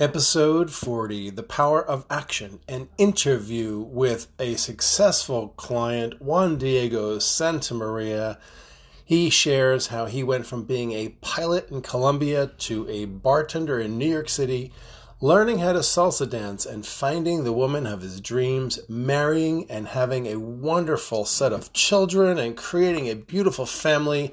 Episode 0.00 0.72
40 0.72 1.28
The 1.28 1.42
Power 1.42 1.86
of 1.86 2.06
Action, 2.08 2.60
an 2.66 2.88
interview 2.96 3.80
with 3.80 4.28
a 4.38 4.54
successful 4.54 5.48
client, 5.58 6.22
Juan 6.22 6.56
Diego 6.56 7.18
Santamaria. 7.18 8.38
He 9.04 9.28
shares 9.28 9.88
how 9.88 10.06
he 10.06 10.22
went 10.22 10.46
from 10.46 10.64
being 10.64 10.92
a 10.92 11.10
pilot 11.20 11.70
in 11.70 11.82
Colombia 11.82 12.46
to 12.46 12.88
a 12.88 13.04
bartender 13.04 13.78
in 13.78 13.98
New 13.98 14.08
York 14.08 14.30
City, 14.30 14.72
learning 15.20 15.58
how 15.58 15.74
to 15.74 15.80
salsa 15.80 16.26
dance 16.30 16.64
and 16.64 16.86
finding 16.86 17.44
the 17.44 17.52
woman 17.52 17.86
of 17.86 18.00
his 18.00 18.22
dreams, 18.22 18.80
marrying 18.88 19.70
and 19.70 19.88
having 19.88 20.28
a 20.28 20.40
wonderful 20.40 21.26
set 21.26 21.52
of 21.52 21.74
children 21.74 22.38
and 22.38 22.56
creating 22.56 23.10
a 23.10 23.16
beautiful 23.16 23.66
family 23.66 24.32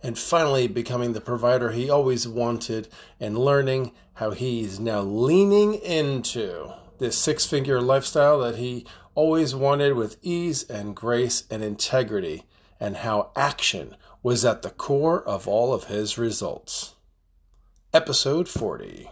and 0.00 0.16
finally 0.16 0.68
becoming 0.68 1.12
the 1.12 1.20
provider 1.20 1.72
he 1.72 1.90
always 1.90 2.28
wanted 2.28 2.88
and 3.18 3.36
learning 3.36 3.90
how 4.18 4.32
he's 4.32 4.80
now 4.80 5.00
leaning 5.00 5.74
into 5.74 6.72
this 6.98 7.16
six 7.16 7.46
figure 7.46 7.80
lifestyle 7.80 8.40
that 8.40 8.56
he 8.56 8.84
always 9.14 9.54
wanted 9.54 9.92
with 9.92 10.16
ease 10.22 10.64
and 10.64 10.96
grace 10.96 11.44
and 11.52 11.62
integrity, 11.62 12.42
and 12.80 12.96
how 12.96 13.30
action 13.36 13.94
was 14.20 14.44
at 14.44 14.62
the 14.62 14.70
core 14.70 15.22
of 15.22 15.46
all 15.46 15.72
of 15.72 15.84
his 15.84 16.18
results. 16.18 16.96
Episode 17.94 18.48
40. 18.48 19.08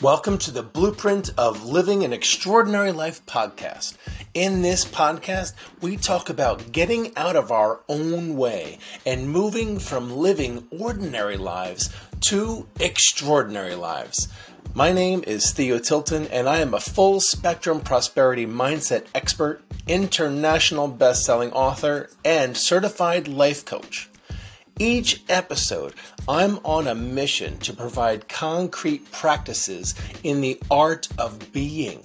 Welcome 0.00 0.38
to 0.38 0.52
the 0.52 0.62
Blueprint 0.62 1.30
of 1.36 1.64
Living 1.64 2.04
an 2.04 2.12
Extraordinary 2.12 2.92
Life 2.92 3.26
podcast. 3.26 3.96
In 4.34 4.60
this 4.60 4.84
podcast, 4.84 5.54
we 5.80 5.96
talk 5.96 6.28
about 6.28 6.70
getting 6.70 7.16
out 7.16 7.34
of 7.34 7.50
our 7.50 7.80
own 7.88 8.36
way 8.36 8.78
and 9.06 9.30
moving 9.30 9.78
from 9.78 10.16
living 10.16 10.68
ordinary 10.70 11.38
lives 11.38 11.88
to 12.26 12.66
extraordinary 12.78 13.74
lives. 13.74 14.28
My 14.74 14.92
name 14.92 15.24
is 15.26 15.52
Theo 15.52 15.78
Tilton, 15.78 16.26
and 16.26 16.46
I 16.46 16.58
am 16.58 16.74
a 16.74 16.80
full 16.80 17.20
spectrum 17.20 17.80
prosperity 17.80 18.46
mindset 18.46 19.06
expert, 19.14 19.62
international 19.86 20.88
best 20.88 21.24
selling 21.24 21.50
author, 21.52 22.10
and 22.22 22.54
certified 22.54 23.28
life 23.28 23.64
coach. 23.64 24.10
Each 24.78 25.22
episode, 25.30 25.94
I'm 26.28 26.58
on 26.64 26.86
a 26.86 26.94
mission 26.94 27.58
to 27.60 27.72
provide 27.72 28.28
concrete 28.28 29.10
practices 29.10 29.94
in 30.22 30.42
the 30.42 30.60
art 30.70 31.08
of 31.18 31.50
being, 31.52 32.02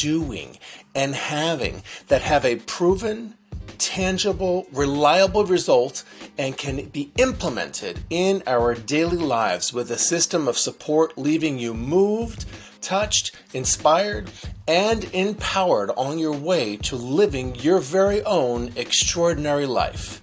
doing, 0.00 0.58
and 0.94 1.14
having 1.14 1.82
that 2.08 2.22
have 2.22 2.44
a 2.44 2.56
proven, 2.56 3.34
tangible, 3.78 4.66
reliable 4.72 5.44
result 5.44 6.04
and 6.38 6.56
can 6.56 6.86
be 6.88 7.10
implemented 7.16 8.00
in 8.10 8.42
our 8.46 8.74
daily 8.74 9.16
lives 9.16 9.72
with 9.72 9.90
a 9.90 9.98
system 9.98 10.48
of 10.48 10.58
support 10.58 11.16
leaving 11.18 11.58
you 11.58 11.74
moved, 11.74 12.44
touched, 12.80 13.36
inspired, 13.52 14.30
and 14.68 15.04
empowered 15.12 15.90
on 15.96 16.18
your 16.18 16.36
way 16.36 16.76
to 16.76 16.96
living 16.96 17.54
your 17.56 17.78
very 17.78 18.22
own 18.24 18.72
extraordinary 18.76 19.66
life. 19.66 20.22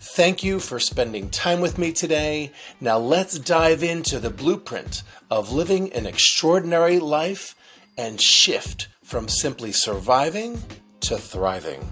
Thank 0.00 0.42
you 0.44 0.60
for 0.60 0.78
spending 0.78 1.30
time 1.30 1.60
with 1.60 1.78
me 1.78 1.92
today. 1.92 2.52
Now 2.80 2.98
let's 2.98 3.38
dive 3.38 3.82
into 3.82 4.18
the 4.18 4.30
blueprint 4.30 5.02
of 5.30 5.52
living 5.52 5.92
an 5.92 6.06
extraordinary 6.06 6.98
life 6.98 7.54
and 7.96 8.20
shift 8.20 8.88
from 9.12 9.28
simply 9.28 9.72
surviving 9.72 10.58
to 11.00 11.18
thriving. 11.18 11.86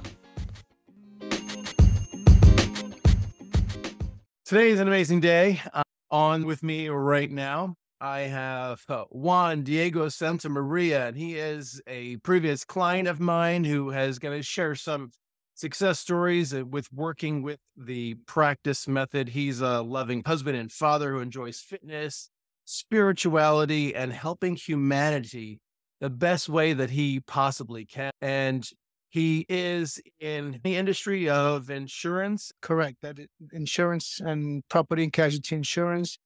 Today 4.47 4.71
is 4.71 4.81
an 4.81 4.89
amazing 4.89 5.21
day. 5.21 5.61
Uh, 5.75 5.83
on 6.11 6.47
with 6.47 6.63
me 6.63 6.89
right 6.89 7.31
now, 7.31 7.75
I 8.01 8.21
have 8.21 8.81
uh, 8.89 9.05
Juan 9.11 9.65
Diego 9.65 10.07
Santamaria, 10.07 11.09
and 11.09 11.17
he 11.19 11.35
is 11.35 11.83
a 11.87 12.17
previous 12.17 12.65
client 12.65 13.07
of 13.07 13.21
mine 13.21 13.65
who 13.65 13.91
has 13.91 14.19
going 14.19 14.39
to 14.39 14.43
share 14.43 14.75
some 14.75 15.11
success 15.55 15.99
stories 15.99 16.55
with 16.55 16.91
working 16.91 17.43
with 17.43 17.61
the 17.77 18.15
practice 18.27 18.89
method. 18.89 19.29
He's 19.29 19.61
a 19.61 19.83
loving 19.83 20.23
husband 20.25 20.57
and 20.57 20.73
father 20.73 21.13
who 21.13 21.21
enjoys 21.21 21.61
fitness, 21.61 22.31
spirituality, 22.65 23.95
and 23.95 24.11
helping 24.11 24.57
humanity 24.57 25.61
the 26.01 26.11
best 26.11 26.49
way 26.49 26.73
that 26.73 26.91
he 26.91 27.21
possibly 27.21 27.85
can. 27.85 28.11
And 28.21 28.69
he 29.09 29.45
is 29.49 30.01
in 30.21 30.61
the 30.63 30.77
industry 30.77 31.29
of 31.29 31.71
insurance. 31.71 32.53
Correct. 32.63 32.99
That 33.03 33.19
insurance 33.53 34.21
and 34.21 34.63
property 34.69 35.03
and 35.03 35.13
casualty 35.13 35.57
insurance. 35.57 36.19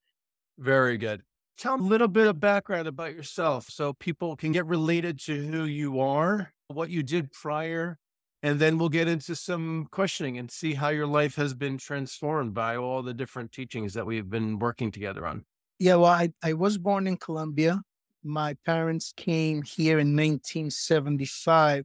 Very 0.58 0.98
good. 0.98 1.22
Tell 1.56 1.76
a 1.76 1.76
little 1.76 2.08
bit 2.08 2.26
of 2.26 2.40
background 2.40 2.88
about 2.88 3.14
yourself 3.14 3.66
so 3.70 3.92
people 3.92 4.36
can 4.36 4.52
get 4.52 4.66
related 4.66 5.20
to 5.20 5.46
who 5.46 5.64
you 5.64 6.00
are, 6.00 6.52
what 6.68 6.90
you 6.90 7.02
did 7.02 7.30
prior 7.32 7.98
and 8.44 8.60
then 8.60 8.76
we'll 8.76 8.90
get 8.90 9.08
into 9.08 9.34
some 9.34 9.88
questioning 9.90 10.36
and 10.36 10.50
see 10.50 10.74
how 10.74 10.90
your 10.90 11.06
life 11.06 11.34
has 11.36 11.54
been 11.54 11.78
transformed 11.78 12.52
by 12.52 12.76
all 12.76 13.02
the 13.02 13.14
different 13.14 13.52
teachings 13.52 13.94
that 13.94 14.04
we've 14.04 14.28
been 14.28 14.58
working 14.58 14.92
together 14.92 15.26
on. 15.26 15.46
Yeah, 15.78 15.94
well, 15.94 16.10
I, 16.10 16.28
I 16.42 16.52
was 16.52 16.76
born 16.76 17.06
in 17.06 17.16
Colombia. 17.16 17.80
My 18.26 18.54
parents 18.64 19.12
came 19.14 19.60
here 19.62 19.98
in 19.98 20.16
1975, 20.16 21.84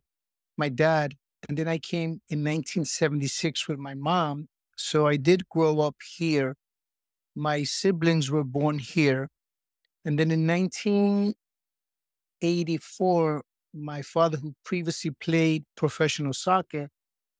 my 0.57 0.69
dad, 0.69 1.17
and 1.50 1.57
then 1.57 1.67
I 1.67 1.77
came 1.77 2.22
in 2.29 2.45
1976 2.45 3.67
with 3.67 3.77
my 3.77 3.94
mom. 3.94 4.47
So 4.78 5.05
I 5.05 5.17
did 5.17 5.49
grow 5.49 5.81
up 5.81 5.97
here. 6.17 6.55
My 7.35 7.63
siblings 7.63 8.31
were 8.31 8.45
born 8.45 8.79
here. 8.79 9.28
And 10.05 10.17
then 10.17 10.31
in 10.31 10.47
1984, 10.47 13.44
my 13.73 14.01
father, 14.01 14.38
who 14.38 14.55
previously 14.63 15.11
played 15.11 15.66
professional 15.75 16.31
soccer, 16.31 16.88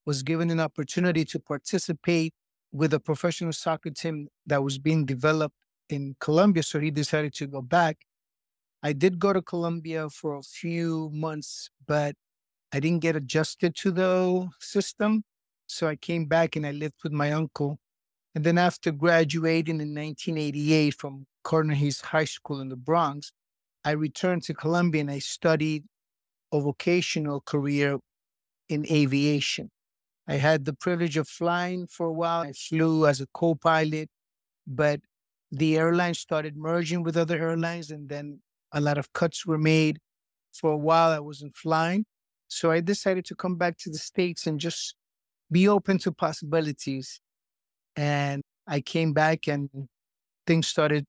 was 0.06 0.24
given 0.24 0.52
an 0.52 0.60
opportunity 0.60 1.24
to 1.24 1.40
participate 1.40 2.34
with 2.74 2.94
a 2.94 3.00
professional 3.00 3.54
soccer 3.54 3.92
team 3.92 4.28
that 4.46 4.62
was 4.62 4.78
being 4.78 5.06
developed 5.06 5.56
in 5.90 6.18
Colombia. 6.20 6.64
So 6.64 6.82
he 6.82 6.92
decided 6.92 7.34
to 7.36 7.48
go 7.48 7.62
back. 7.62 8.00
I 8.82 8.94
did 8.94 9.20
go 9.20 9.34
to 9.34 9.42
Colombia 9.42 10.10
for 10.10 10.36
a 10.38 10.44
few 10.44 11.10
months, 11.14 11.70
but 11.86 12.16
I 12.74 12.80
didn't 12.80 13.02
get 13.02 13.16
adjusted 13.16 13.76
to 13.78 13.92
the 13.92 14.50
system. 14.60 15.24
So 15.68 15.88
I 15.88 15.96
came 15.96 16.26
back 16.26 16.56
and 16.56 16.66
I 16.66 16.72
lived 16.72 17.02
with 17.04 17.14
my 17.14 17.32
uncle. 17.32 17.80
And 18.36 18.44
then 18.44 18.58
after 18.58 18.92
graduating 18.92 19.82
in 19.82 19.96
1988 19.96 20.96
from 20.96 21.28
Carnegie 21.44 21.94
High 22.04 22.26
School 22.26 22.62
in 22.62 22.70
the 22.70 22.78
Bronx, 22.78 23.32
I 23.86 23.92
returned 23.92 24.44
to 24.44 24.54
Colombia 24.54 25.02
and 25.02 25.12
I 25.12 25.20
studied 25.20 25.86
a 26.54 26.60
vocational 26.62 27.42
career 27.42 28.00
in 28.70 28.86
aviation. 28.92 29.72
I 30.28 30.36
had 30.36 30.66
the 30.66 30.74
privilege 30.74 31.18
of 31.18 31.28
flying 31.28 31.88
for 31.88 32.08
a 32.08 32.14
while. 32.14 32.42
I 32.42 32.54
flew 32.54 33.08
as 33.08 33.22
a 33.22 33.28
co 33.34 33.56
pilot, 33.56 34.10
but 34.68 35.02
the 35.52 35.78
airline 35.78 36.16
started 36.16 36.58
merging 36.58 37.04
with 37.04 37.18
other 37.18 37.38
airlines, 37.40 37.92
and 37.92 38.10
then 38.10 38.42
a 38.72 38.82
lot 38.82 38.98
of 38.98 39.12
cuts 39.14 39.46
were 39.46 39.58
made. 39.58 40.00
For 40.54 40.72
a 40.72 40.78
while, 40.78 41.12
I 41.12 41.20
wasn't 41.20 41.56
flying. 41.56 42.06
So 42.48 42.72
I 42.72 42.80
decided 42.80 43.26
to 43.26 43.36
come 43.36 43.56
back 43.56 43.78
to 43.80 43.90
the 43.90 43.98
States 43.98 44.48
and 44.48 44.60
just 44.60 44.96
be 45.52 45.68
open 45.68 46.00
to 46.00 46.12
possibilities. 46.12 47.20
And 47.96 48.42
I 48.68 48.82
came 48.82 49.14
back, 49.14 49.48
and 49.48 49.70
things 50.48 50.68
started 50.68 51.06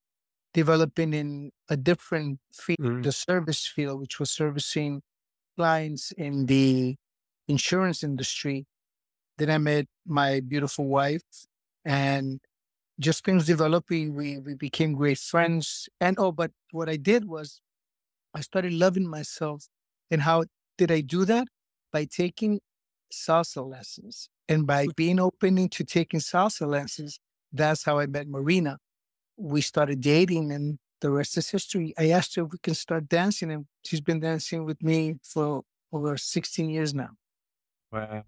developing 0.52 1.14
in 1.14 1.50
a 1.68 1.76
different 1.76 2.40
field, 2.52 2.78
mm-hmm. 2.80 3.02
the 3.02 3.12
service 3.12 3.66
field, 3.66 4.00
which 4.00 4.18
was 4.18 4.30
servicing 4.30 5.02
clients 5.56 6.12
in 6.12 6.46
the 6.46 6.96
insurance 7.48 8.02
industry. 8.02 8.66
Then 9.38 9.50
I 9.50 9.58
met 9.58 9.86
my 10.06 10.40
beautiful 10.40 10.86
wife 10.86 11.22
and 11.84 12.40
just 13.00 13.24
things 13.24 13.46
developing. 13.46 14.14
We, 14.14 14.38
we 14.38 14.54
became 14.54 14.92
great 14.94 15.18
friends. 15.18 15.88
And 16.00 16.16
oh, 16.18 16.32
but 16.32 16.52
what 16.70 16.88
I 16.88 16.96
did 16.96 17.26
was 17.26 17.60
I 18.34 18.40
started 18.40 18.72
loving 18.72 19.08
myself. 19.08 19.66
And 20.10 20.22
how 20.22 20.44
did 20.78 20.92
I 20.92 21.00
do 21.00 21.24
that? 21.24 21.48
By 21.92 22.04
taking 22.04 22.60
salsa 23.12 23.68
lessons. 23.68 24.28
And 24.48 24.66
by 24.66 24.86
mm. 24.86 24.96
being 24.96 25.18
open 25.18 25.68
to 25.68 25.84
taking 25.84 26.20
salsa 26.20 26.66
lessons, 26.66 27.18
that's 27.52 27.84
how 27.84 27.98
I 27.98 28.06
met 28.06 28.28
Marina. 28.28 28.78
We 29.36 29.60
started 29.60 30.00
dating 30.00 30.52
and 30.52 30.78
the 31.00 31.10
rest 31.10 31.36
is 31.36 31.50
history. 31.50 31.94
I 31.98 32.10
asked 32.10 32.36
her 32.36 32.42
if 32.42 32.52
we 32.52 32.58
can 32.62 32.74
start 32.74 33.08
dancing, 33.08 33.50
and 33.50 33.66
she's 33.84 34.00
been 34.00 34.20
dancing 34.20 34.64
with 34.64 34.82
me 34.82 35.14
for 35.22 35.62
over 35.92 36.16
16 36.16 36.68
years 36.68 36.94
now. 36.94 37.10
Wow. 37.90 38.24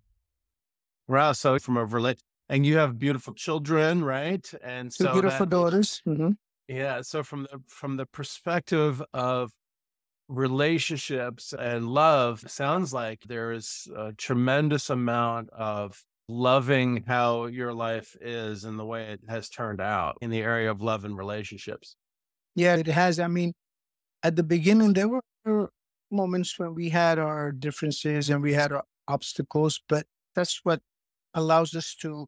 Wow. 1.07 1.33
So 1.33 1.59
from 1.59 1.77
a 1.77 1.85
and 2.49 2.67
you 2.67 2.77
have 2.77 2.99
beautiful 2.99 3.35
children, 3.35 4.05
right? 4.05 4.51
And 4.63 4.91
Two 4.91 5.05
so 5.05 5.13
beautiful 5.13 5.47
that, 5.47 5.51
daughters. 5.51 6.03
Mm-hmm. 6.07 6.31
Yeah. 6.69 7.03
So 7.03 7.23
from 7.23 7.45
the 7.45 7.61
from 7.69 7.97
the 7.97 8.07
perspective 8.07 9.03
of 9.13 9.53
relationships 10.29 11.53
and 11.59 11.89
love, 11.89 12.45
sounds 12.49 12.93
like 12.93 13.21
there 13.27 13.53
is 13.53 13.89
a 13.97 14.13
tremendous 14.13 14.91
amount 14.91 15.51
of 15.51 16.03
loving 16.29 17.05
how 17.07 17.47
your 17.47 17.75
life 17.75 18.17
is 18.21 18.65
and 18.65 18.79
the 18.79 18.85
way 18.85 19.11
it 19.11 19.21
has 19.29 19.49
turned 19.49 19.81
out 19.81 20.17
in 20.21 20.31
the 20.31 20.41
area 20.41 20.71
of 20.71 20.81
love 20.81 21.05
and 21.05 21.17
relationships. 21.19 21.97
Yeah, 22.55 22.77
it 22.77 22.87
has. 22.87 23.19
I 23.19 23.29
mean, 23.29 23.55
at 24.23 24.37
the 24.37 24.43
beginning, 24.43 24.93
there 24.93 25.09
were 25.09 25.71
moments 26.11 26.59
when 26.59 26.75
we 26.75 26.91
had 26.91 27.19
our 27.19 27.53
differences 27.53 28.31
and 28.31 28.43
we 28.43 28.53
had 28.53 28.73
our 28.73 28.85
obstacles, 29.09 29.81
but 29.89 30.07
that's 30.35 30.61
what 30.63 30.81
allows 31.35 31.75
us 31.75 31.95
to 31.97 32.27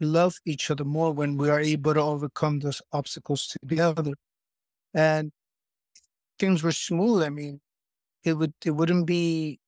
love 0.00 0.36
each 0.44 0.70
other 0.70 0.84
more 0.84 1.12
when 1.12 1.36
we 1.36 1.50
are 1.50 1.60
able 1.60 1.94
to 1.94 2.00
overcome 2.00 2.60
those 2.60 2.82
obstacles 2.92 3.46
together. 3.48 4.14
And 4.94 5.32
things 6.38 6.62
were 6.62 6.72
smooth. 6.72 7.22
I 7.22 7.28
mean, 7.30 7.60
it 8.24 8.34
would 8.34 8.54
it 8.64 8.72
wouldn't 8.72 9.06
be 9.06 9.60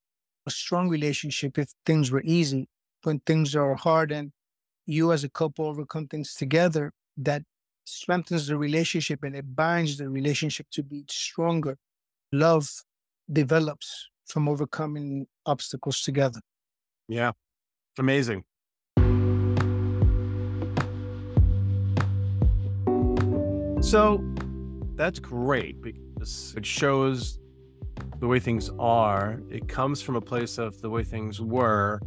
a 0.47 0.51
strong 0.51 0.89
relationship 0.89 1.59
if 1.59 1.71
things 1.87 2.11
were 2.11 2.23
easy. 2.25 2.69
When 3.05 3.21
things 3.21 3.55
are 3.57 3.75
hard 3.77 4.13
and 4.13 4.33
you 4.87 5.13
as 5.13 5.25
a 5.25 5.31
couple 5.31 5.67
overcome 5.67 6.09
things 6.09 6.35
together, 6.35 6.93
that 7.17 7.43
strengthens 7.85 8.49
the 8.49 8.57
relationship 8.59 9.23
and 9.23 9.37
it 9.37 9.57
binds 9.57 9.99
the 9.99 10.09
relationship 10.09 10.67
to 10.73 10.83
be 10.83 11.05
stronger. 11.11 11.77
Love 12.33 12.69
develops 13.33 14.09
from 14.27 14.49
overcoming 14.49 15.27
obstacles 15.47 16.03
together. 16.03 16.41
Yeah. 17.09 17.33
Amazing. 17.99 18.45
So 23.89 24.23
that's 24.97 25.19
great 25.19 25.81
because 25.81 26.53
it 26.55 26.67
shows 26.67 27.39
the 28.19 28.27
way 28.27 28.39
things 28.39 28.71
are. 28.79 29.41
It 29.49 29.67
comes 29.67 30.03
from 30.03 30.15
a 30.15 30.21
place 30.21 30.59
of 30.59 30.79
the 30.83 30.91
way 30.91 31.03
things 31.03 31.41
were. 31.41 32.03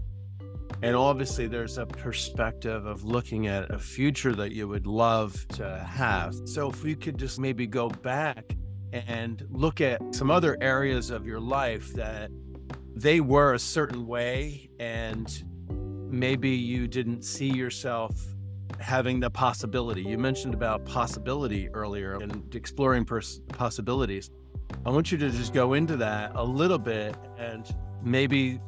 And 0.84 0.96
obviously, 0.96 1.48
there's 1.48 1.80
a 1.80 1.88
perspective 1.88 2.86
of 2.86 3.04
looking 3.04 3.48
at 3.48 3.72
a 3.72 3.80
future 3.80 4.36
that 4.36 4.52
you 4.52 4.68
would 4.68 4.86
love 4.86 5.48
to 5.56 5.80
have. 5.80 6.36
So, 6.46 6.70
if 6.70 6.84
we 6.84 6.94
could 6.94 7.18
just 7.18 7.40
maybe 7.40 7.66
go 7.66 7.90
back 7.90 8.56
and 8.94 9.44
look 9.50 9.82
at 9.82 10.02
some 10.14 10.30
other 10.30 10.60
areas 10.62 11.10
of 11.10 11.26
your 11.26 11.40
life 11.40 11.92
that 11.94 12.30
they 12.94 13.22
were 13.22 13.56
a 13.56 13.60
certain 13.60 14.06
way, 14.06 14.70
and 14.80 15.44
maybe 16.12 16.52
you 16.52 16.88
didn't 16.88 17.24
see 17.24 17.50
yourself 17.50 18.14
having 18.82 19.20
the 19.20 19.30
possibility. 19.30 20.02
You 20.02 20.18
mentioned 20.18 20.54
about 20.54 20.86
possibility 20.86 21.70
earlier 21.70 22.16
and 22.16 22.54
exploring 22.56 23.06
pers- 23.06 23.42
possibilities. 23.50 24.32
I 24.86 24.90
want 24.90 25.12
you 25.12 25.18
to 25.20 25.30
just 25.30 25.54
go 25.54 25.74
into 25.74 25.98
that 25.98 26.32
a 26.36 26.44
little 26.44 26.78
bit 26.78 27.16
and 27.38 27.66
maybe 28.04 28.60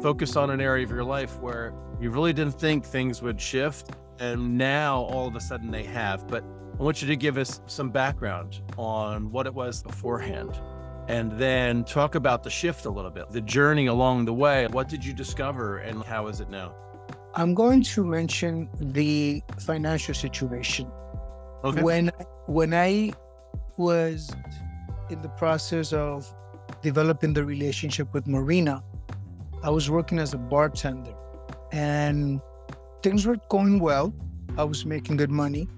focus 0.00 0.36
on 0.36 0.50
an 0.50 0.60
area 0.60 0.84
of 0.84 0.90
your 0.90 1.04
life 1.04 1.38
where 1.40 1.74
you 2.00 2.10
really 2.10 2.32
didn't 2.32 2.58
think 2.58 2.84
things 2.84 3.20
would 3.22 3.40
shift. 3.40 3.90
And 4.18 4.56
now 4.56 5.02
all 5.02 5.26
of 5.26 5.36
a 5.36 5.40
sudden 5.40 5.70
they 5.70 5.84
have. 5.84 6.26
But 6.26 6.44
I 6.78 6.82
want 6.82 7.02
you 7.02 7.08
to 7.08 7.16
give 7.16 7.36
us 7.36 7.60
some 7.66 7.90
background 7.90 8.62
on 8.78 9.30
what 9.30 9.46
it 9.46 9.54
was 9.54 9.82
beforehand 9.82 10.58
and 11.08 11.32
then 11.32 11.84
talk 11.84 12.14
about 12.14 12.42
the 12.42 12.50
shift 12.50 12.86
a 12.86 12.90
little 12.90 13.10
bit, 13.10 13.28
the 13.30 13.40
journey 13.40 13.86
along 13.86 14.24
the 14.24 14.32
way. 14.32 14.66
What 14.68 14.88
did 14.88 15.04
you 15.04 15.12
discover 15.12 15.78
and 15.78 16.04
how 16.04 16.28
is 16.28 16.40
it 16.40 16.48
now? 16.48 16.74
I'm 17.34 17.54
going 17.54 17.82
to 17.82 18.04
mention 18.04 18.68
the 18.80 19.42
financial 19.60 20.14
situation. 20.14 20.90
Okay. 21.64 21.82
When 21.82 22.10
when 22.46 22.74
I 22.74 23.12
was 23.76 24.30
in 25.10 25.22
the 25.22 25.28
process 25.28 25.92
of 25.92 26.32
developing 26.82 27.32
the 27.32 27.44
relationship 27.44 28.12
with 28.12 28.26
Marina, 28.26 28.82
I 29.62 29.70
was 29.70 29.88
working 29.90 30.18
as 30.18 30.34
a 30.34 30.38
bartender 30.38 31.14
and 31.72 32.40
things 33.02 33.26
were 33.26 33.38
going 33.48 33.78
well. 33.78 34.12
I 34.58 34.64
was 34.64 34.84
making 34.84 35.16
good 35.16 35.30
money. 35.30 35.68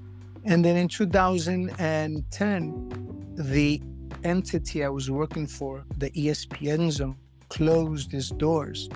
And 0.44 0.64
then 0.64 0.76
in 0.76 0.88
2010, 0.88 3.34
the 3.36 3.80
entity 4.24 4.84
I 4.84 4.88
was 4.88 5.10
working 5.10 5.46
for, 5.46 5.84
the 5.98 6.10
ESPN 6.10 6.90
zone, 6.90 7.16
closed 7.48 8.12
its 8.14 8.30
doors. 8.30 8.88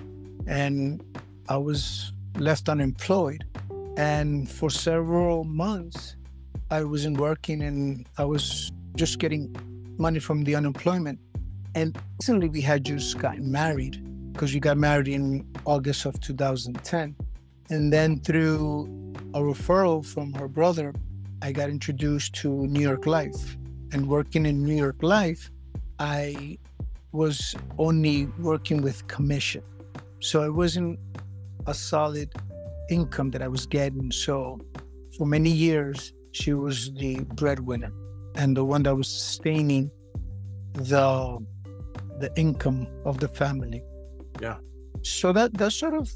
And 0.46 1.04
I 1.48 1.56
was 1.56 2.12
left 2.38 2.68
unemployed. 2.68 3.44
And 3.96 4.50
for 4.50 4.70
several 4.70 5.44
months, 5.44 6.16
I 6.70 6.84
wasn't 6.84 7.18
working 7.18 7.62
and 7.62 8.06
I 8.18 8.24
was 8.24 8.70
just 8.96 9.18
getting 9.18 9.54
money 9.98 10.18
from 10.18 10.44
the 10.44 10.54
unemployment. 10.54 11.18
And 11.74 11.96
recently 12.18 12.48
we 12.48 12.60
had 12.60 12.84
just 12.84 13.18
gotten 13.18 13.50
married 13.50 14.02
because 14.32 14.52
we 14.52 14.60
got 14.60 14.76
married 14.76 15.08
in 15.08 15.46
August 15.64 16.04
of 16.06 16.20
2010. 16.20 17.16
And 17.70 17.92
then 17.92 18.20
through 18.20 18.84
a 19.34 19.40
referral 19.40 20.04
from 20.04 20.32
her 20.34 20.48
brother, 20.48 20.94
I 21.42 21.52
got 21.52 21.70
introduced 21.70 22.34
to 22.36 22.66
New 22.66 22.80
York 22.80 23.06
Life. 23.06 23.56
And 23.92 24.08
working 24.08 24.46
in 24.46 24.64
New 24.64 24.74
York 24.74 25.02
Life, 25.02 25.50
I 25.98 26.58
was 27.12 27.54
only 27.78 28.26
working 28.38 28.82
with 28.82 29.06
commission. 29.06 29.62
So 30.20 30.42
I 30.42 30.48
wasn't 30.48 30.98
a 31.66 31.74
solid 31.74 32.32
income 32.90 33.30
that 33.30 33.42
I 33.42 33.48
was 33.48 33.66
getting. 33.66 34.10
So 34.10 34.60
for 35.16 35.26
many 35.26 35.50
years, 35.50 36.12
she 36.32 36.52
was 36.52 36.92
the 36.94 37.20
breadwinner 37.34 37.92
and 38.34 38.56
the 38.56 38.64
one 38.64 38.82
that 38.84 38.94
was 38.94 39.08
sustaining 39.08 39.90
the 40.74 41.38
the 42.20 42.30
income 42.36 42.86
of 43.04 43.18
the 43.18 43.28
family. 43.28 43.82
Yeah. 44.40 44.56
So 45.02 45.32
that 45.32 45.54
that 45.54 45.72
sort 45.72 45.94
of 45.94 46.10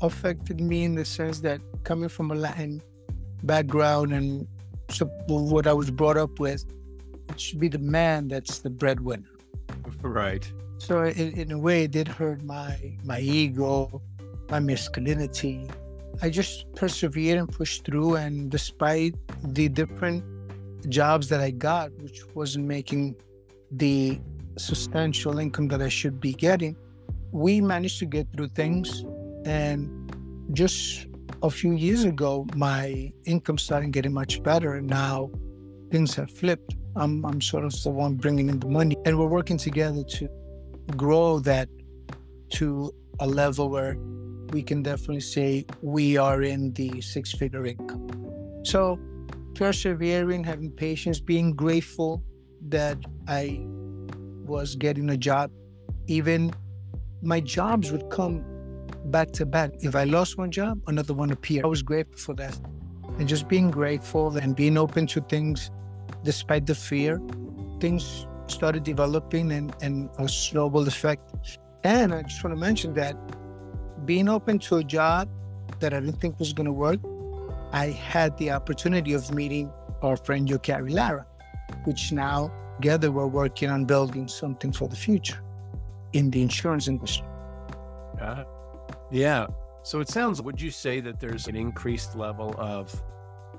affected 0.00 0.60
me 0.60 0.84
in 0.84 0.94
the 0.94 1.04
sense 1.04 1.40
that 1.40 1.60
coming 1.84 2.08
from 2.08 2.30
a 2.30 2.34
Latin 2.34 2.82
background 3.44 4.12
and 4.12 4.46
so 4.90 5.06
what 5.28 5.66
I 5.66 5.72
was 5.72 5.90
brought 5.90 6.16
up 6.16 6.40
with, 6.40 6.64
it 7.28 7.40
should 7.40 7.60
be 7.60 7.68
the 7.68 7.78
man 7.78 8.28
that's 8.28 8.58
the 8.58 8.70
breadwinner. 8.70 9.30
Right. 10.02 10.50
So 10.78 11.04
in, 11.04 11.32
in 11.32 11.52
a 11.52 11.58
way, 11.58 11.84
it 11.84 11.90
did 11.90 12.08
hurt 12.08 12.42
my 12.42 12.96
my 13.04 13.20
ego, 13.20 14.00
my 14.50 14.60
masculinity. 14.60 15.68
I 16.22 16.28
just 16.28 16.70
persevered 16.74 17.38
and 17.38 17.48
pushed 17.50 17.84
through. 17.84 18.16
And 18.16 18.50
despite 18.50 19.14
the 19.42 19.68
different 19.68 20.24
jobs 20.88 21.28
that 21.28 21.40
I 21.40 21.50
got, 21.50 21.92
which 22.02 22.22
wasn't 22.34 22.66
making 22.66 23.16
the 23.70 24.20
substantial 24.58 25.38
income 25.38 25.68
that 25.68 25.80
I 25.80 25.88
should 25.88 26.20
be 26.20 26.32
getting, 26.32 26.76
we 27.32 27.60
managed 27.60 27.98
to 28.00 28.06
get 28.06 28.26
through 28.34 28.48
things. 28.48 29.04
And 29.44 29.88
just 30.52 31.06
a 31.42 31.50
few 31.50 31.72
years 31.72 32.04
ago, 32.04 32.46
my 32.56 33.12
income 33.24 33.56
started 33.58 33.92
getting 33.92 34.12
much 34.12 34.42
better. 34.42 34.74
And 34.74 34.88
now 34.88 35.30
things 35.90 36.14
have 36.16 36.30
flipped. 36.30 36.74
I'm, 36.96 37.24
I'm 37.24 37.40
sort 37.40 37.64
of 37.64 37.82
the 37.82 37.90
one 37.90 38.16
bringing 38.16 38.48
in 38.48 38.58
the 38.58 38.68
money. 38.68 38.96
And 39.06 39.18
we're 39.18 39.26
working 39.26 39.58
together 39.58 40.02
to 40.02 40.28
grow 40.96 41.38
that 41.40 41.68
to 42.50 42.92
a 43.20 43.26
level 43.26 43.68
where 43.68 43.96
we 44.52 44.62
can 44.62 44.82
definitely 44.82 45.20
say 45.20 45.66
we 45.82 46.16
are 46.16 46.42
in 46.42 46.72
the 46.72 47.00
six 47.00 47.32
figure 47.32 47.66
income. 47.66 48.08
So, 48.64 48.98
persevering, 49.54 50.44
having 50.44 50.70
patience, 50.70 51.20
being 51.20 51.54
grateful 51.54 52.22
that 52.68 52.98
I 53.28 53.60
was 54.44 54.74
getting 54.76 55.10
a 55.10 55.16
job. 55.16 55.50
Even 56.06 56.52
my 57.22 57.40
jobs 57.40 57.92
would 57.92 58.10
come 58.10 58.44
back 59.06 59.32
to 59.32 59.46
back. 59.46 59.70
If 59.80 59.94
I 59.94 60.04
lost 60.04 60.38
one 60.38 60.50
job, 60.50 60.80
another 60.86 61.14
one 61.14 61.30
appeared. 61.30 61.64
I 61.64 61.68
was 61.68 61.82
grateful 61.82 62.18
for 62.18 62.34
that. 62.34 62.58
And 63.18 63.28
just 63.28 63.48
being 63.48 63.70
grateful 63.70 64.36
and 64.36 64.56
being 64.56 64.76
open 64.76 65.06
to 65.08 65.20
things 65.22 65.70
despite 66.24 66.66
the 66.66 66.74
fear, 66.74 67.20
things 67.80 68.26
started 68.46 68.82
developing 68.82 69.52
and, 69.52 69.74
and 69.80 70.10
a 70.18 70.28
snowball 70.28 70.86
effect. 70.86 71.58
And 71.84 72.12
I 72.12 72.22
just 72.22 72.42
want 72.42 72.54
to 72.56 72.60
mention 72.60 72.94
that 72.94 73.16
being 74.04 74.28
open 74.28 74.58
to 74.60 74.76
a 74.76 74.84
job 74.84 75.28
that 75.80 75.94
I 75.94 76.00
didn't 76.00 76.20
think 76.20 76.38
was 76.38 76.52
going 76.52 76.66
to 76.66 76.72
work, 76.72 77.00
I 77.72 77.86
had 77.86 78.36
the 78.38 78.50
opportunity 78.50 79.12
of 79.12 79.32
meeting 79.32 79.70
our 80.02 80.16
friend 80.16 80.48
Yokari 80.48 80.92
Lara, 80.92 81.26
which 81.84 82.12
now 82.12 82.52
together 82.76 83.12
we're 83.12 83.26
working 83.26 83.70
on 83.70 83.84
building 83.84 84.26
something 84.26 84.72
for 84.72 84.88
the 84.88 84.96
future 84.96 85.42
in 86.12 86.30
the 86.30 86.42
insurance 86.42 86.88
industry. 86.88 87.26
Uh, 88.20 88.44
yeah. 89.10 89.46
So 89.82 90.00
it 90.00 90.08
sounds, 90.08 90.42
would 90.42 90.60
you 90.60 90.70
say 90.70 91.00
that 91.00 91.20
there's 91.20 91.46
an 91.46 91.56
increased 91.56 92.16
level 92.16 92.54
of 92.58 92.92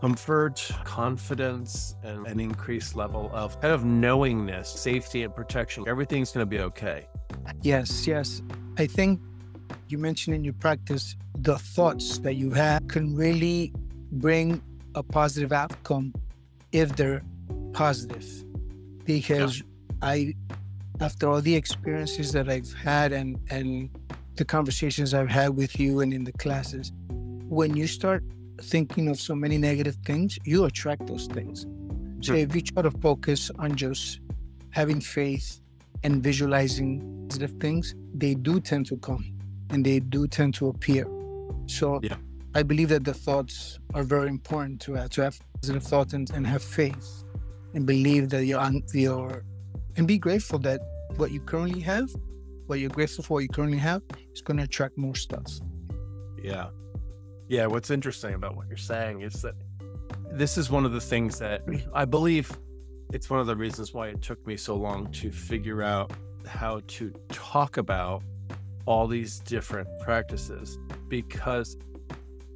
comfort, 0.01 0.69
confidence, 0.83 1.95
and 2.03 2.25
an 2.27 2.39
increased 2.39 2.95
level 2.95 3.29
of 3.33 3.59
kind 3.61 3.73
of 3.73 3.85
knowingness, 3.85 4.67
safety, 4.67 5.23
and 5.23 5.35
protection? 5.35 5.85
Everything's 5.87 6.31
going 6.31 6.45
to 6.45 6.49
be 6.49 6.59
okay. 6.59 7.07
Yes, 7.61 8.07
yes. 8.07 8.41
I 8.77 8.87
think 8.87 9.19
you 9.87 9.97
mentioned 9.97 10.35
in 10.35 10.43
your 10.43 10.53
practice, 10.53 11.15
the 11.39 11.57
thoughts 11.57 12.19
that 12.19 12.35
you 12.35 12.51
have 12.51 12.87
can 12.87 13.15
really 13.15 13.73
bring 14.11 14.61
a 14.95 15.03
positive 15.03 15.51
outcome 15.51 16.13
if 16.71 16.95
they're 16.95 17.23
positive. 17.73 18.25
Because 19.05 19.59
yeah. 19.59 19.65
I, 20.01 20.35
after 20.99 21.29
all 21.29 21.41
the 21.41 21.55
experiences 21.55 22.31
that 22.33 22.49
I've 22.49 22.73
had 22.73 23.11
and, 23.11 23.39
and 23.49 23.89
the 24.35 24.45
conversations 24.45 25.13
I've 25.13 25.29
had 25.29 25.55
with 25.55 25.79
you 25.79 26.01
and 26.01 26.13
in 26.13 26.23
the 26.23 26.33
classes, 26.33 26.91
when 27.49 27.75
you 27.75 27.87
start 27.87 28.23
thinking 28.61 29.07
of 29.07 29.19
so 29.19 29.35
many 29.35 29.57
negative 29.57 29.97
things, 30.05 30.37
you 30.45 30.65
attract 30.65 31.07
those 31.07 31.27
things. 31.27 31.65
So 32.21 32.33
if 32.33 32.53
you 32.55 32.61
try 32.61 32.83
to 32.83 32.91
focus 32.91 33.49
on 33.57 33.75
just 33.75 34.19
having 34.69 35.01
faith 35.01 35.59
and 36.03 36.21
visualizing 36.21 37.25
positive 37.27 37.59
things, 37.59 37.95
they 38.13 38.35
do 38.35 38.59
tend 38.59 38.85
to 38.87 38.97
come 38.97 39.40
and 39.71 39.85
they 39.85 39.99
do 39.99 40.27
tend 40.27 40.53
to 40.55 40.67
appear. 40.67 41.05
So 41.65 41.99
yeah. 42.03 42.15
I 42.53 42.63
believe 42.63 42.89
that 42.89 43.03
the 43.03 43.13
thoughts 43.13 43.79
are 43.93 44.03
very 44.03 44.27
important 44.27 44.81
to 44.81 44.93
have, 44.93 45.09
to 45.11 45.23
have 45.23 45.39
positive 45.61 45.83
thoughts 45.83 46.13
and, 46.13 46.29
and 46.31 46.45
have 46.45 46.61
faith 46.61 47.23
and 47.73 47.85
believe 47.85 48.29
that 48.29 48.45
you're, 48.45 48.61
you're 48.93 49.43
and 49.97 50.07
be 50.07 50.17
grateful 50.17 50.59
that 50.59 50.81
what 51.17 51.31
you 51.31 51.39
currently 51.39 51.81
have, 51.81 52.09
what 52.67 52.79
you're 52.79 52.89
grateful 52.89 53.23
for, 53.23 53.35
what 53.35 53.43
you 53.43 53.49
currently 53.49 53.77
have, 53.77 54.01
is 54.33 54.41
going 54.41 54.57
to 54.57 54.63
attract 54.63 54.97
more 54.97 55.15
stuff. 55.15 55.59
Yeah. 56.41 56.67
Yeah. 57.47 57.67
What's 57.67 57.89
interesting 57.89 58.33
about 58.33 58.55
what 58.55 58.67
you're 58.67 58.77
saying 58.77 59.21
is 59.21 59.41
that 59.41 59.55
this 60.31 60.57
is 60.57 60.69
one 60.69 60.85
of 60.85 60.93
the 60.93 61.01
things 61.01 61.39
that 61.39 61.61
I 61.93 62.05
believe 62.05 62.51
it's 63.13 63.29
one 63.29 63.41
of 63.41 63.47
the 63.47 63.55
reasons 63.55 63.93
why 63.93 64.07
it 64.07 64.21
took 64.21 64.45
me 64.47 64.55
so 64.55 64.75
long 64.75 65.11
to 65.11 65.31
figure 65.31 65.83
out 65.83 66.13
how 66.45 66.81
to 66.87 67.11
talk 67.29 67.77
about 67.77 68.23
all 68.91 69.07
these 69.07 69.39
different 69.39 69.87
practices 70.01 70.77
because 71.07 71.77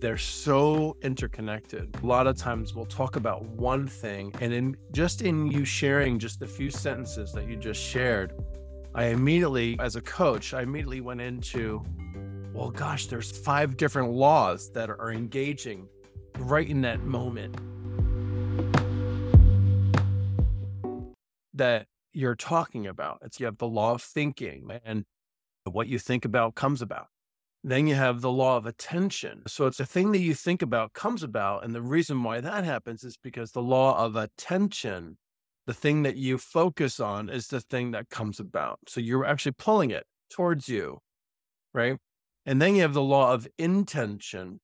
they're 0.01 0.17
so 0.17 0.97
interconnected. 1.01 1.95
A 2.03 2.05
lot 2.05 2.27
of 2.27 2.35
times 2.35 2.75
we'll 2.75 2.85
talk 2.85 3.15
about 3.15 3.43
one 3.43 3.87
thing, 3.87 4.33
and 4.41 4.51
in 4.51 4.75
just 4.91 5.21
in 5.21 5.49
you 5.49 5.63
sharing 5.63 6.19
just 6.19 6.41
the 6.41 6.45
few 6.45 6.69
sentences 6.69 7.31
that 7.31 7.47
you 7.47 7.55
just 7.55 7.81
shared, 7.81 8.33
I 8.93 9.05
immediately, 9.05 9.77
as 9.79 9.95
a 9.95 10.01
coach, 10.01 10.53
I 10.53 10.63
immediately 10.63 10.99
went 10.99 11.21
into, 11.21 11.81
well, 12.53 12.69
gosh, 12.69 13.07
there's 13.07 13.31
five 13.31 13.77
different 13.77 14.11
laws 14.11 14.69
that 14.73 14.89
are 14.89 15.11
engaging 15.11 15.87
right 16.37 16.69
in 16.69 16.81
that 16.81 17.01
moment 17.03 17.55
that 21.53 21.87
you're 22.11 22.35
talking 22.35 22.87
about. 22.87 23.19
It's 23.21 23.39
you 23.39 23.45
have 23.45 23.57
the 23.57 23.67
law 23.67 23.93
of 23.93 24.01
thinking, 24.01 24.69
and 24.83 25.05
what 25.71 25.87
you 25.87 25.99
think 25.99 26.25
about 26.25 26.55
comes 26.55 26.81
about. 26.81 27.07
Then 27.63 27.87
you 27.87 27.95
have 27.95 28.21
the 28.21 28.31
law 28.31 28.57
of 28.57 28.65
attention. 28.65 29.41
So 29.47 29.65
it's 29.65 29.79
a 29.79 29.85
thing 29.85 30.11
that 30.11 30.19
you 30.19 30.35
think 30.35 30.61
about 30.61 30.93
comes 30.93 31.23
about. 31.23 31.63
And 31.63 31.73
the 31.73 31.81
reason 31.81 32.21
why 32.21 32.39
that 32.39 32.63
happens 32.63 33.03
is 33.03 33.17
because 33.17 33.51
the 33.51 33.61
law 33.61 33.97
of 33.97 34.15
attention, 34.15 35.17
the 35.65 35.73
thing 35.73 36.03
that 36.03 36.15
you 36.15 36.37
focus 36.37 36.99
on, 36.99 37.29
is 37.29 37.47
the 37.47 37.61
thing 37.61 37.91
that 37.91 38.09
comes 38.09 38.39
about. 38.39 38.79
So 38.87 39.01
you're 39.01 39.25
actually 39.25 39.53
pulling 39.53 39.89
it 39.89 40.05
towards 40.29 40.69
you, 40.69 40.99
right? 41.73 41.97
And 42.45 42.61
then 42.61 42.75
you 42.75 42.83
have 42.83 42.93
the 42.93 43.01
law 43.01 43.33
of 43.33 43.47
intention. 43.57 44.59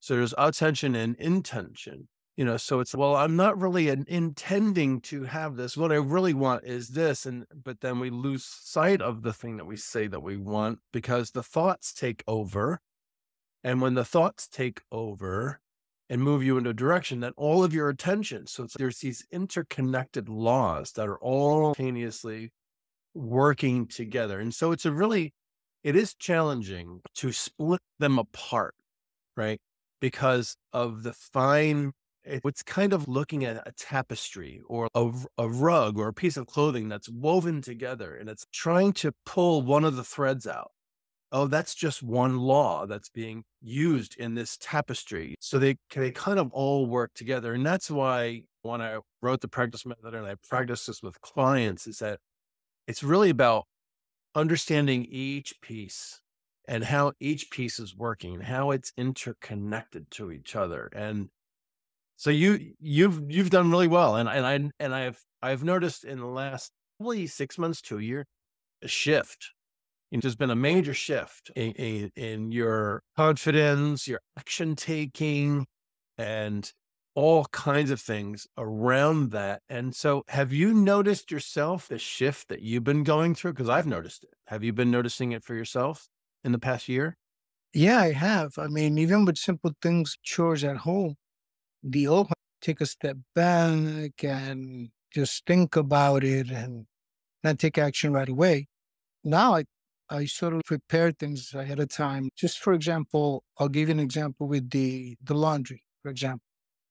So 0.00 0.16
there's 0.16 0.34
attention 0.36 0.96
and 0.96 1.14
intention 1.16 2.08
you 2.40 2.46
know 2.46 2.56
so 2.56 2.80
it's 2.80 2.94
well 2.94 3.16
i'm 3.16 3.36
not 3.36 3.60
really 3.60 3.90
an, 3.90 4.06
intending 4.08 4.98
to 5.02 5.24
have 5.24 5.56
this. 5.56 5.76
What 5.76 5.92
i 5.92 5.96
really 5.96 6.32
want 6.32 6.64
is 6.64 6.88
this 6.88 7.26
and 7.26 7.44
but 7.52 7.82
then 7.82 8.00
we 8.00 8.08
lose 8.08 8.46
sight 8.46 9.02
of 9.02 9.20
the 9.20 9.34
thing 9.34 9.58
that 9.58 9.66
we 9.66 9.76
say 9.76 10.06
that 10.06 10.22
we 10.22 10.38
want 10.38 10.78
because 10.90 11.32
the 11.32 11.42
thoughts 11.42 11.92
take 11.92 12.24
over 12.26 12.80
and 13.62 13.82
when 13.82 13.92
the 13.92 14.06
thoughts 14.06 14.48
take 14.48 14.80
over 14.90 15.60
and 16.08 16.22
move 16.22 16.42
you 16.42 16.56
in 16.56 16.66
a 16.66 16.72
direction 16.72 17.20
then 17.20 17.32
all 17.36 17.62
of 17.62 17.74
your 17.74 17.90
attention 17.90 18.46
so 18.46 18.66
there's 18.78 19.00
these 19.00 19.26
interconnected 19.30 20.30
laws 20.30 20.92
that 20.92 21.08
are 21.08 21.18
all 21.18 21.74
simultaneously 21.74 22.52
working 23.12 23.86
together 23.86 24.40
and 24.40 24.54
so 24.54 24.72
it's 24.72 24.86
a 24.86 24.92
really 24.92 25.34
it 25.84 25.94
is 25.94 26.14
challenging 26.14 27.02
to 27.14 27.32
split 27.32 27.82
them 27.98 28.18
apart 28.18 28.74
right? 29.36 29.60
Because 30.00 30.56
of 30.72 31.02
the 31.02 31.12
fine 31.12 31.92
it's 32.24 32.62
kind 32.62 32.92
of 32.92 33.08
looking 33.08 33.44
at 33.44 33.66
a 33.66 33.72
tapestry 33.72 34.60
or 34.68 34.88
a, 34.94 35.10
a 35.38 35.48
rug 35.48 35.98
or 35.98 36.08
a 36.08 36.14
piece 36.14 36.36
of 36.36 36.46
clothing 36.46 36.88
that's 36.88 37.08
woven 37.08 37.62
together 37.62 38.14
and 38.14 38.28
it's 38.28 38.46
trying 38.52 38.92
to 38.92 39.12
pull 39.24 39.62
one 39.62 39.84
of 39.84 39.96
the 39.96 40.04
threads 40.04 40.46
out. 40.46 40.70
Oh, 41.32 41.46
that's 41.46 41.74
just 41.74 42.02
one 42.02 42.38
law 42.38 42.86
that's 42.86 43.08
being 43.08 43.44
used 43.60 44.16
in 44.16 44.34
this 44.34 44.58
tapestry. 44.60 45.36
So 45.38 45.58
they, 45.58 45.76
they 45.94 46.10
kind 46.10 46.40
of 46.40 46.52
all 46.52 46.86
work 46.86 47.12
together. 47.14 47.54
And 47.54 47.64
that's 47.64 47.88
why 47.88 48.42
when 48.62 48.82
I 48.82 48.98
wrote 49.22 49.40
the 49.40 49.48
practice 49.48 49.86
method 49.86 50.14
and 50.14 50.26
I 50.26 50.34
practice 50.48 50.86
this 50.86 51.02
with 51.02 51.20
clients, 51.20 51.86
is 51.86 51.98
that 51.98 52.18
it's 52.88 53.04
really 53.04 53.30
about 53.30 53.66
understanding 54.34 55.06
each 55.08 55.60
piece 55.60 56.20
and 56.66 56.84
how 56.84 57.12
each 57.20 57.50
piece 57.50 57.78
is 57.78 57.96
working, 57.96 58.40
how 58.40 58.72
it's 58.72 58.92
interconnected 58.96 60.10
to 60.12 60.32
each 60.32 60.56
other. 60.56 60.90
And 60.94 61.28
so 62.20 62.28
you 62.28 62.74
you've 62.78 63.30
you've 63.30 63.48
done 63.48 63.70
really 63.70 63.88
well, 63.88 64.16
and 64.16 64.28
and 64.28 64.44
I 64.44 64.70
and 64.78 64.94
I've 64.94 65.24
I've 65.40 65.64
noticed 65.64 66.04
in 66.04 66.20
the 66.20 66.26
last 66.26 66.70
probably 66.98 67.26
six 67.26 67.56
months 67.56 67.80
to 67.80 67.96
a 67.96 68.02
year 68.02 68.26
a 68.82 68.88
shift. 68.88 69.52
And 70.12 70.20
there's 70.20 70.36
been 70.36 70.50
a 70.50 70.56
major 70.56 70.92
shift 70.92 71.50
in, 71.56 71.72
in, 71.72 72.10
in 72.16 72.52
your 72.52 73.02
confidence, 73.16 74.06
your 74.06 74.20
action 74.38 74.76
taking, 74.76 75.64
and 76.18 76.70
all 77.14 77.46
kinds 77.52 77.90
of 77.90 78.02
things 78.02 78.46
around 78.58 79.30
that. 79.30 79.62
And 79.70 79.96
so, 79.96 80.24
have 80.28 80.52
you 80.52 80.74
noticed 80.74 81.30
yourself 81.30 81.88
the 81.88 81.96
shift 81.96 82.48
that 82.48 82.60
you've 82.60 82.84
been 82.84 83.02
going 83.02 83.34
through? 83.34 83.54
Because 83.54 83.70
I've 83.70 83.86
noticed 83.86 84.24
it. 84.24 84.34
Have 84.48 84.62
you 84.62 84.74
been 84.74 84.90
noticing 84.90 85.32
it 85.32 85.42
for 85.42 85.54
yourself 85.54 86.10
in 86.44 86.52
the 86.52 86.58
past 86.58 86.86
year? 86.86 87.16
Yeah, 87.72 88.00
I 88.00 88.12
have. 88.12 88.58
I 88.58 88.66
mean, 88.66 88.98
even 88.98 89.24
with 89.24 89.38
simple 89.38 89.72
things, 89.80 90.18
chores 90.22 90.64
at 90.64 90.76
home, 90.76 91.14
the 91.82 92.08
open, 92.08 92.34
take 92.60 92.80
a 92.80 92.86
step 92.86 93.16
back 93.34 94.24
and 94.24 94.90
just 95.12 95.44
think 95.46 95.76
about 95.76 96.24
it 96.24 96.50
and 96.50 96.86
not 97.42 97.58
take 97.58 97.78
action 97.78 98.12
right 98.12 98.28
away. 98.28 98.68
Now 99.24 99.56
I, 99.56 99.64
I 100.08 100.24
sort 100.26 100.54
of 100.54 100.62
prepare 100.66 101.12
things 101.12 101.52
ahead 101.54 101.80
of 101.80 101.88
time. 101.88 102.30
Just 102.36 102.58
for 102.58 102.72
example, 102.72 103.44
I'll 103.58 103.68
give 103.68 103.88
you 103.88 103.94
an 103.94 104.00
example 104.00 104.46
with 104.48 104.70
the 104.70 105.16
the 105.22 105.34
laundry, 105.34 105.82
for 106.02 106.10
example. 106.10 106.42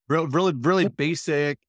Real, 0.08 0.28
really, 0.28 0.54
really 0.54 0.88
basic. 0.88 1.60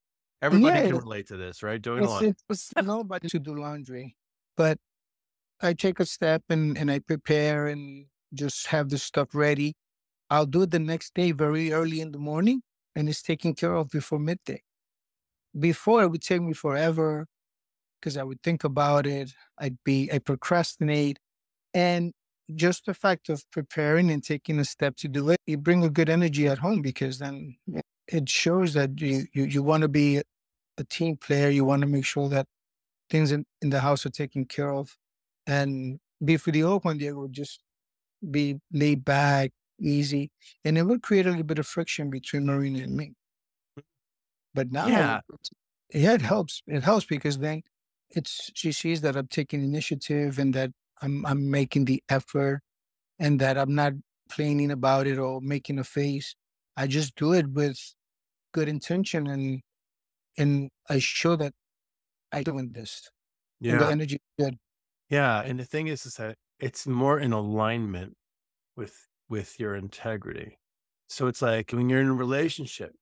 Everybody 0.42 0.78
yeah, 0.78 0.86
can 0.86 0.96
relate 0.96 1.28
to 1.28 1.36
this, 1.36 1.62
right? 1.62 1.80
Doing 1.80 2.04
it's, 2.04 2.10
laundry. 2.10 2.34
It's 2.48 2.72
nobody 2.82 3.28
to 3.28 3.38
do 3.38 3.54
laundry, 3.54 4.16
but 4.56 4.78
I 5.60 5.74
take 5.74 6.00
a 6.00 6.06
step 6.06 6.42
and, 6.48 6.78
and 6.78 6.90
I 6.90 7.00
prepare 7.00 7.66
and 7.66 8.06
just 8.32 8.68
have 8.68 8.88
the 8.88 8.96
stuff 8.96 9.34
ready. 9.34 9.74
I'll 10.30 10.46
do 10.46 10.62
it 10.62 10.70
the 10.70 10.78
next 10.78 11.12
day 11.14 11.32
very 11.32 11.72
early 11.72 12.00
in 12.00 12.12
the 12.12 12.18
morning 12.18 12.62
and 12.96 13.08
it's 13.08 13.22
taken 13.22 13.54
care 13.54 13.74
of 13.74 13.90
before 13.90 14.18
midday. 14.18 14.62
Before 15.58 16.02
it 16.02 16.08
would 16.08 16.22
take 16.22 16.42
me 16.42 16.52
forever 16.52 17.26
because 18.00 18.16
I 18.16 18.22
would 18.22 18.42
think 18.42 18.64
about 18.64 19.06
it. 19.06 19.32
I'd 19.58 19.76
be, 19.84 20.10
I 20.12 20.18
procrastinate. 20.18 21.18
And 21.74 22.12
just 22.54 22.86
the 22.86 22.94
fact 22.94 23.28
of 23.28 23.44
preparing 23.50 24.10
and 24.10 24.24
taking 24.24 24.58
a 24.58 24.64
step 24.64 24.96
to 24.96 25.08
do 25.08 25.30
it, 25.30 25.38
you 25.46 25.58
bring 25.58 25.84
a 25.84 25.90
good 25.90 26.08
energy 26.08 26.48
at 26.48 26.58
home 26.58 26.82
because 26.82 27.18
then 27.18 27.56
it 28.08 28.28
shows 28.28 28.74
that 28.74 29.00
you, 29.00 29.24
you, 29.32 29.44
you 29.44 29.62
want 29.62 29.82
to 29.82 29.88
be 29.88 30.20
a 30.78 30.84
team 30.84 31.16
player. 31.16 31.50
You 31.50 31.64
want 31.64 31.82
to 31.82 31.86
make 31.86 32.04
sure 32.04 32.28
that 32.28 32.46
things 33.10 33.32
in, 33.32 33.44
in 33.60 33.70
the 33.70 33.80
house 33.80 34.06
are 34.06 34.10
taken 34.10 34.44
care 34.44 34.72
of. 34.72 34.96
And 35.46 36.00
be 36.24 36.34
before 36.34 36.52
the 36.52 36.64
open, 36.64 36.98
would 37.16 37.32
just 37.32 37.60
be 38.28 38.58
laid 38.72 39.04
back, 39.04 39.50
easy, 39.80 40.30
and 40.64 40.78
it 40.78 40.84
would 40.84 41.02
create 41.02 41.26
a 41.26 41.30
little 41.30 41.44
bit 41.44 41.58
of 41.58 41.66
friction 41.66 42.10
between 42.10 42.46
Marina 42.46 42.80
and 42.80 42.96
me. 42.96 43.14
But 44.54 44.72
now, 44.72 44.86
yeah, 44.86 45.20
yeah 45.92 46.14
it 46.14 46.22
helps. 46.22 46.62
It 46.66 46.82
helps 46.82 47.06
because 47.06 47.38
then 47.38 47.62
it's 48.10 48.50
she 48.54 48.72
sees 48.72 49.00
that 49.02 49.16
I'm 49.16 49.28
taking 49.28 49.62
initiative 49.62 50.38
and 50.38 50.54
that 50.54 50.70
I'm 51.02 51.24
I'm 51.26 51.50
making 51.50 51.86
the 51.86 52.02
effort, 52.08 52.62
and 53.18 53.40
that 53.40 53.58
I'm 53.58 53.74
not 53.74 53.94
complaining 54.28 54.70
about 54.70 55.06
it 55.06 55.18
or 55.18 55.40
making 55.40 55.78
a 55.78 55.84
face. 55.84 56.34
I 56.76 56.86
just 56.86 57.16
do 57.16 57.32
it 57.32 57.48
with 57.50 57.78
good 58.52 58.68
intention 58.68 59.26
and 59.26 59.60
and 60.38 60.70
I 60.88 60.98
show 60.98 61.36
that 61.36 61.52
I'm 62.32 62.42
doing 62.44 62.72
this. 62.72 63.10
Yeah, 63.60 63.72
and 63.72 63.80
the 63.80 63.86
energy 63.88 64.16
is 64.16 64.44
good. 64.44 64.58
Yeah, 65.10 65.42
and 65.42 65.58
the 65.58 65.64
thing 65.64 65.88
is, 65.88 66.06
is 66.06 66.14
that 66.14 66.36
it's 66.58 66.86
more 66.86 67.18
in 67.18 67.32
alignment 67.32 68.14
with 68.76 69.08
with 69.30 69.58
your 69.58 69.74
integrity. 69.74 70.58
So 71.08 71.26
it's 71.28 71.40
like 71.40 71.70
when 71.72 71.88
you're 71.88 72.00
in 72.00 72.08
a 72.08 72.14
relationship, 72.14 72.92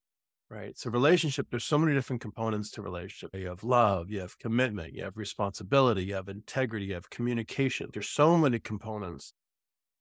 right? 0.50 0.78
So 0.78 0.90
relationship, 0.90 1.49
there's 1.50 1.64
so 1.64 1.78
many 1.78 1.94
different 1.94 2.23
components 2.23 2.70
to 2.73 2.82
relationship. 2.82 3.35
You 3.35 3.49
have 3.49 3.64
love, 3.64 4.11
you 4.11 4.20
have 4.20 4.38
commitment, 4.38 4.94
you 4.94 5.02
have 5.02 5.16
responsibility, 5.16 6.04
you 6.04 6.14
have 6.14 6.28
integrity, 6.28 6.87
you 6.87 6.94
have 6.94 7.11
communication. 7.11 7.90
There's 7.92 8.08
so 8.08 8.37
many 8.37 8.58
components 8.58 9.32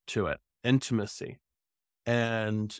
to 0.07 0.27
it, 0.27 0.39
intimacy. 0.63 1.39
And 2.05 2.77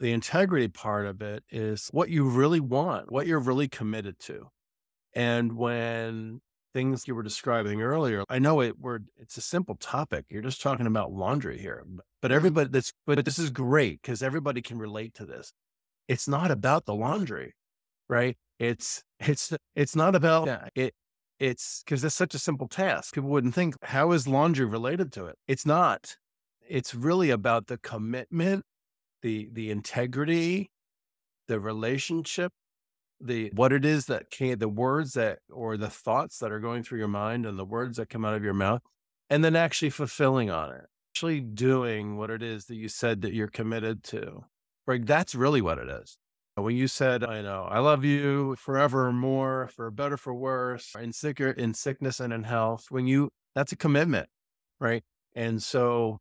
the 0.00 0.12
integrity 0.12 0.68
part 0.68 1.06
of 1.06 1.22
it 1.22 1.44
is 1.50 1.88
what 1.92 2.08
you 2.08 2.28
really 2.28 2.60
want, 2.60 3.12
what 3.12 3.26
you're 3.26 3.38
really 3.38 3.68
committed 3.68 4.18
to. 4.20 4.48
And 5.14 5.56
when 5.56 6.40
things 6.74 7.06
you 7.06 7.14
were 7.14 7.22
describing 7.22 7.82
earlier. 7.82 8.24
I 8.28 8.38
know 8.38 8.60
it 8.60 8.78
we're 8.78 9.00
it's 9.18 9.36
a 9.36 9.40
simple 9.42 9.76
topic. 9.76 10.26
You're 10.28 10.42
just 10.42 10.62
talking 10.62 10.86
about 10.86 11.12
laundry 11.12 11.58
here. 11.58 11.84
But 12.20 12.30
Mm-hmm. 12.30 12.36
everybody 12.36 12.68
that's 12.70 12.92
but 13.06 13.24
this 13.24 13.38
is 13.38 13.50
great 13.50 14.02
because 14.02 14.22
everybody 14.22 14.62
can 14.62 14.78
relate 14.78 15.14
to 15.14 15.26
this. 15.26 15.52
It's 16.08 16.28
not 16.28 16.50
about 16.50 16.86
the 16.86 16.94
laundry, 16.94 17.54
right? 18.08 18.36
It's 18.58 19.02
it's 19.20 19.52
it's 19.74 19.96
not 19.96 20.14
about 20.14 20.46
yeah, 20.46 20.68
it 20.74 20.94
it's 21.38 21.82
because 21.84 22.04
it's 22.04 22.14
such 22.14 22.34
a 22.34 22.38
simple 22.38 22.68
task. 22.68 23.14
People 23.14 23.30
wouldn't 23.30 23.54
think, 23.54 23.76
how 23.84 24.12
is 24.12 24.28
laundry 24.28 24.66
related 24.66 25.12
to 25.14 25.26
it? 25.26 25.36
It's 25.48 25.66
not. 25.66 26.16
It's 26.68 26.94
really 26.94 27.30
about 27.30 27.66
the 27.66 27.78
commitment, 27.78 28.64
the 29.22 29.48
the 29.52 29.70
integrity, 29.70 30.70
the 31.48 31.60
relationship, 31.60 32.52
the 33.22 33.50
what 33.54 33.72
it 33.72 33.84
is 33.84 34.06
that 34.06 34.30
can 34.30 34.58
the 34.58 34.68
words 34.68 35.12
that 35.14 35.38
or 35.50 35.76
the 35.76 35.90
thoughts 35.90 36.38
that 36.38 36.52
are 36.52 36.60
going 36.60 36.82
through 36.82 36.98
your 36.98 37.08
mind 37.08 37.46
and 37.46 37.58
the 37.58 37.64
words 37.64 37.96
that 37.96 38.08
come 38.08 38.24
out 38.24 38.34
of 38.34 38.44
your 38.44 38.54
mouth, 38.54 38.82
and 39.30 39.44
then 39.44 39.56
actually 39.56 39.90
fulfilling 39.90 40.50
on 40.50 40.70
it. 40.70 40.86
Actually 41.14 41.40
doing 41.40 42.16
what 42.16 42.30
it 42.30 42.42
is 42.42 42.66
that 42.66 42.76
you 42.76 42.88
said 42.88 43.22
that 43.22 43.34
you're 43.34 43.48
committed 43.48 44.02
to. 44.02 44.44
Right. 44.86 45.04
That's 45.04 45.34
really 45.34 45.60
what 45.60 45.78
it 45.78 45.88
is. 45.88 46.16
When 46.56 46.76
you 46.76 46.86
said, 46.86 47.24
I 47.24 47.40
know, 47.40 47.66
I 47.70 47.78
love 47.78 48.04
you 48.04 48.56
forevermore, 48.56 49.70
for 49.74 49.90
better, 49.90 50.18
for 50.18 50.34
worse, 50.34 50.92
in 51.00 51.12
sicker, 51.14 51.50
in 51.50 51.72
sickness 51.72 52.20
and 52.20 52.30
in 52.30 52.42
health, 52.42 52.86
when 52.90 53.06
you, 53.06 53.30
that's 53.54 53.72
a 53.72 53.76
commitment, 53.76 54.28
right? 54.78 55.02
And 55.34 55.62
so 55.62 56.18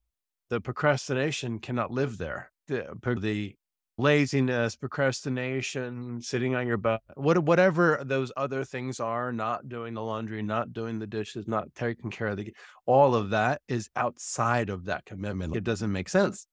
the 0.50 0.62
procrastination 0.62 1.60
cannot 1.60 1.91
live 1.91 2.17
there. 2.17 2.51
The, 2.70 2.98
the 3.20 3.55
laziness, 3.98 4.75
procrastination, 4.75 6.21
sitting 6.21 6.55
on 6.55 6.67
your 6.67 6.77
butt, 6.77 7.01
what, 7.15 7.38
whatever 7.43 8.01
those 8.03 8.31
other 8.36 8.63
things 8.63 9.00
are, 9.00 9.31
not 9.31 9.69
doing 9.69 9.93
the 9.93 10.01
laundry, 10.01 10.41
not 10.41 10.74
doing 10.74 11.00
the 11.00 11.07
dishes, 11.07 11.48
not 11.48 11.74
taking 11.75 12.10
care 12.10 12.27
of 12.27 12.38
the, 12.38 12.53
all 12.86 13.15
of 13.15 13.29
that 13.29 13.62
is 13.67 13.89
outside 13.95 14.69
of 14.69 14.86
that 14.86 15.05
commitment. 15.05 15.55
It 15.55 15.63
doesn't 15.63 15.91
make 15.91 16.10
sense. 16.10 16.48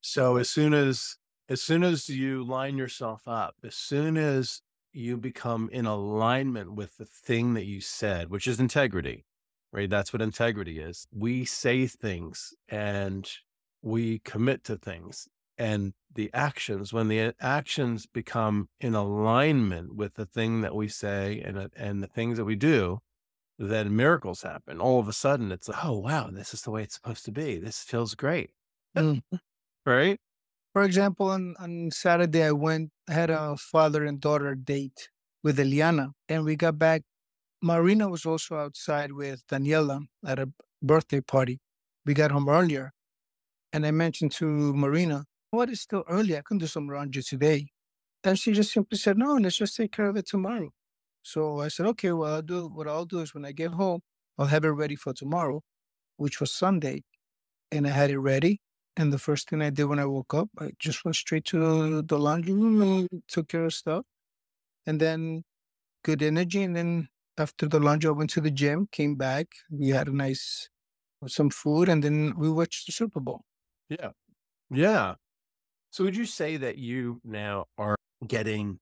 So 0.00 0.36
as 0.36 0.50
soon 0.50 0.74
as 0.74 1.16
as 1.48 1.60
soon 1.60 1.82
as 1.82 2.08
you 2.08 2.44
line 2.44 2.78
yourself 2.78 3.22
up, 3.26 3.56
as 3.64 3.74
soon 3.74 4.16
as 4.16 4.62
you 4.92 5.16
become 5.16 5.68
in 5.72 5.86
alignment 5.86 6.72
with 6.72 6.96
the 6.96 7.04
thing 7.04 7.54
that 7.54 7.64
you 7.64 7.80
said, 7.80 8.30
which 8.30 8.46
is 8.46 8.60
integrity, 8.60 9.24
right? 9.72 9.90
That's 9.90 10.12
what 10.12 10.22
integrity 10.22 10.78
is. 10.78 11.06
We 11.12 11.44
say 11.44 11.86
things 11.86 12.54
and 12.68 13.28
we 13.82 14.20
commit 14.20 14.64
to 14.64 14.76
things. 14.76 15.28
And 15.62 15.92
the 16.12 16.28
actions, 16.34 16.92
when 16.92 17.06
the 17.06 17.34
actions 17.40 18.06
become 18.06 18.68
in 18.80 18.96
alignment 18.96 19.94
with 19.94 20.14
the 20.14 20.26
thing 20.26 20.62
that 20.62 20.74
we 20.74 20.88
say 20.88 21.40
and, 21.40 21.70
and 21.76 22.02
the 22.02 22.08
things 22.08 22.36
that 22.38 22.44
we 22.44 22.56
do, 22.56 22.98
then 23.60 23.94
miracles 23.94 24.42
happen. 24.42 24.80
All 24.80 24.98
of 24.98 25.06
a 25.06 25.12
sudden, 25.12 25.52
it's 25.52 25.68
like, 25.68 25.84
oh, 25.84 26.00
wow, 26.00 26.30
this 26.32 26.52
is 26.52 26.62
the 26.62 26.72
way 26.72 26.82
it's 26.82 26.96
supposed 26.96 27.24
to 27.26 27.30
be. 27.30 27.58
This 27.58 27.78
feels 27.78 28.16
great. 28.16 28.50
Mm. 28.96 29.22
Right? 29.84 30.18
For 30.72 30.82
example, 30.84 31.26
on, 31.28 31.56
on 31.58 31.90
Saturday, 31.90 32.44
I 32.44 32.52
went, 32.52 32.90
I 33.08 33.12
had 33.14 33.30
a 33.30 33.56
father 33.56 34.04
and 34.04 34.20
daughter 34.20 34.54
date 34.54 35.08
with 35.42 35.58
Eliana, 35.58 36.12
and 36.28 36.44
we 36.44 36.54
got 36.54 36.78
back. 36.78 37.02
Marina 37.60 38.08
was 38.08 38.24
also 38.24 38.56
outside 38.56 39.10
with 39.10 39.44
Daniela 39.48 40.06
at 40.24 40.38
a 40.38 40.48
birthday 40.80 41.20
party. 41.20 41.58
We 42.06 42.14
got 42.14 42.30
home 42.30 42.48
earlier, 42.48 42.92
and 43.72 43.84
I 43.84 43.90
mentioned 43.90 44.30
to 44.32 44.46
Marina, 44.72 45.24
What 45.52 45.70
is 45.70 45.82
still 45.82 46.04
early? 46.08 46.36
I 46.36 46.42
can 46.42 46.58
do 46.58 46.66
some 46.66 46.88
laundry 46.88 47.22
today. 47.22 47.68
And 48.24 48.38
she 48.38 48.52
just 48.52 48.72
simply 48.72 48.98
said, 48.98 49.18
No, 49.18 49.34
let's 49.36 49.56
just 49.58 49.76
take 49.76 49.92
care 49.92 50.08
of 50.08 50.16
it 50.16 50.26
tomorrow. 50.26 50.70
So 51.22 51.60
I 51.60 51.68
said, 51.68 51.86
Okay, 51.86 52.12
well, 52.12 52.34
I'll 52.36 52.42
do 52.42 52.68
what 52.68 52.88
I'll 52.88 53.06
do 53.06 53.20
is 53.20 53.34
when 53.34 53.44
I 53.46 53.52
get 53.52 53.72
home, 53.72 54.02
I'll 54.38 54.46
have 54.46 54.64
it 54.64 54.70
ready 54.70 54.96
for 54.96 55.14
tomorrow, 55.14 55.62
which 56.18 56.40
was 56.40 56.52
Sunday. 56.52 57.04
And 57.72 57.86
I 57.86 57.90
had 57.90 58.10
it 58.10 58.18
ready. 58.20 58.60
And 58.96 59.12
the 59.12 59.18
first 59.18 59.50
thing 59.50 59.62
I 59.62 59.70
did 59.70 59.86
when 59.86 60.00
I 60.00 60.06
woke 60.06 60.34
up, 60.34 60.50
I 60.60 60.72
just 60.80 61.04
went 61.04 61.16
straight 61.16 61.46
to 61.46 62.02
the 62.02 62.18
laundry 62.18 62.54
room 62.54 62.82
and 62.82 63.08
took 63.28 63.48
care 63.48 63.66
of 63.66 63.74
stuff. 63.74 64.04
And 64.86 65.00
then 65.00 65.44
good 66.04 66.22
energy. 66.22 66.62
And 66.62 66.76
then 66.76 67.08
after 67.38 67.68
the 67.68 67.80
laundry, 67.80 68.08
I 68.08 68.12
went 68.12 68.30
to 68.32 68.42
the 68.42 68.50
gym, 68.52 68.88
came 68.92 69.16
back. 69.16 69.48
We 69.70 69.90
had 69.90 70.08
a 70.08 70.16
nice, 70.16 70.70
some 71.28 71.50
food, 71.50 71.88
and 71.88 72.04
then 72.04 72.34
we 72.38 72.50
watched 72.50 72.86
the 72.86 72.92
Super 72.92 73.20
Bowl. 73.20 73.42
Yeah. 73.90 74.12
Yeah. 74.70 75.16
So 75.92 76.04
would 76.04 76.16
you 76.16 76.24
say 76.26 76.56
that 76.56 76.78
you 76.78 77.20
now 77.22 77.66
are 77.76 77.96
getting 78.26 78.80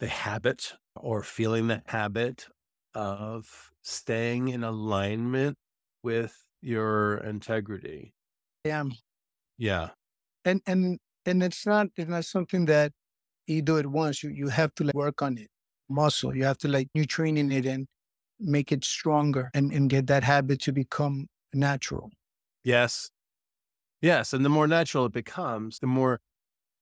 the 0.00 0.08
habit 0.08 0.76
or 0.96 1.22
feeling 1.22 1.68
the 1.68 1.82
habit 1.86 2.48
of 2.94 3.72
staying 3.82 4.48
in 4.48 4.64
alignment 4.64 5.56
with 6.02 6.46
your 6.60 7.18
integrity? 7.18 8.14
Yeah. 8.64 8.84
Yeah. 9.58 9.90
And 10.44 10.62
and 10.66 10.98
and 11.26 11.42
it's 11.42 11.66
not 11.66 11.88
it's 11.96 12.08
not 12.10 12.24
something 12.24 12.64
that 12.66 12.92
you 13.46 13.62
do 13.62 13.78
it 13.78 13.88
once. 13.88 14.22
You 14.22 14.30
you 14.30 14.48
have 14.48 14.74
to 14.76 14.84
like 14.84 14.94
work 14.94 15.22
on 15.22 15.38
it, 15.38 15.48
muscle. 15.88 16.36
You 16.36 16.44
have 16.44 16.58
to 16.60 16.68
like 16.68 16.88
you 16.94 17.06
training 17.06 17.52
it 17.52 17.66
and 17.66 17.88
make 18.40 18.72
it 18.72 18.84
stronger 18.84 19.50
and, 19.54 19.72
and 19.72 19.90
get 19.90 20.06
that 20.08 20.24
habit 20.24 20.60
to 20.62 20.72
become 20.72 21.28
natural. 21.54 22.10
Yes. 22.64 23.10
Yes. 24.02 24.32
And 24.32 24.44
the 24.44 24.48
more 24.50 24.68
natural 24.68 25.06
it 25.06 25.12
becomes, 25.12 25.80
the 25.80 25.86
more 25.86 26.20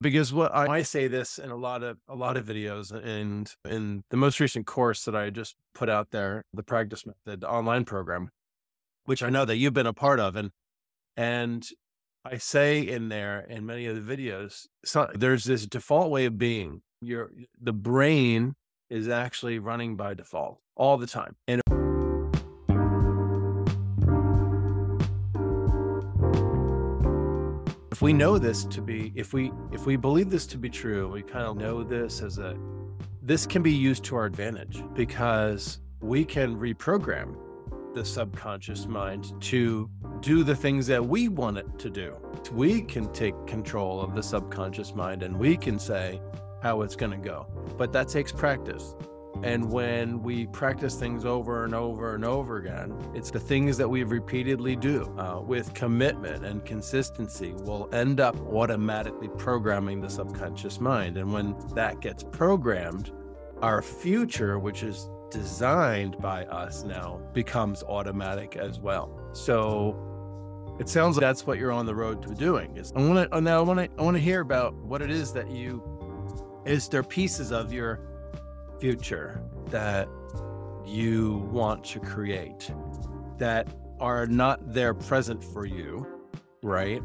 because 0.01 0.33
what 0.33 0.55
I, 0.55 0.67
I 0.67 0.83
say 0.83 1.09
this 1.09 1.39
in 1.39 1.51
a 1.51 1.57
lot 1.57 1.83
of 1.83 1.99
a 2.09 2.15
lot 2.15 2.37
of 2.37 2.45
videos 2.45 2.93
and 2.93 3.51
in 3.69 4.05
the 4.11 4.17
most 4.17 4.41
recent 4.41 4.67
course 4.67 5.05
that 5.05 5.17
I 5.17 5.31
just 5.31 5.57
put 5.75 5.89
out 5.89 6.11
there, 6.11 6.45
the 6.53 6.63
practice 6.63 7.05
method 7.07 7.45
online 7.45 7.85
program, 7.85 8.31
which 9.05 9.23
I 9.23 9.31
know 9.31 9.45
that 9.45 9.57
you've 9.57 9.73
been 9.73 9.87
a 9.87 9.93
part 9.93 10.21
of. 10.21 10.37
And 10.37 10.51
and 11.17 11.67
I 12.25 12.39
say 12.39 12.81
in 12.81 13.09
there 13.09 13.41
in 13.41 13.65
many 13.65 13.87
of 13.87 13.95
the 13.95 14.17
videos, 14.17 14.67
so 14.85 15.11
there's 15.15 15.45
this 15.45 15.67
default 15.67 16.11
way 16.11 16.27
of 16.27 16.39
being. 16.39 16.83
Your 17.01 17.31
the 17.61 17.73
brain 17.73 18.55
is 18.91 19.09
actually 19.09 19.59
running 19.59 19.97
by 19.97 20.15
default 20.15 20.59
all 20.77 20.97
the 20.97 21.07
time. 21.07 21.37
And 21.49 21.63
if 27.97 28.03
we 28.03 28.13
know 28.13 28.37
this 28.37 28.67
to 28.67 28.83
be 28.83 29.11
if 29.15 29.33
we 29.33 29.51
if 29.73 29.87
we 29.87 29.97
believe 29.97 30.29
this 30.29 30.47
to 30.47 30.59
be 30.59 30.69
true, 30.69 31.09
we 31.09 31.23
kind 31.23 31.47
of 31.47 31.57
know 31.57 31.83
this 31.83 32.21
as 32.21 32.37
a 32.37 32.55
this 33.23 33.47
can 33.47 33.63
be 33.63 33.73
used 33.73 34.05
to 34.05 34.17
our 34.17 34.27
advantage 34.27 34.85
because 34.93 35.79
we 36.01 36.23
can 36.23 36.61
reprogram 36.61 37.35
the 37.95 38.05
subconscious 38.05 38.85
mind 38.85 39.33
to 39.41 39.89
do 40.21 40.45
the 40.45 40.55
things 40.55 40.87
that 40.87 41.03
we 41.03 41.29
want 41.29 41.57
it 41.57 41.79
to 41.79 41.89
do. 41.89 42.15
We 42.53 42.83
can 42.83 43.11
take 43.15 43.35
control 43.47 44.03
of 44.03 44.15
the 44.15 44.23
subconscious 44.23 44.95
mind 44.95 45.23
and 45.23 45.35
we 45.35 45.57
can 45.57 45.79
say 45.79 46.21
how 46.63 46.83
it's 46.83 46.97
going 46.97 47.13
to 47.13 47.29
go. 47.29 47.47
But 47.79 47.95
that 47.95 48.09
takes 48.09 48.31
practice. 48.31 48.95
And 49.43 49.71
when 49.71 50.23
we 50.23 50.47
practice 50.47 50.97
things 50.97 51.25
over 51.25 51.65
and 51.65 51.75
over 51.75 52.15
and 52.15 52.25
over 52.25 52.57
again, 52.57 52.97
it's 53.15 53.31
the 53.31 53.41
things 53.41 53.77
that 53.77 53.89
we 53.89 54.03
repeatedly 54.03 54.77
do 54.77 55.05
uh, 55.19 55.41
with 55.41 55.75
commitment 55.75 56.45
and 56.45 56.65
consistency 56.65 57.53
will 57.53 57.89
end 57.93 58.21
up 58.21 58.37
automatically 58.53 59.29
programming 59.37 60.01
the 60.01 60.11
subconscious 60.11 60.81
mind. 60.81 61.17
And 61.17 61.33
when 61.33 61.57
that 61.75 62.01
gets 62.01 62.25
programmed, 62.25 63.13
our 63.63 63.83
future, 63.83 64.59
which 64.59 64.83
is 64.83 65.09
designed 65.31 66.19
by 66.19 66.45
us 66.47 66.83
now, 66.85 67.21
becomes 67.33 67.83
automatic 67.83 68.57
as 68.57 68.79
well. 68.79 69.19
So 69.33 69.97
it 70.79 70.89
sounds 70.89 71.17
like 71.17 71.23
that's 71.23 71.47
what 71.47 71.59
you're 71.59 71.73
on 71.73 71.87
the 71.87 71.95
road 71.95 72.23
to 72.23 72.35
doing. 72.35 72.77
Is 72.77 72.93
I 72.95 73.01
want 73.01 73.31
to 73.31 73.41
now 73.41 73.59
I 73.59 73.63
want 73.63 73.79
to 73.79 73.89
I 73.99 74.03
want 74.03 74.17
to 74.17 74.23
hear 74.23 74.41
about 74.41 74.75
what 74.75 75.03
it 75.03 75.11
is 75.11 75.33
that 75.33 75.51
you 75.51 75.83
is 76.67 76.89
there 76.89 77.03
pieces 77.03 77.53
of 77.53 77.73
your 77.73 78.01
future 78.79 79.43
that 79.67 80.09
you 80.85 81.49
want 81.51 81.85
to 81.85 82.01
create 82.01 82.71
that 83.39 83.69
are 84.01 84.27
not 84.27 84.73
there 84.73 84.95
present 84.95 85.43
for 85.43 85.67
you, 85.67 86.07
right? 86.63 87.03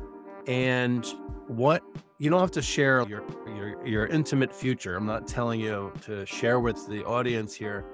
And 0.47 1.05
what 1.47 1.83
you 2.19 2.29
don't 2.29 2.39
have 2.39 2.51
to 2.51 2.61
share 2.61 3.03
your, 3.07 3.23
your 3.47 3.85
your 3.85 4.07
intimate 4.07 4.53
future. 4.53 4.95
I'm 4.95 5.05
not 5.05 5.27
telling 5.27 5.59
you 5.59 5.91
to 6.03 6.25
share 6.25 6.59
with 6.59 6.87
the 6.87 7.03
audience 7.05 7.53
here 7.55 7.85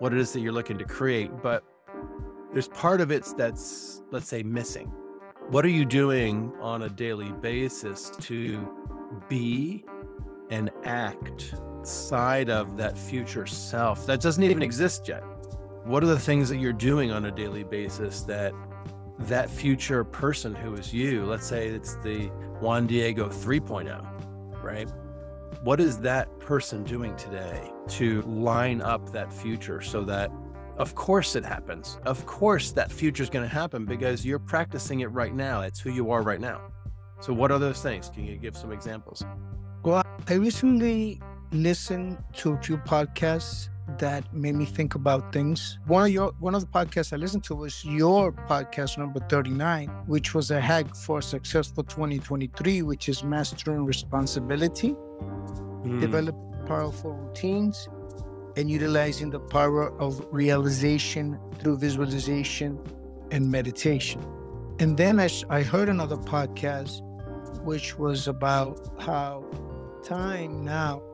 what 0.00 0.12
it 0.12 0.18
is 0.18 0.32
that 0.32 0.40
you're 0.40 0.52
looking 0.52 0.78
to 0.78 0.84
create, 0.84 1.30
but 1.42 1.64
there's 2.52 2.68
part 2.68 3.00
of 3.00 3.10
it 3.10 3.24
that's 3.36 4.02
let's 4.10 4.28
say 4.28 4.42
missing. 4.42 4.88
What 5.50 5.64
are 5.64 5.70
you 5.70 5.84
doing 5.84 6.52
on 6.60 6.82
a 6.82 6.88
daily 6.88 7.32
basis 7.32 8.10
to 8.20 8.68
be 9.28 9.84
and 10.50 10.70
act 10.84 11.54
side 11.86 12.50
of 12.50 12.76
that 12.76 12.96
future 12.96 13.46
self 13.46 14.06
that 14.06 14.20
doesn't 14.20 14.42
even 14.42 14.62
exist 14.62 15.08
yet? 15.08 15.22
What 15.84 16.02
are 16.02 16.08
the 16.08 16.18
things 16.18 16.48
that 16.50 16.58
you're 16.58 16.72
doing 16.72 17.10
on 17.10 17.24
a 17.26 17.30
daily 17.30 17.64
basis 17.64 18.22
that 18.22 18.52
that 19.20 19.50
future 19.50 20.04
person 20.04 20.54
who 20.54 20.74
is 20.74 20.92
you, 20.92 21.24
let's 21.24 21.46
say 21.46 21.68
it's 21.68 21.96
the 21.96 22.28
Juan 22.60 22.86
Diego 22.86 23.28
3.0, 23.28 24.62
right? 24.62 24.88
What 25.62 25.80
is 25.80 25.98
that 26.00 26.38
person 26.38 26.84
doing 26.84 27.16
today 27.16 27.70
to 27.88 28.22
line 28.22 28.80
up 28.80 29.10
that 29.12 29.32
future 29.32 29.80
so 29.80 30.04
that 30.04 30.30
Of 30.76 30.94
course 30.94 31.34
it 31.34 31.44
happens. 31.44 31.98
Of 32.06 32.24
course 32.26 32.70
that 32.72 32.92
future 32.92 33.24
is 33.24 33.30
going 33.30 33.48
to 33.48 33.52
happen 33.52 33.84
because 33.84 34.24
you're 34.24 34.38
practicing 34.38 35.00
it 35.00 35.06
right 35.06 35.34
now. 35.34 35.62
It's 35.62 35.80
who 35.80 35.90
you 35.90 36.12
are 36.12 36.22
right 36.22 36.40
now. 36.40 36.60
So, 37.20 37.32
what 37.32 37.50
are 37.50 37.58
those 37.58 37.82
things? 37.82 38.10
Can 38.10 38.24
you 38.24 38.36
give 38.36 38.56
some 38.56 38.70
examples? 38.70 39.24
Well, 39.82 40.02
I 40.28 40.34
recently 40.34 41.20
listened 41.52 42.18
to 42.34 42.52
a 42.52 42.62
few 42.62 42.78
podcasts 42.78 43.68
that 43.98 44.32
made 44.34 44.54
me 44.54 44.66
think 44.66 44.94
about 44.94 45.32
things. 45.32 45.78
One 45.86 46.04
of 46.04 46.10
your 46.10 46.32
one 46.40 46.54
of 46.54 46.60
the 46.60 46.66
podcasts 46.66 47.12
I 47.12 47.16
listened 47.16 47.44
to 47.44 47.54
was 47.54 47.84
your 47.84 48.32
podcast 48.32 48.98
number 48.98 49.20
39, 49.20 49.88
which 50.06 50.34
was 50.34 50.50
a 50.50 50.60
hack 50.60 50.94
for 50.94 51.22
successful 51.22 51.84
2023, 51.84 52.82
which 52.82 53.08
is 53.08 53.24
mastering 53.24 53.84
responsibility, 53.86 54.90
mm. 54.90 56.00
developing 56.00 56.66
powerful 56.66 57.14
routines, 57.14 57.88
and 58.56 58.70
utilizing 58.70 59.30
the 59.30 59.40
power 59.40 59.98
of 59.98 60.26
realization 60.30 61.38
through 61.58 61.78
visualization 61.78 62.78
and 63.30 63.50
meditation. 63.50 64.22
And 64.80 64.96
then 64.96 65.18
I, 65.18 65.28
I 65.48 65.62
heard 65.62 65.88
another 65.88 66.16
podcast, 66.16 67.00
which 67.64 67.98
was 67.98 68.28
about 68.28 68.92
how 69.00 69.44
time 70.04 70.64
now 70.64 71.07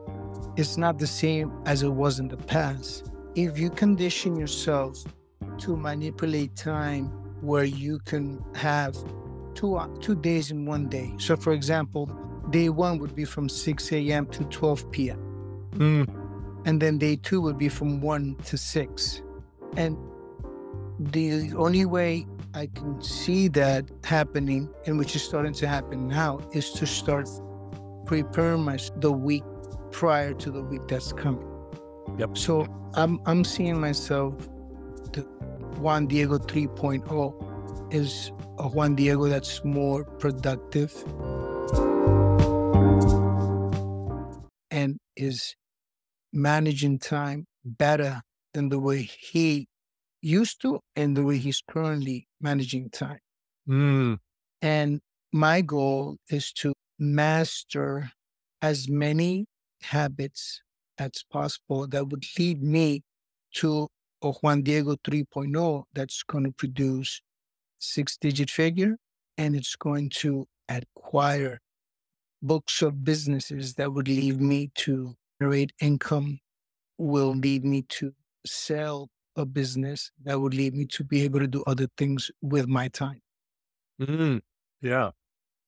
is 0.57 0.77
not 0.77 0.99
the 0.99 1.07
same 1.07 1.51
as 1.65 1.83
it 1.83 1.89
was 1.89 2.19
in 2.19 2.27
the 2.27 2.37
past. 2.37 3.11
If 3.35 3.59
you 3.59 3.69
condition 3.69 4.35
yourself 4.35 5.03
to 5.59 5.75
manipulate 5.75 6.55
time 6.55 7.07
where 7.41 7.63
you 7.63 7.99
can 7.99 8.43
have 8.55 8.95
two, 9.53 9.79
two 10.01 10.15
days 10.15 10.51
in 10.51 10.65
one 10.65 10.87
day. 10.87 11.13
So, 11.17 11.35
for 11.35 11.53
example, 11.53 12.07
day 12.49 12.69
one 12.69 12.99
would 12.99 13.15
be 13.15 13.25
from 13.25 13.49
6 13.49 13.91
a.m. 13.91 14.27
to 14.27 14.43
12 14.45 14.91
p.m. 14.91 15.19
Mm. 15.71 16.65
And 16.65 16.81
then 16.81 16.97
day 16.97 17.15
two 17.15 17.41
would 17.41 17.57
be 17.57 17.69
from 17.69 18.01
1 18.01 18.35
to 18.45 18.57
6. 18.57 19.21
And 19.77 19.97
the 20.99 21.53
only 21.55 21.85
way 21.85 22.25
I 22.53 22.67
can 22.67 23.01
see 23.01 23.47
that 23.49 23.89
happening, 24.03 24.69
and 24.85 24.97
which 24.97 25.15
is 25.15 25.23
starting 25.23 25.53
to 25.53 25.67
happen 25.67 26.07
now, 26.07 26.39
is 26.53 26.71
to 26.73 26.85
start 26.85 27.29
preparing 28.05 28.61
my, 28.61 28.77
the 28.97 29.11
week 29.11 29.43
prior 29.95 30.33
to 30.33 30.51
the 30.51 30.61
week 30.61 30.85
that's 30.89 31.13
coming. 31.13 31.47
Yep. 32.17 32.37
So 32.37 32.67
I'm 32.95 33.21
I'm 33.25 33.45
seeing 33.45 33.79
myself 33.79 34.37
the 35.13 35.21
Juan 35.79 36.05
Diego 36.07 36.37
3.0 36.37 37.93
is 37.93 38.33
a 38.59 38.67
Juan 38.67 38.95
Diego 38.95 39.29
that's 39.29 39.63
more 39.63 40.03
productive 40.03 40.91
and 44.69 44.97
is 45.15 45.55
managing 46.33 46.99
time 46.99 47.45
better 47.63 48.21
than 48.53 48.67
the 48.67 48.79
way 48.79 49.01
he 49.01 49.65
used 50.21 50.61
to 50.63 50.81
and 50.97 51.15
the 51.15 51.23
way 51.23 51.37
he's 51.37 51.61
currently 51.71 52.27
managing 52.41 52.89
time. 52.89 53.19
Mm. 53.69 54.17
And 54.61 54.99
my 55.31 55.61
goal 55.61 56.17
is 56.29 56.51
to 56.59 56.73
master 56.99 58.11
as 58.61 58.89
many 58.89 59.45
habits 59.85 60.61
as 60.97 61.23
possible 61.31 61.87
that 61.87 62.07
would 62.09 62.23
lead 62.39 62.61
me 62.61 63.03
to 63.53 63.87
a 64.21 64.31
Juan 64.31 64.61
Diego 64.61 64.95
3.0 64.95 65.83
that's 65.93 66.23
going 66.23 66.45
to 66.45 66.51
produce 66.51 67.21
six 67.79 68.17
digit 68.17 68.49
figure 68.49 68.97
and 69.37 69.55
it's 69.55 69.75
going 69.75 70.09
to 70.09 70.47
acquire 70.69 71.59
books 72.41 72.81
of 72.81 73.03
businesses 73.03 73.75
that 73.75 73.93
would 73.93 74.07
lead 74.07 74.41
me 74.41 74.71
to 74.75 75.15
generate 75.39 75.71
income 75.81 76.39
will 76.97 77.35
lead 77.35 77.65
me 77.65 77.81
to 77.83 78.13
sell 78.45 79.09
a 79.35 79.45
business 79.45 80.11
that 80.23 80.39
would 80.39 80.53
lead 80.53 80.73
me 80.73 80.85
to 80.85 81.03
be 81.03 81.23
able 81.23 81.39
to 81.39 81.47
do 81.47 81.63
other 81.67 81.87
things 81.97 82.31
with 82.41 82.67
my 82.67 82.87
time. 82.87 83.21
Mm, 83.99 84.41
yeah. 84.81 85.11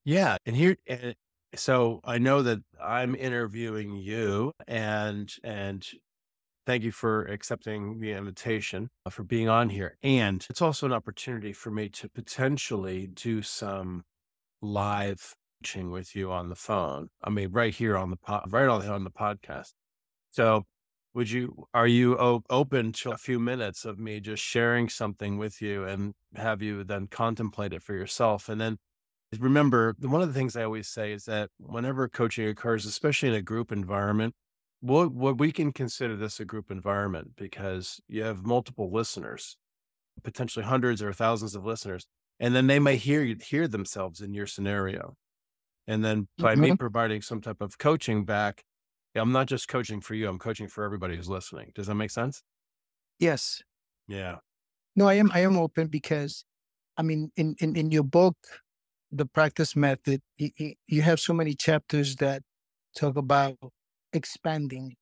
Yeah. 0.04 0.36
And 0.46 0.56
here, 0.56 0.76
and 0.86 1.14
so 1.54 2.00
I 2.04 2.18
know 2.18 2.42
that 2.42 2.58
I'm 2.82 3.14
interviewing 3.14 3.96
you 3.96 4.52
and, 4.66 5.32
and 5.42 5.86
thank 6.66 6.84
you 6.84 6.92
for 6.92 7.24
accepting 7.24 7.98
the 7.98 8.12
invitation 8.12 8.90
uh, 9.06 9.10
for 9.10 9.24
being 9.24 9.48
on 9.48 9.70
here. 9.70 9.96
And 10.02 10.46
it's 10.50 10.60
also 10.60 10.86
an 10.86 10.92
opportunity 10.92 11.52
for 11.52 11.70
me 11.70 11.88
to 11.88 12.08
potentially 12.10 13.06
do 13.06 13.40
some 13.40 14.04
live 14.60 15.34
coaching 15.62 15.90
with 15.90 16.14
you 16.14 16.30
on 16.30 16.50
the 16.50 16.54
phone. 16.54 17.08
I 17.24 17.30
mean, 17.30 17.50
right 17.52 17.74
here 17.74 17.96
on 17.96 18.10
the 18.10 18.16
pod, 18.16 18.52
right 18.52 18.68
on, 18.68 18.86
on 18.86 19.04
the 19.04 19.10
podcast. 19.10 19.72
So 20.30 20.64
would 21.14 21.30
you, 21.30 21.64
are 21.72 21.86
you 21.86 22.16
open 22.50 22.92
to 22.92 23.12
a 23.12 23.16
few 23.16 23.38
minutes 23.40 23.86
of 23.86 23.98
me 23.98 24.20
just 24.20 24.42
sharing 24.42 24.88
something 24.88 25.38
with 25.38 25.62
you 25.62 25.84
and 25.84 26.12
have 26.36 26.60
you 26.60 26.84
then 26.84 27.06
contemplate 27.06 27.72
it 27.72 27.82
for 27.82 27.94
yourself? 27.94 28.48
And 28.48 28.60
then 28.60 28.76
remember, 29.38 29.94
one 30.00 30.22
of 30.22 30.28
the 30.28 30.34
things 30.34 30.56
I 30.56 30.64
always 30.64 30.88
say 30.88 31.12
is 31.12 31.24
that 31.24 31.50
whenever 31.58 32.08
coaching 32.08 32.48
occurs, 32.48 32.86
especially 32.86 33.28
in 33.30 33.34
a 33.34 33.42
group 33.42 33.72
environment, 33.72 34.34
what, 34.80 35.12
what 35.12 35.38
we 35.38 35.52
can 35.52 35.72
consider 35.72 36.16
this 36.16 36.40
a 36.40 36.44
group 36.44 36.70
environment 36.70 37.32
because 37.36 38.00
you 38.08 38.22
have 38.22 38.44
multiple 38.44 38.90
listeners, 38.92 39.56
potentially 40.22 40.64
hundreds 40.64 41.02
or 41.02 41.12
thousands 41.12 41.54
of 41.54 41.64
listeners, 41.64 42.06
and 42.40 42.54
then 42.54 42.68
they 42.68 42.78
may 42.78 42.96
hear 42.96 43.24
hear 43.42 43.66
themselves 43.66 44.20
in 44.20 44.32
your 44.32 44.46
scenario. 44.46 45.16
And 45.86 46.04
then 46.04 46.28
by 46.38 46.52
mm-hmm. 46.52 46.62
me 46.62 46.76
providing 46.76 47.22
some 47.22 47.40
type 47.40 47.60
of 47.60 47.78
coaching 47.78 48.24
back, 48.24 48.62
I'm 49.14 49.32
not 49.32 49.46
just 49.46 49.68
coaching 49.68 50.00
for 50.00 50.14
you, 50.14 50.28
I'm 50.28 50.38
coaching 50.38 50.68
for 50.68 50.84
everybody 50.84 51.16
who's 51.16 51.28
listening. 51.28 51.72
Does 51.74 51.88
that 51.88 51.94
make 51.94 52.10
sense? 52.10 52.42
Yes. 53.18 53.62
Yeah. 54.06 54.36
No, 54.94 55.08
I 55.08 55.14
am 55.14 55.30
I 55.32 55.40
am 55.40 55.56
open 55.56 55.88
because 55.88 56.44
I 56.96 57.02
mean 57.02 57.32
in 57.36 57.56
in, 57.58 57.76
in 57.76 57.90
your 57.90 58.04
book, 58.04 58.36
the 59.10 59.26
practice 59.26 59.74
method, 59.74 60.20
you, 60.36 61.02
have 61.02 61.20
so 61.20 61.32
many 61.32 61.54
chapters 61.54 62.16
that 62.16 62.42
talk 62.96 63.16
about 63.16 63.56
expanding, 64.12 64.96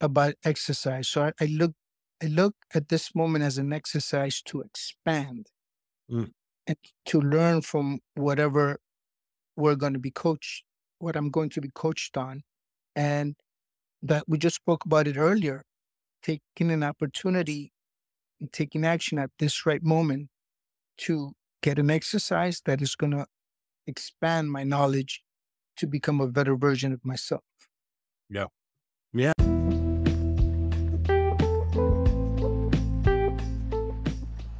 about 0.00 0.34
exercise. 0.44 1.08
So 1.08 1.24
I, 1.24 1.32
I 1.40 1.46
look 1.46 1.72
I 2.22 2.26
look 2.26 2.54
at 2.74 2.88
this 2.88 3.14
moment 3.14 3.44
as 3.44 3.58
an 3.58 3.72
exercise 3.72 4.40
to 4.42 4.60
expand 4.60 5.48
mm. 6.10 6.30
and 6.66 6.76
to 7.06 7.20
learn 7.20 7.60
from 7.60 7.98
whatever 8.14 8.78
we're 9.56 9.74
going 9.74 9.92
to 9.94 9.98
be 9.98 10.10
coached, 10.10 10.64
what 10.98 11.16
I'm 11.16 11.30
going 11.30 11.50
to 11.50 11.60
be 11.60 11.70
coached 11.74 12.16
on. 12.16 12.42
And 12.94 13.34
that 14.02 14.24
we 14.28 14.38
just 14.38 14.56
spoke 14.56 14.84
about 14.84 15.08
it 15.08 15.16
earlier, 15.16 15.64
taking 16.22 16.70
an 16.70 16.82
opportunity 16.84 17.72
and 18.40 18.52
taking 18.52 18.84
action 18.84 19.18
at 19.18 19.30
this 19.38 19.66
right 19.66 19.82
moment 19.82 20.28
to 20.98 21.32
get 21.64 21.78
an 21.78 21.90
exercise 21.90 22.60
that 22.66 22.82
is 22.82 22.94
going 22.94 23.10
to 23.12 23.24
expand 23.86 24.52
my 24.52 24.62
knowledge 24.62 25.22
to 25.78 25.86
become 25.86 26.20
a 26.20 26.28
better 26.28 26.54
version 26.56 26.92
of 26.92 27.02
myself. 27.02 27.42
Yeah. 28.28 28.48
Yeah. 29.14 29.32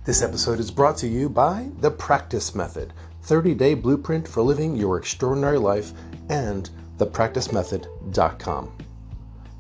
This 0.07 0.23
episode 0.23 0.59
is 0.59 0.71
brought 0.71 0.97
to 0.99 1.07
you 1.07 1.29
by 1.29 1.69
The 1.81 1.91
Practice 1.91 2.55
Method 2.55 2.95
30 3.25 3.55
Day 3.55 3.75
Blueprint 3.75 4.27
for 4.27 4.43
Living 4.43 4.75
Your 4.75 4.97
Extraordinary 4.97 5.59
Life 5.59 5.93
and 6.31 6.71
thepracticemethod.com. 6.97 8.73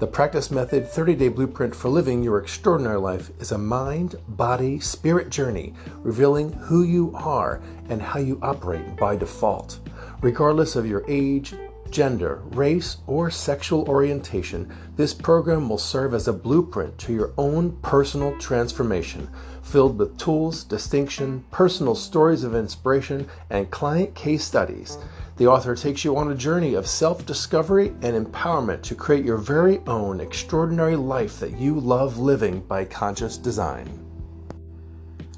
The 0.00 0.08
Practice 0.08 0.50
Method 0.50 0.88
30 0.88 1.14
Day 1.14 1.28
Blueprint 1.28 1.72
for 1.72 1.88
Living 1.88 2.20
Your 2.20 2.40
Extraordinary 2.40 2.98
Life 2.98 3.30
is 3.38 3.52
a 3.52 3.58
mind, 3.58 4.16
body, 4.26 4.80
spirit 4.80 5.30
journey 5.30 5.72
revealing 5.98 6.50
who 6.52 6.82
you 6.82 7.12
are 7.14 7.62
and 7.88 8.02
how 8.02 8.18
you 8.18 8.40
operate 8.42 8.96
by 8.96 9.14
default. 9.14 9.78
Regardless 10.20 10.74
of 10.74 10.84
your 10.84 11.04
age, 11.06 11.54
gender, 11.92 12.42
race, 12.46 12.96
or 13.06 13.30
sexual 13.30 13.88
orientation, 13.88 14.68
this 14.96 15.14
program 15.14 15.68
will 15.68 15.78
serve 15.78 16.12
as 16.12 16.26
a 16.26 16.32
blueprint 16.32 16.98
to 16.98 17.12
your 17.12 17.32
own 17.38 17.70
personal 17.82 18.36
transformation, 18.38 19.30
filled 19.62 19.96
with 19.96 20.18
tools, 20.18 20.64
distinction, 20.64 21.44
personal 21.52 21.94
stories 21.94 22.42
of 22.42 22.56
inspiration, 22.56 23.28
and 23.50 23.70
client 23.70 24.12
case 24.16 24.42
studies. 24.42 24.98
The 25.36 25.48
author 25.48 25.74
takes 25.74 26.04
you 26.04 26.16
on 26.16 26.30
a 26.30 26.34
journey 26.34 26.74
of 26.74 26.86
self 26.86 27.26
discovery 27.26 27.88
and 28.02 28.26
empowerment 28.26 28.82
to 28.82 28.94
create 28.94 29.24
your 29.24 29.36
very 29.36 29.80
own 29.88 30.20
extraordinary 30.20 30.94
life 30.94 31.40
that 31.40 31.58
you 31.58 31.80
love 31.80 32.18
living 32.18 32.60
by 32.60 32.84
conscious 32.84 33.36
design. 33.36 33.88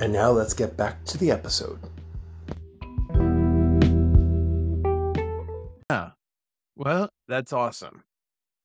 And 0.01 0.13
now 0.13 0.31
let's 0.33 0.53
get 0.53 0.77
back 0.77 1.03
to 1.07 1.17
the 1.17 1.31
episode. 1.31 1.79
Yeah. 5.91 6.11
Well, 6.77 7.09
that's 7.27 7.55
awesome. 7.55 8.03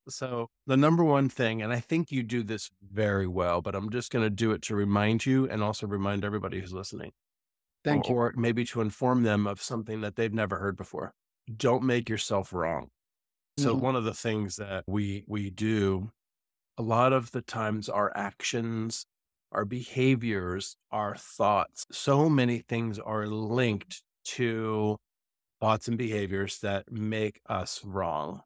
So, 0.10 0.50
the 0.68 0.76
number 0.76 1.06
one 1.06 1.30
thing, 1.30 1.62
and 1.62 1.72
I 1.72 1.80
think 1.80 2.12
you 2.12 2.24
do 2.24 2.44
this 2.44 2.72
very 2.82 3.28
well, 3.28 3.62
but 3.62 3.74
I'm 3.74 3.90
just 3.90 4.12
going 4.12 4.26
to 4.26 4.30
do 4.30 4.52
it 4.52 4.62
to 4.64 4.76
remind 4.76 5.26
you 5.26 5.48
and 5.48 5.64
also 5.64 5.88
remind 5.88 6.26
everybody 6.26 6.60
who's 6.60 6.74
listening. 6.74 7.14
Thank 7.86 8.10
or, 8.10 8.12
you. 8.12 8.18
Or 8.18 8.34
maybe 8.36 8.66
to 8.66 8.82
inform 8.82 9.24
them 9.24 9.48
of 9.48 9.62
something 9.62 10.02
that 10.02 10.18
they've 10.18 10.34
never 10.34 10.58
heard 10.58 10.76
before. 10.76 11.14
Don't 11.56 11.84
make 11.84 12.10
yourself 12.10 12.54
wrong. 12.54 12.88
So, 13.58 13.74
mm-hmm. 13.74 13.84
one 13.84 13.96
of 13.96 14.04
the 14.04 14.14
things 14.14 14.56
that 14.58 14.84
we 14.88 15.24
we 15.28 15.50
do 15.50 16.12
a 16.78 16.82
lot 16.82 17.14
of 17.14 17.32
the 17.32 17.42
times 17.42 17.90
our 17.90 18.12
actions 18.16 19.06
our 19.52 19.66
behaviors, 19.66 20.78
our 20.92 21.16
thoughts. 21.16 21.86
So 21.92 22.30
many 22.30 22.60
things 22.60 23.00
are 23.00 23.28
linked 23.28 24.02
to 24.24 24.98
thoughts 25.60 25.88
and 25.88 25.98
behaviors 25.98 26.60
that 26.60 26.92
make 26.92 27.42
us 27.48 27.82
wrong. 27.84 28.42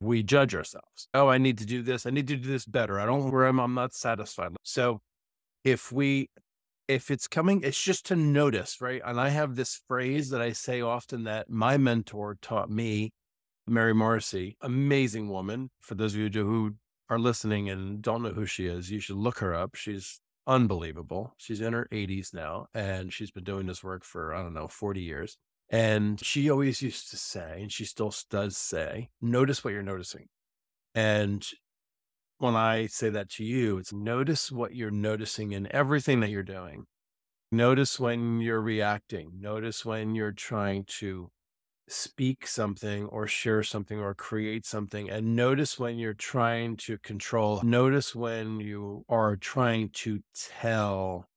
We 0.00 0.22
judge 0.22 0.54
ourselves. 0.54 1.08
Oh, 1.14 1.28
I 1.28 1.38
need 1.38 1.58
to 1.58 1.66
do 1.66 1.82
this. 1.82 2.06
I 2.06 2.10
need 2.10 2.26
to 2.28 2.36
do 2.36 2.48
this 2.48 2.66
better. 2.66 3.00
I 3.00 3.06
don't 3.06 3.30
where 3.30 3.46
I'm, 3.46 3.60
I'm 3.60 3.74
not 3.74 3.94
satisfied. 3.94 4.52
So 4.62 5.00
if 5.64 5.92
we 5.92 6.28
if 6.94 7.10
it's 7.10 7.28
coming, 7.28 7.62
it's 7.62 7.82
just 7.82 8.06
to 8.06 8.16
notice, 8.16 8.80
right? 8.80 9.02
And 9.04 9.20
I 9.20 9.30
have 9.30 9.54
this 9.54 9.80
phrase 9.88 10.30
that 10.30 10.40
I 10.40 10.52
say 10.52 10.80
often 10.80 11.24
that 11.24 11.50
my 11.50 11.76
mentor 11.76 12.38
taught 12.40 12.70
me, 12.70 13.12
Mary 13.66 13.94
Morrissey, 13.94 14.56
amazing 14.60 15.28
woman. 15.28 15.70
For 15.80 15.94
those 15.94 16.14
of 16.14 16.20
you 16.20 16.30
who 16.30 16.74
are 17.08 17.18
listening 17.18 17.68
and 17.68 18.02
don't 18.02 18.22
know 18.22 18.30
who 18.30 18.46
she 18.46 18.66
is, 18.66 18.90
you 18.90 19.00
should 19.00 19.16
look 19.16 19.38
her 19.38 19.54
up. 19.54 19.74
She's 19.74 20.20
unbelievable. 20.46 21.34
She's 21.36 21.60
in 21.60 21.72
her 21.72 21.86
80s 21.92 22.34
now, 22.34 22.66
and 22.74 23.12
she's 23.12 23.30
been 23.30 23.44
doing 23.44 23.66
this 23.66 23.84
work 23.84 24.04
for, 24.04 24.34
I 24.34 24.42
don't 24.42 24.54
know, 24.54 24.68
40 24.68 25.00
years. 25.00 25.36
And 25.70 26.22
she 26.22 26.50
always 26.50 26.82
used 26.82 27.10
to 27.10 27.16
say, 27.16 27.60
and 27.62 27.72
she 27.72 27.84
still 27.84 28.12
does 28.30 28.56
say, 28.56 29.08
notice 29.20 29.64
what 29.64 29.72
you're 29.72 29.82
noticing. 29.82 30.26
And 30.94 31.46
when 32.42 32.56
I 32.56 32.86
say 32.86 33.08
that 33.10 33.30
to 33.30 33.44
you, 33.44 33.78
it's 33.78 33.92
notice 33.92 34.50
what 34.50 34.74
you're 34.74 34.90
noticing 34.90 35.52
in 35.52 35.68
everything 35.70 36.20
that 36.20 36.30
you're 36.30 36.42
doing. 36.42 36.86
Notice 37.52 38.00
when 38.00 38.40
you're 38.40 38.60
reacting. 38.60 39.32
Notice 39.38 39.84
when 39.84 40.14
you're 40.14 40.32
trying 40.32 40.84
to 40.98 41.30
speak 41.88 42.46
something 42.46 43.04
or 43.06 43.26
share 43.26 43.62
something 43.62 44.00
or 44.00 44.14
create 44.14 44.66
something. 44.66 45.08
And 45.08 45.36
notice 45.36 45.78
when 45.78 45.98
you're 45.98 46.14
trying 46.14 46.76
to 46.78 46.98
control. 46.98 47.60
Notice 47.62 48.14
when 48.14 48.58
you 48.58 49.04
are 49.08 49.36
trying 49.36 49.90
to 49.90 50.20
tell 50.34 51.28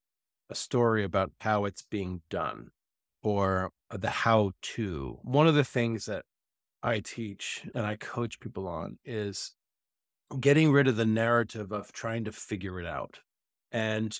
a 0.49 0.55
story 0.55 1.03
about 1.03 1.31
how 1.41 1.65
it's 1.65 1.83
being 1.83 2.21
done 2.29 2.69
or 3.21 3.71
the 3.91 4.09
how 4.09 4.53
to. 4.61 5.19
One 5.21 5.47
of 5.47 5.55
the 5.55 5.63
things 5.63 6.05
that 6.05 6.23
I 6.81 6.99
teach 6.99 7.67
and 7.75 7.85
I 7.85 7.95
coach 7.95 8.39
people 8.39 8.67
on 8.67 8.97
is 9.03 9.53
getting 10.39 10.71
rid 10.71 10.87
of 10.87 10.95
the 10.95 11.05
narrative 11.05 11.71
of 11.71 11.91
trying 11.91 12.23
to 12.25 12.31
figure 12.31 12.79
it 12.79 12.85
out. 12.85 13.19
And 13.71 14.19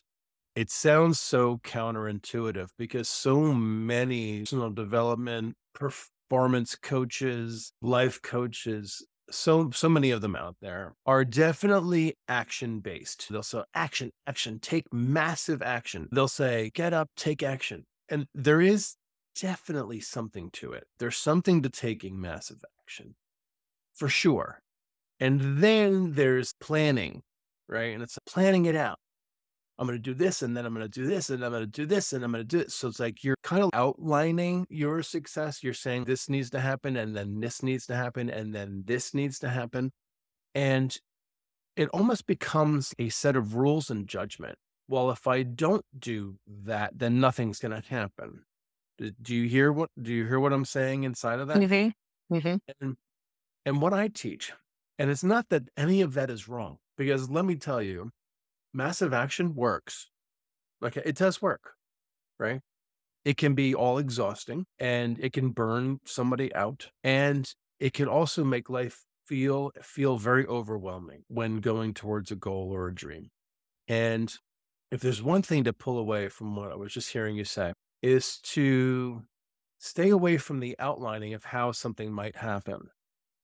it 0.56 0.70
sounds 0.70 1.20
so 1.20 1.58
counterintuitive 1.58 2.70
because 2.78 3.10
so 3.10 3.54
many 3.54 4.42
personal 4.42 4.70
development, 4.70 5.56
performance 5.74 6.76
coaches, 6.76 7.74
life 7.82 8.22
coaches, 8.22 9.06
so 9.32 9.72
so 9.72 9.90
many 9.90 10.12
of 10.12 10.22
them 10.22 10.36
out 10.36 10.56
there 10.62 10.94
are 11.06 11.26
definitely 11.26 12.16
action 12.28 12.80
based. 12.80 13.28
They'll 13.30 13.44
say 13.44 13.64
action, 13.74 14.12
action, 14.28 14.60
take 14.60 14.86
massive 14.94 15.62
action. 15.62 16.08
They'll 16.12 16.28
say 16.28 16.72
get 16.74 16.94
up, 16.94 17.10
take 17.18 17.42
action. 17.42 17.86
And 18.08 18.28
there 18.34 18.62
is 18.62 18.96
definitely 19.40 20.00
something 20.00 20.50
to 20.54 20.74
it. 20.74 20.86
There's 21.00 21.18
something 21.18 21.64
to 21.64 21.70
taking 21.70 22.22
massive 22.22 22.64
action. 22.82 23.16
For 23.94 24.08
sure. 24.10 24.62
And 25.20 25.60
then 25.60 26.14
there's 26.14 26.54
planning, 26.60 27.22
right? 27.68 27.94
And 27.94 28.04
it's 28.04 28.18
planning 28.26 28.66
it 28.66 28.76
out. 28.76 29.00
I'm 29.78 29.88
going 29.88 29.98
to 29.98 30.02
do 30.02 30.14
this 30.14 30.42
and 30.42 30.56
then 30.56 30.66
I'm 30.66 30.74
going 30.74 30.86
to 30.86 30.90
do 30.90 31.06
this 31.06 31.30
and 31.30 31.44
I'm 31.44 31.52
going 31.52 31.64
to 31.64 31.68
do 31.68 31.86
this 31.86 32.14
and 32.14 32.24
I'm 32.24 32.32
going 32.32 32.44
to 32.44 32.48
do 32.48 32.60
it. 32.60 32.72
So 32.72 32.88
it's 32.88 33.00
like 33.00 33.24
you're 33.24 33.36
kind 33.44 33.62
of 33.62 33.72
outlining 33.74 34.66
your 34.70 35.04
success. 35.04 35.64
You're 35.64 35.74
saying 35.74 36.06
this 36.06 36.30
needs 36.30 36.50
to 36.52 36.62
happen 36.62 36.96
and 36.96 37.16
then 37.16 37.42
this 37.42 37.62
needs 37.62 37.86
to 37.88 37.96
happen 37.96 38.30
and 38.30 38.56
then 38.56 38.84
this 38.86 39.14
needs 39.14 39.38
to 39.40 39.50
happen. 39.50 39.92
And 40.54 40.98
it 41.76 41.90
almost 41.90 42.26
becomes 42.26 42.94
a 42.98 43.10
set 43.10 43.36
of 43.36 43.56
rules 43.56 43.90
and 43.90 44.08
judgment. 44.08 44.58
Well, 44.88 45.12
if 45.12 45.28
I 45.28 45.44
don't 45.44 45.84
do 45.98 46.38
that, 46.48 46.98
then 46.98 47.20
nothing's 47.20 47.60
going 47.60 47.82
to 47.82 47.86
happen. 47.90 48.44
Do 48.98 49.36
you 49.36 49.50
hear 49.50 49.74
what 49.74 49.90
do 50.02 50.14
you 50.14 50.26
hear 50.26 50.40
what 50.40 50.54
I'm 50.54 50.64
saying 50.64 51.04
inside 51.04 51.40
of 51.40 51.50
that? 51.50 51.58
Mm-hmm. 51.58 52.36
Mm-hmm. 52.36 52.56
And, 52.80 52.96
and 53.66 53.82
what 53.82 53.94
I 53.94 54.08
teach 54.08 54.54
and 54.98 55.10
it's 55.10 55.24
not 55.24 55.50
that 55.50 55.64
any 55.78 56.02
of 56.02 56.14
that 56.14 56.30
is 56.30 56.48
wrong, 56.48 56.78
because 56.98 57.30
let 57.30 57.46
me 57.46 57.56
tell 57.56 57.82
you, 57.82 58.12
massive 58.74 59.14
action 59.14 59.56
works. 59.56 60.10
Like 60.82 60.98
it 60.98 61.16
does 61.16 61.42
work, 61.42 61.72
right? 62.40 62.62
It 63.24 63.38
can 63.38 63.56
be 63.56 63.74
all 63.74 63.98
exhausting 63.98 64.66
and 64.78 65.18
it 65.20 65.34
can 65.34 65.50
burn 65.50 66.00
somebody 66.06 66.54
out. 66.54 66.90
And 67.04 67.52
it 67.80 67.94
can 67.94 68.08
also 68.08 68.44
make 68.44 68.70
life 68.70 69.04
feel 69.26 69.72
feel 69.82 70.18
very 70.18 70.46
overwhelming 70.46 71.24
when 71.28 71.60
going 71.60 71.94
towards 71.94 72.30
a 72.32 72.36
goal 72.36 72.70
or 72.72 72.88
a 72.88 72.94
dream. 72.94 73.30
And 73.88 74.34
if 74.92 75.02
there's 75.02 75.24
one 75.24 75.42
thing 75.42 75.64
to 75.64 75.74
pull 75.74 75.98
away 75.98 76.30
from 76.30 76.56
what 76.56 76.72
I 76.72 76.76
was 76.76 76.94
just 76.94 77.12
hearing 77.12 77.36
you 77.36 77.46
say, 77.46 77.74
is 78.02 78.38
to 78.40 79.24
stay 79.80 80.10
away 80.10 80.38
from 80.38 80.60
the 80.60 80.76
outlining 80.78 81.34
of 81.34 81.46
how 81.46 81.72
something 81.72 82.12
might 82.12 82.36
happen 82.36 82.90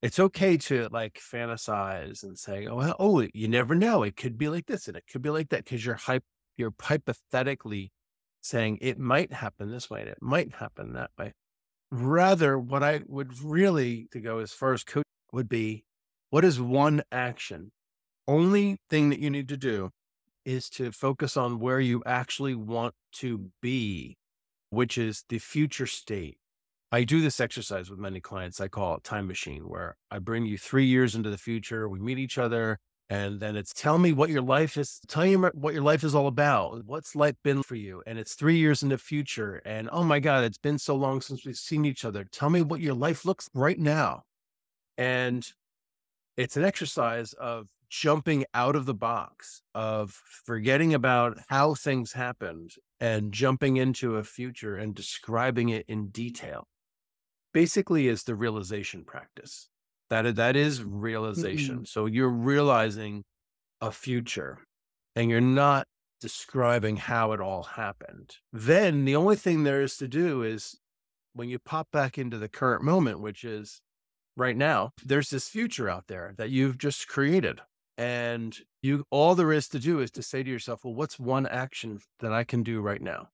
it's 0.02 0.18
okay 0.18 0.56
to 0.56 0.88
like 0.90 1.20
fantasize 1.20 2.24
and 2.24 2.36
say, 2.36 2.66
oh, 2.66 2.92
oh, 2.98 3.26
you 3.32 3.46
never 3.46 3.74
know. 3.76 4.02
It 4.02 4.16
could 4.16 4.36
be 4.36 4.48
like 4.48 4.66
this 4.66 4.88
and 4.88 4.96
it 4.96 5.04
could 5.10 5.22
be 5.22 5.30
like 5.30 5.50
that 5.50 5.64
because 5.64 5.86
you're 5.86 5.94
hype, 5.94 6.24
you're 6.56 6.74
hypothetically 6.80 7.92
saying 8.40 8.78
it 8.80 8.98
might 8.98 9.32
happen 9.32 9.70
this 9.70 9.88
way 9.88 10.00
and 10.00 10.08
it 10.08 10.18
might 10.20 10.54
happen 10.56 10.94
that 10.94 11.10
way. 11.16 11.32
Rather, 11.92 12.58
what 12.58 12.82
I 12.82 13.02
would 13.06 13.40
really 13.42 14.08
to 14.10 14.20
go 14.20 14.38
as 14.38 14.52
far 14.52 14.72
as 14.72 14.82
coach 14.82 15.04
would 15.32 15.48
be, 15.48 15.84
what 16.30 16.44
is 16.44 16.60
one 16.60 17.02
action? 17.12 17.70
Only 18.26 18.78
thing 18.90 19.10
that 19.10 19.20
you 19.20 19.30
need 19.30 19.48
to 19.48 19.56
do 19.56 19.90
is 20.44 20.68
to 20.70 20.90
focus 20.90 21.36
on 21.36 21.60
where 21.60 21.78
you 21.78 22.02
actually 22.04 22.56
want 22.56 22.94
to 23.12 23.50
be, 23.60 24.16
which 24.70 24.98
is 24.98 25.24
the 25.28 25.38
future 25.38 25.86
state 25.86 26.38
I 26.94 27.04
do 27.04 27.22
this 27.22 27.40
exercise 27.40 27.88
with 27.88 27.98
many 27.98 28.20
clients. 28.20 28.60
I 28.60 28.68
call 28.68 28.96
it 28.96 29.02
time 29.02 29.26
machine, 29.26 29.66
where 29.66 29.96
I 30.10 30.18
bring 30.18 30.44
you 30.44 30.58
three 30.58 30.84
years 30.84 31.14
into 31.14 31.30
the 31.30 31.38
future. 31.38 31.88
We 31.88 31.98
meet 31.98 32.18
each 32.18 32.36
other, 32.36 32.80
and 33.08 33.40
then 33.40 33.56
it's 33.56 33.72
tell 33.72 33.96
me 33.96 34.12
what 34.12 34.28
your 34.28 34.42
life 34.42 34.76
is. 34.76 35.00
Tell 35.08 35.24
you 35.24 35.38
what 35.54 35.72
your 35.72 35.82
life 35.82 36.04
is 36.04 36.14
all 36.14 36.26
about. 36.26 36.84
What's 36.84 37.16
life 37.16 37.36
been 37.42 37.62
for 37.62 37.76
you? 37.76 38.02
And 38.06 38.18
it's 38.18 38.34
three 38.34 38.58
years 38.58 38.82
in 38.82 38.90
the 38.90 38.98
future. 38.98 39.62
And 39.64 39.88
oh 39.90 40.04
my 40.04 40.20
God, 40.20 40.44
it's 40.44 40.58
been 40.58 40.78
so 40.78 40.94
long 40.94 41.22
since 41.22 41.46
we've 41.46 41.56
seen 41.56 41.86
each 41.86 42.04
other. 42.04 42.24
Tell 42.24 42.50
me 42.50 42.60
what 42.60 42.82
your 42.82 42.94
life 42.94 43.24
looks 43.24 43.48
right 43.54 43.78
now. 43.78 44.24
And 44.98 45.50
it's 46.36 46.58
an 46.58 46.64
exercise 46.64 47.32
of 47.32 47.68
jumping 47.88 48.44
out 48.52 48.76
of 48.76 48.84
the 48.84 48.94
box, 48.94 49.62
of 49.74 50.10
forgetting 50.44 50.92
about 50.92 51.38
how 51.48 51.74
things 51.74 52.12
happened 52.12 52.72
and 53.00 53.32
jumping 53.32 53.78
into 53.78 54.16
a 54.16 54.24
future 54.24 54.76
and 54.76 54.94
describing 54.94 55.70
it 55.70 55.86
in 55.88 56.08
detail 56.08 56.66
basically 57.52 58.08
is 58.08 58.24
the 58.24 58.34
realization 58.34 59.04
practice. 59.04 59.68
That 60.10 60.36
that 60.36 60.56
is 60.56 60.82
realization. 60.82 61.76
Mm-hmm. 61.76 61.84
So 61.84 62.06
you're 62.06 62.28
realizing 62.28 63.24
a 63.80 63.90
future 63.90 64.58
and 65.16 65.30
you're 65.30 65.40
not 65.40 65.86
describing 66.20 66.96
how 66.96 67.32
it 67.32 67.40
all 67.40 67.62
happened. 67.62 68.36
Then 68.52 69.04
the 69.04 69.16
only 69.16 69.36
thing 69.36 69.64
there 69.64 69.82
is 69.82 69.96
to 69.96 70.06
do 70.06 70.42
is 70.42 70.78
when 71.32 71.48
you 71.48 71.58
pop 71.58 71.90
back 71.90 72.18
into 72.18 72.38
the 72.38 72.48
current 72.48 72.84
moment, 72.84 73.20
which 73.20 73.42
is 73.42 73.80
right 74.36 74.56
now, 74.56 74.92
there's 75.04 75.30
this 75.30 75.48
future 75.48 75.88
out 75.88 76.06
there 76.06 76.34
that 76.36 76.50
you've 76.50 76.78
just 76.78 77.08
created. 77.08 77.60
And 77.98 78.56
you 78.82 79.04
all 79.10 79.34
there 79.34 79.52
is 79.52 79.68
to 79.68 79.78
do 79.78 80.00
is 80.00 80.10
to 80.12 80.22
say 80.22 80.42
to 80.42 80.50
yourself, 80.50 80.84
well, 80.84 80.94
what's 80.94 81.18
one 81.18 81.46
action 81.46 82.00
that 82.20 82.32
I 82.32 82.44
can 82.44 82.62
do 82.62 82.80
right 82.80 83.02
now? 83.02 83.28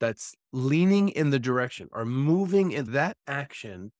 That's 0.00 0.34
leaning 0.52 1.08
in 1.08 1.30
the 1.30 1.38
direction 1.38 1.88
or 1.92 2.04
moving 2.04 2.72
in 2.72 2.92
that 2.92 3.16
action 3.26 3.92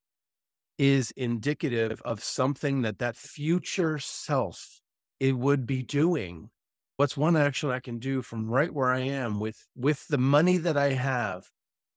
is 0.79 1.13
indicative 1.13 2.03
of 2.05 2.23
something 2.23 2.83
that 2.83 2.99
that 2.99 3.17
future 3.17 3.99
self 3.99 4.81
it 5.21 5.37
would 5.37 5.67
be 5.67 5.83
doing. 5.83 6.51
What's 6.97 7.17
one 7.17 7.37
action 7.37 7.71
i 7.71 7.81
can 7.81 7.99
do 7.99 8.23
from 8.23 8.49
right 8.49 8.73
where 8.73 8.93
i 8.93 9.01
am 9.01 9.41
with 9.41 9.67
with 9.75 10.07
the 10.09 10.19
money 10.19 10.59
that 10.59 10.77
i 10.77 10.93
have 10.93 11.51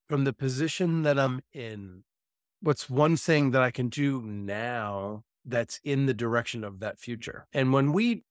from 0.10 0.23
the 0.23 0.33
position 0.33 1.03
that 1.03 1.19
i'm 1.19 1.41
in 1.53 2.03
what's 2.62 2.89
one 2.89 3.15
thing 3.15 3.51
that 3.51 3.62
i 3.62 3.69
can 3.69 3.89
do 3.89 4.21
now 4.21 5.23
that's 5.47 5.79
in 5.83 6.05
the 6.05 6.13
direction 6.13 6.63
of 6.63 6.79
that 6.81 6.99
future? 6.99 7.47
And 7.53 7.73
when 7.73 7.93
we 7.93 8.23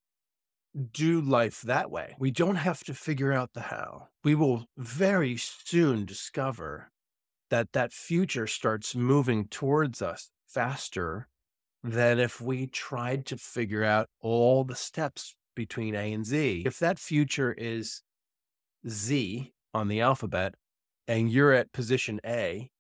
do 0.77 1.21
life 1.21 1.63
that 1.63 1.91
way. 1.91 2.15
We 2.19 2.31
don't 2.31 2.57
have 2.57 2.85
to 2.85 2.95
figure 2.95 3.33
out 3.33 3.55
the 3.55 3.63
how. 3.63 4.09
We 4.25 4.35
will 4.35 4.67
very 4.77 5.37
soon 5.37 6.05
discover 6.05 6.91
that 7.51 7.73
that 7.73 7.93
future 7.93 8.47
starts 8.47 8.95
moving 8.95 9.49
towards 9.49 10.03
us 10.03 10.31
faster 10.47 11.29
than 11.83 12.19
if 12.19 12.41
we 12.41 12.67
tried 12.67 13.27
to 13.27 13.37
figure 13.37 13.85
out 13.85 14.09
all 14.21 14.65
the 14.65 14.75
steps 14.75 15.35
between 15.55 15.95
A 15.95 16.13
and 16.13 16.27
Z. 16.27 16.65
If 16.67 16.79
that 16.81 16.99
future 16.99 17.53
is 17.53 18.03
Z 18.89 19.53
on 19.73 19.89
the 19.89 20.01
alphabet 20.01 20.55
and 21.07 21.31
you're 21.31 21.53
at 21.53 21.73
position 21.73 22.21
A 22.27 22.71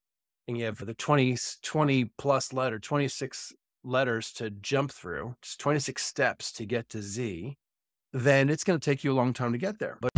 and 0.49 0.59
you 0.59 0.65
have 0.65 0.85
the 0.85 0.95
20, 0.95 1.37
20 1.63 2.11
plus 2.19 2.53
letter, 2.53 2.79
26 2.79 3.53
letters 3.85 4.33
to 4.33 4.51
jump 4.51 4.91
through, 4.91 5.37
it's 5.41 5.57
26 5.57 6.03
steps 6.03 6.53
to 6.53 6.67
get 6.67 6.89
to 6.91 7.01
Z 7.01 7.57
then 8.17 8.49
it's 8.49 8.65
going 8.65 8.79
to 8.79 8.85
take 8.85 9.05
you 9.05 9.13
a 9.13 9.15
long 9.15 9.35
time 9.35 9.53
to 9.53 9.59
get 9.59 9.79
there. 9.79 9.99
But 10.01 10.11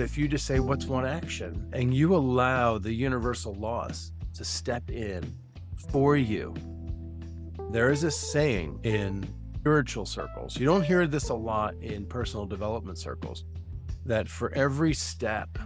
if 0.00 0.18
you 0.18 0.26
just 0.26 0.44
say, 0.44 0.58
What's 0.58 0.86
one 0.86 1.06
action? 1.06 1.68
and 1.72 1.94
you 1.94 2.16
allow 2.16 2.78
the 2.78 2.92
universal 2.92 3.54
laws 3.54 4.12
to 4.34 4.44
step 4.44 4.90
in 4.90 5.22
for 5.90 6.16
you, 6.16 6.52
there 7.70 7.90
is 7.90 8.02
a 8.02 8.10
saying 8.10 8.80
in 8.82 9.24
spiritual 9.54 10.04
circles. 10.04 10.58
You 10.58 10.66
don't 10.66 10.82
hear 10.82 11.06
this 11.06 11.28
a 11.28 11.34
lot 11.34 11.74
in 11.76 12.04
personal 12.06 12.46
development 12.46 12.98
circles 12.98 13.44
that 14.04 14.28
for 14.28 14.52
every 14.54 14.92
step 14.92 15.56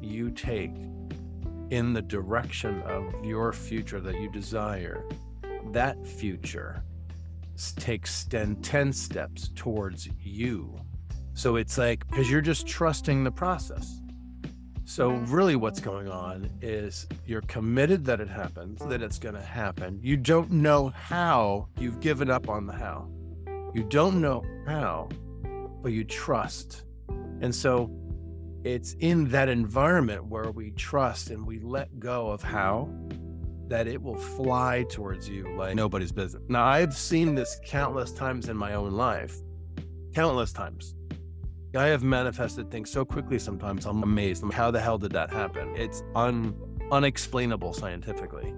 you 0.00 0.30
take 0.30 0.76
in 1.70 1.92
the 1.92 2.02
direction 2.02 2.80
of 2.82 3.12
your 3.24 3.52
future 3.52 4.00
that 4.00 4.14
you 4.20 4.30
desire, 4.30 5.02
that 5.72 6.06
future 6.06 6.84
takes 7.72 8.24
10, 8.24 8.56
10 8.56 8.92
steps 8.92 9.48
towards 9.54 10.08
you. 10.20 10.78
So 11.34 11.56
it's 11.56 11.78
like, 11.78 12.06
because 12.08 12.30
you're 12.30 12.40
just 12.40 12.66
trusting 12.66 13.24
the 13.24 13.30
process. 13.30 14.00
So, 14.84 15.10
really, 15.10 15.54
what's 15.54 15.78
going 15.78 16.08
on 16.08 16.50
is 16.60 17.06
you're 17.24 17.42
committed 17.42 18.04
that 18.06 18.20
it 18.20 18.28
happens, 18.28 18.80
that 18.86 19.02
it's 19.02 19.20
going 19.20 19.36
to 19.36 19.40
happen. 19.40 20.00
You 20.02 20.16
don't 20.16 20.50
know 20.50 20.88
how, 20.88 21.68
you've 21.78 22.00
given 22.00 22.28
up 22.28 22.48
on 22.48 22.66
the 22.66 22.72
how. 22.72 23.08
You 23.72 23.84
don't 23.84 24.20
know 24.20 24.42
how, 24.66 25.08
but 25.80 25.92
you 25.92 26.02
trust. 26.02 26.82
And 27.40 27.54
so, 27.54 27.88
it's 28.64 28.94
in 28.98 29.28
that 29.28 29.48
environment 29.48 30.26
where 30.26 30.50
we 30.50 30.72
trust 30.72 31.30
and 31.30 31.46
we 31.46 31.60
let 31.60 32.00
go 32.00 32.28
of 32.28 32.42
how 32.42 32.88
that 33.70 33.86
it 33.86 34.02
will 34.02 34.16
fly 34.16 34.84
towards 34.90 35.28
you 35.28 35.48
like 35.56 35.76
nobody's 35.76 36.10
business. 36.12 36.42
Now, 36.48 36.64
I've 36.64 36.92
seen 36.92 37.36
this 37.36 37.58
countless 37.64 38.10
times 38.10 38.48
in 38.48 38.56
my 38.56 38.74
own 38.74 38.92
life, 38.92 39.36
countless 40.12 40.52
times. 40.52 40.96
I 41.76 41.86
have 41.86 42.02
manifested 42.02 42.68
things 42.68 42.90
so 42.90 43.04
quickly 43.04 43.38
sometimes 43.38 43.86
I'm 43.86 44.02
amazed. 44.02 44.42
How 44.52 44.72
the 44.72 44.80
hell 44.80 44.98
did 44.98 45.12
that 45.12 45.30
happen? 45.30 45.72
It's 45.76 46.02
un, 46.16 46.52
unexplainable 46.90 47.72
scientifically. 47.72 48.52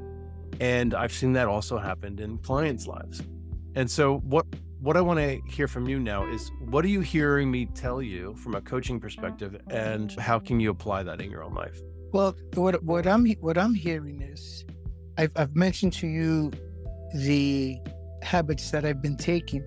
And 0.61 0.95
I've 0.95 1.13
seen 1.13 1.35
that 1.35 1.47
also 1.47 1.77
happen 1.77 2.19
in 2.19 2.39
clients' 2.39 2.87
lives. 2.87 3.23
And 3.75 3.91
so 3.91 4.19
what 4.21 4.47
what 4.81 4.97
I 4.97 5.01
want 5.01 5.21
to 5.21 5.41
hear 5.47 5.69
from 5.69 5.89
you 5.89 6.01
now 6.01 6.27
is 6.27 6.51
what 6.71 6.85
are 6.85 6.89
you 6.89 7.03
hearing 7.03 7.51
me 7.51 7.67
tell 7.67 8.03
you 8.03 8.35
from 8.35 8.57
a 8.57 8.61
coaching 8.61 8.99
perspective 8.99 9.61
and 9.71 10.11
how 10.13 10.41
can 10.41 10.59
you 10.59 10.71
apply 10.71 11.05
that 11.05 11.21
in 11.21 11.31
your 11.31 11.45
own 11.45 11.55
life? 11.55 11.81
Well, 12.13 12.35
what 12.55 12.83
what 12.83 13.07
I'm 13.07 13.27
what 13.41 13.59
I'm 13.59 13.75
hearing 13.75 14.23
is 14.23 14.65
I've 15.19 15.33
I've 15.37 15.55
mentioned 15.55 15.93
to 15.95 16.07
you 16.07 16.51
the 17.15 17.79
habits 18.23 18.71
that 18.71 18.85
I've 18.85 19.03
been 19.03 19.17
taking. 19.17 19.65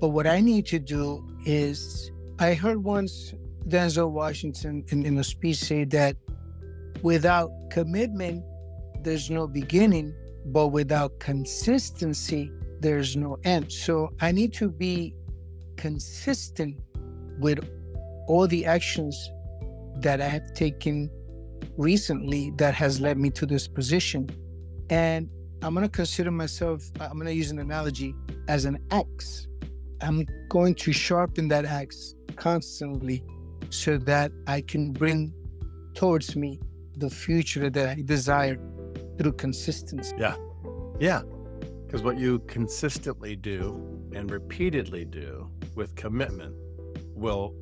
But 0.00 0.08
what 0.08 0.26
I 0.26 0.40
need 0.40 0.66
to 0.66 0.78
do 0.78 1.26
is 1.44 2.10
I 2.38 2.54
heard 2.54 2.82
once 2.82 3.34
Denzel 3.66 4.10
Washington 4.10 4.84
in, 4.88 5.04
in 5.04 5.18
a 5.18 5.24
speech 5.24 5.58
say 5.58 5.84
that 5.84 6.16
without 7.02 7.50
commitment, 7.70 8.44
there's 9.02 9.30
no 9.30 9.46
beginning, 9.46 10.14
but 10.46 10.68
without 10.68 11.18
consistency, 11.18 12.50
there's 12.80 13.16
no 13.16 13.38
end. 13.44 13.72
So 13.72 14.10
I 14.20 14.32
need 14.32 14.52
to 14.54 14.70
be 14.70 15.14
consistent 15.76 16.76
with 17.38 17.58
all 18.28 18.46
the 18.46 18.66
actions 18.66 19.30
that 20.00 20.20
I 20.20 20.28
have 20.28 20.54
taken 20.54 21.10
recently 21.76 22.52
that 22.56 22.74
has 22.74 23.00
led 23.00 23.18
me 23.18 23.30
to 23.30 23.46
this 23.46 23.66
position. 23.66 24.28
And 24.90 25.28
I'm 25.62 25.74
going 25.74 25.86
to 25.86 25.90
consider 25.90 26.30
myself, 26.30 26.90
uh, 27.00 27.04
I'm 27.04 27.14
going 27.14 27.26
to 27.26 27.34
use 27.34 27.50
an 27.50 27.58
analogy 27.58 28.14
as 28.48 28.64
an 28.64 28.78
axe. 28.90 29.48
I'm 30.00 30.26
going 30.48 30.74
to 30.76 30.92
sharpen 30.92 31.48
that 31.48 31.64
axe 31.64 32.14
constantly 32.36 33.24
so 33.70 33.98
that 33.98 34.32
I 34.46 34.60
can 34.60 34.92
bring 34.92 35.32
towards 35.94 36.36
me 36.36 36.60
the 36.96 37.10
future 37.10 37.68
that 37.70 37.88
I 37.88 38.02
desire 38.04 38.58
through 39.18 39.32
consistency. 39.32 40.14
Yeah. 40.18 40.36
Yeah. 41.00 41.22
Because 41.84 42.02
what 42.02 42.18
you 42.18 42.40
consistently 42.40 43.34
do 43.34 44.10
and 44.14 44.30
repeatedly 44.30 45.04
do 45.04 45.50
with 45.74 45.94
commitment 45.96 46.54
will 47.14 47.54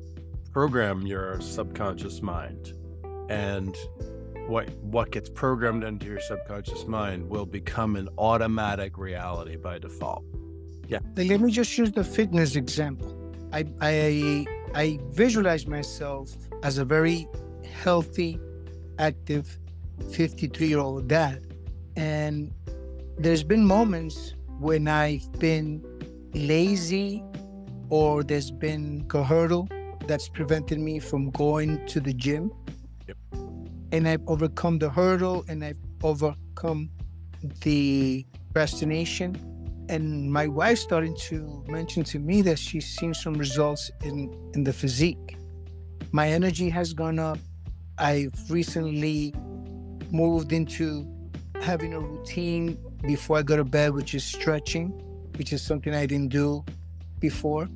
program 0.51 1.05
your 1.05 1.39
subconscious 1.41 2.21
mind. 2.21 2.73
And 3.29 3.75
what 4.47 4.69
what 4.81 5.11
gets 5.11 5.29
programmed 5.29 5.83
into 5.83 6.05
your 6.05 6.19
subconscious 6.19 6.85
mind 6.85 7.29
will 7.29 7.45
become 7.45 7.95
an 7.95 8.09
automatic 8.17 8.97
reality 8.97 9.55
by 9.55 9.77
default. 9.79 10.23
Yeah. 10.87 10.99
Let 11.15 11.41
me 11.41 11.51
just 11.51 11.77
use 11.77 11.91
the 11.91 12.03
fitness 12.03 12.55
example. 12.55 13.13
I 13.51 13.65
I 13.81 14.45
I 14.73 14.99
visualize 15.11 15.67
myself 15.67 16.35
as 16.63 16.77
a 16.77 16.85
very 16.85 17.27
healthy, 17.83 18.39
active 18.99 19.59
53 20.11 20.67
year 20.67 20.79
old 20.79 21.07
dad. 21.07 21.45
And 21.95 22.51
there's 23.17 23.43
been 23.43 23.65
moments 23.65 24.35
when 24.59 24.87
I've 24.87 25.31
been 25.39 25.83
lazy 26.33 27.23
or 27.89 28.23
there's 28.23 28.51
been 28.51 29.07
a 29.13 29.23
hurdle 29.23 29.67
that's 30.07 30.29
prevented 30.29 30.79
me 30.79 30.99
from 30.99 31.31
going 31.31 31.85
to 31.87 31.99
the 31.99 32.13
gym. 32.13 32.51
And 33.91 34.07
I've 34.07 34.21
overcome 34.27 34.79
the 34.79 34.89
hurdle 34.89 35.45
and 35.47 35.63
I've 35.63 35.77
overcome 36.03 36.89
the 37.61 38.25
procrastination. 38.53 39.35
And 39.89 40.31
my 40.31 40.47
wife 40.47 40.79
started 40.79 41.15
to 41.29 41.63
mention 41.67 42.03
to 42.05 42.19
me 42.19 42.41
that 42.41 42.59
she's 42.59 42.85
seen 42.85 43.13
some 43.13 43.35
results 43.35 43.91
in 44.03 44.33
in 44.55 44.63
the 44.63 44.73
physique. 44.73 45.37
My 46.11 46.29
energy 46.29 46.69
has 46.69 46.93
gone 46.93 47.19
up. 47.19 47.39
I've 47.97 48.33
recently 48.49 49.33
moved 50.11 50.51
into 50.51 51.07
having 51.61 51.93
a 51.93 51.99
routine 51.99 52.77
before 53.05 53.37
i 53.37 53.41
go 53.41 53.57
to 53.57 53.63
bed 53.63 53.93
which 53.93 54.13
is 54.13 54.23
stretching 54.23 54.87
which 55.37 55.51
is 55.51 55.61
something 55.61 55.93
i 55.93 56.05
didn't 56.05 56.29
do 56.29 56.63
before. 57.19 57.67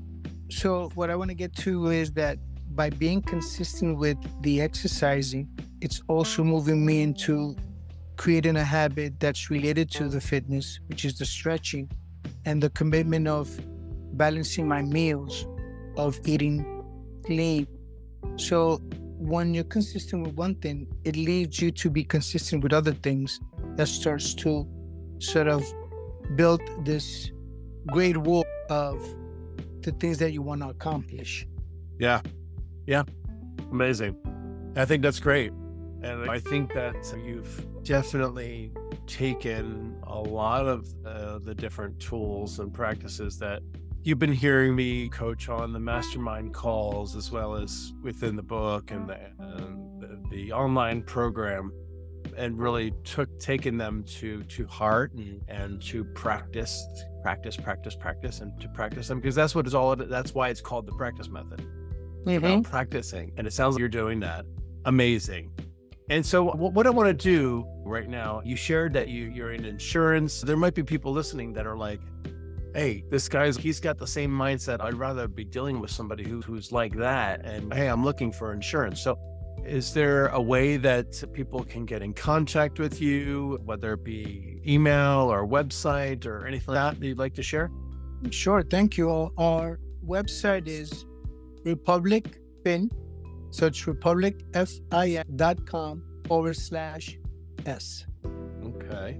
So 0.49 0.91
what 0.95 1.09
i 1.09 1.15
want 1.15 1.29
to 1.29 1.35
get 1.35 1.55
to 1.57 1.87
is 1.87 2.11
that 2.13 2.37
by 2.75 2.89
being 2.89 3.21
consistent 3.21 3.97
with 3.97 4.17
the 4.41 4.61
exercising 4.61 5.47
it's 5.81 6.03
also 6.07 6.43
moving 6.43 6.85
me 6.85 7.01
into 7.01 7.55
creating 8.15 8.55
a 8.55 8.63
habit 8.63 9.19
that's 9.19 9.49
related 9.49 9.89
to 9.89 10.07
the 10.07 10.21
fitness, 10.21 10.79
which 10.87 11.05
is 11.05 11.17
the 11.17 11.25
stretching, 11.25 11.89
and 12.45 12.61
the 12.61 12.69
commitment 12.69 13.27
of 13.27 13.49
balancing 14.13 14.67
my 14.67 14.83
meals, 14.83 15.47
of 15.97 16.19
eating 16.25 16.83
clean. 17.25 17.67
So 18.35 18.77
when 19.17 19.55
you're 19.55 19.63
consistent 19.63 20.23
with 20.27 20.35
one 20.35 20.55
thing, 20.55 20.87
it 21.03 21.15
leads 21.15 21.59
you 21.59 21.71
to 21.71 21.89
be 21.89 22.03
consistent 22.03 22.61
with 22.63 22.73
other 22.73 22.93
things 22.93 23.39
that 23.75 23.87
starts 23.87 24.35
to 24.35 24.67
sort 25.17 25.47
of 25.47 25.63
build 26.35 26.61
this 26.85 27.31
great 27.87 28.17
wall 28.17 28.45
of 28.69 29.03
the 29.81 29.91
things 29.93 30.19
that 30.19 30.31
you 30.31 30.43
want 30.43 30.61
to 30.61 30.69
accomplish. 30.69 31.47
Yeah. 31.99 32.21
Yeah. 32.91 33.03
Amazing. 33.71 34.17
I 34.75 34.83
think 34.83 35.01
that's 35.01 35.21
great. 35.21 35.53
And 36.03 36.29
I 36.29 36.39
think 36.39 36.73
that 36.73 36.95
you've 37.25 37.65
definitely 37.83 38.73
taken 39.07 39.95
a 40.03 40.19
lot 40.19 40.67
of 40.67 40.85
uh, 41.05 41.39
the 41.39 41.55
different 41.55 41.97
tools 42.01 42.59
and 42.59 42.73
practices 42.73 43.39
that 43.39 43.61
you've 44.03 44.19
been 44.19 44.33
hearing 44.33 44.75
me 44.75 45.07
coach 45.07 45.47
on 45.47 45.71
the 45.71 45.79
mastermind 45.79 46.53
calls 46.53 47.15
as 47.15 47.31
well 47.31 47.55
as 47.55 47.93
within 48.03 48.35
the 48.35 48.43
book 48.43 48.91
and 48.91 49.07
the, 49.07 49.19
the, 49.99 50.21
the, 50.29 50.51
online 50.51 51.01
program 51.01 51.71
and 52.35 52.59
really 52.59 52.91
took 53.05 53.39
taken 53.39 53.77
them 53.77 54.03
to 54.03 54.43
to 54.43 54.67
heart 54.67 55.13
and, 55.13 55.41
and 55.47 55.81
to 55.81 56.03
practice 56.03 56.85
practice 57.21 57.55
practice 57.55 57.95
practice 57.95 58.41
and 58.41 58.59
to 58.59 58.67
practice 58.69 59.07
them 59.07 59.19
because 59.21 59.35
that's 59.35 59.55
what 59.55 59.65
it's 59.65 59.75
all 59.75 59.95
that's 59.95 60.33
why 60.33 60.49
it's 60.49 60.61
called 60.61 60.85
the 60.85 60.93
practice 60.93 61.29
method 61.29 61.65
mm-hmm. 62.25 62.61
practicing 62.61 63.31
and 63.37 63.47
it 63.47 63.53
sounds 63.53 63.75
like 63.75 63.79
you're 63.79 63.89
doing 63.89 64.19
that 64.19 64.45
amazing 64.85 65.51
and 66.11 66.25
so, 66.25 66.51
what 66.51 66.85
I 66.85 66.89
want 66.89 67.07
to 67.07 67.13
do 67.13 67.65
right 67.85 68.09
now, 68.09 68.41
you 68.43 68.57
shared 68.57 68.91
that 68.95 69.07
you, 69.07 69.27
you're 69.27 69.53
in 69.53 69.63
insurance. 69.63 70.41
There 70.41 70.57
might 70.57 70.73
be 70.73 70.83
people 70.83 71.13
listening 71.13 71.53
that 71.53 71.65
are 71.65 71.77
like, 71.77 72.01
hey, 72.75 73.05
this 73.09 73.29
guy's, 73.29 73.55
he's 73.55 73.79
got 73.79 73.97
the 73.97 74.05
same 74.05 74.29
mindset. 74.29 74.81
I'd 74.81 74.95
rather 74.95 75.29
be 75.29 75.45
dealing 75.45 75.79
with 75.79 75.89
somebody 75.89 76.27
who, 76.27 76.41
who's 76.41 76.73
like 76.73 76.97
that. 76.97 77.45
And 77.45 77.73
hey, 77.73 77.87
I'm 77.87 78.03
looking 78.03 78.33
for 78.33 78.51
insurance. 78.51 79.01
So, 79.01 79.17
is 79.63 79.93
there 79.93 80.27
a 80.27 80.41
way 80.41 80.75
that 80.75 81.23
people 81.31 81.63
can 81.63 81.85
get 81.85 82.01
in 82.01 82.13
contact 82.13 82.77
with 82.77 82.99
you, 82.99 83.61
whether 83.63 83.93
it 83.93 84.03
be 84.03 84.61
email 84.67 85.31
or 85.31 85.47
website 85.47 86.25
or 86.25 86.45
anything 86.45 86.75
like 86.75 86.95
that, 86.95 86.99
that 86.99 87.07
you'd 87.07 87.19
like 87.19 87.35
to 87.35 87.43
share? 87.43 87.71
Sure. 88.31 88.63
Thank 88.63 88.97
you. 88.97 89.31
Our 89.37 89.79
website 90.05 90.67
is 90.67 91.05
Republic 91.63 92.39
Fin 92.63 92.89
Search 93.51 93.85
republicfin.com 93.85 96.03
forward 96.25 96.55
slash 96.55 97.19
S. 97.65 98.05
Okay. 98.63 99.19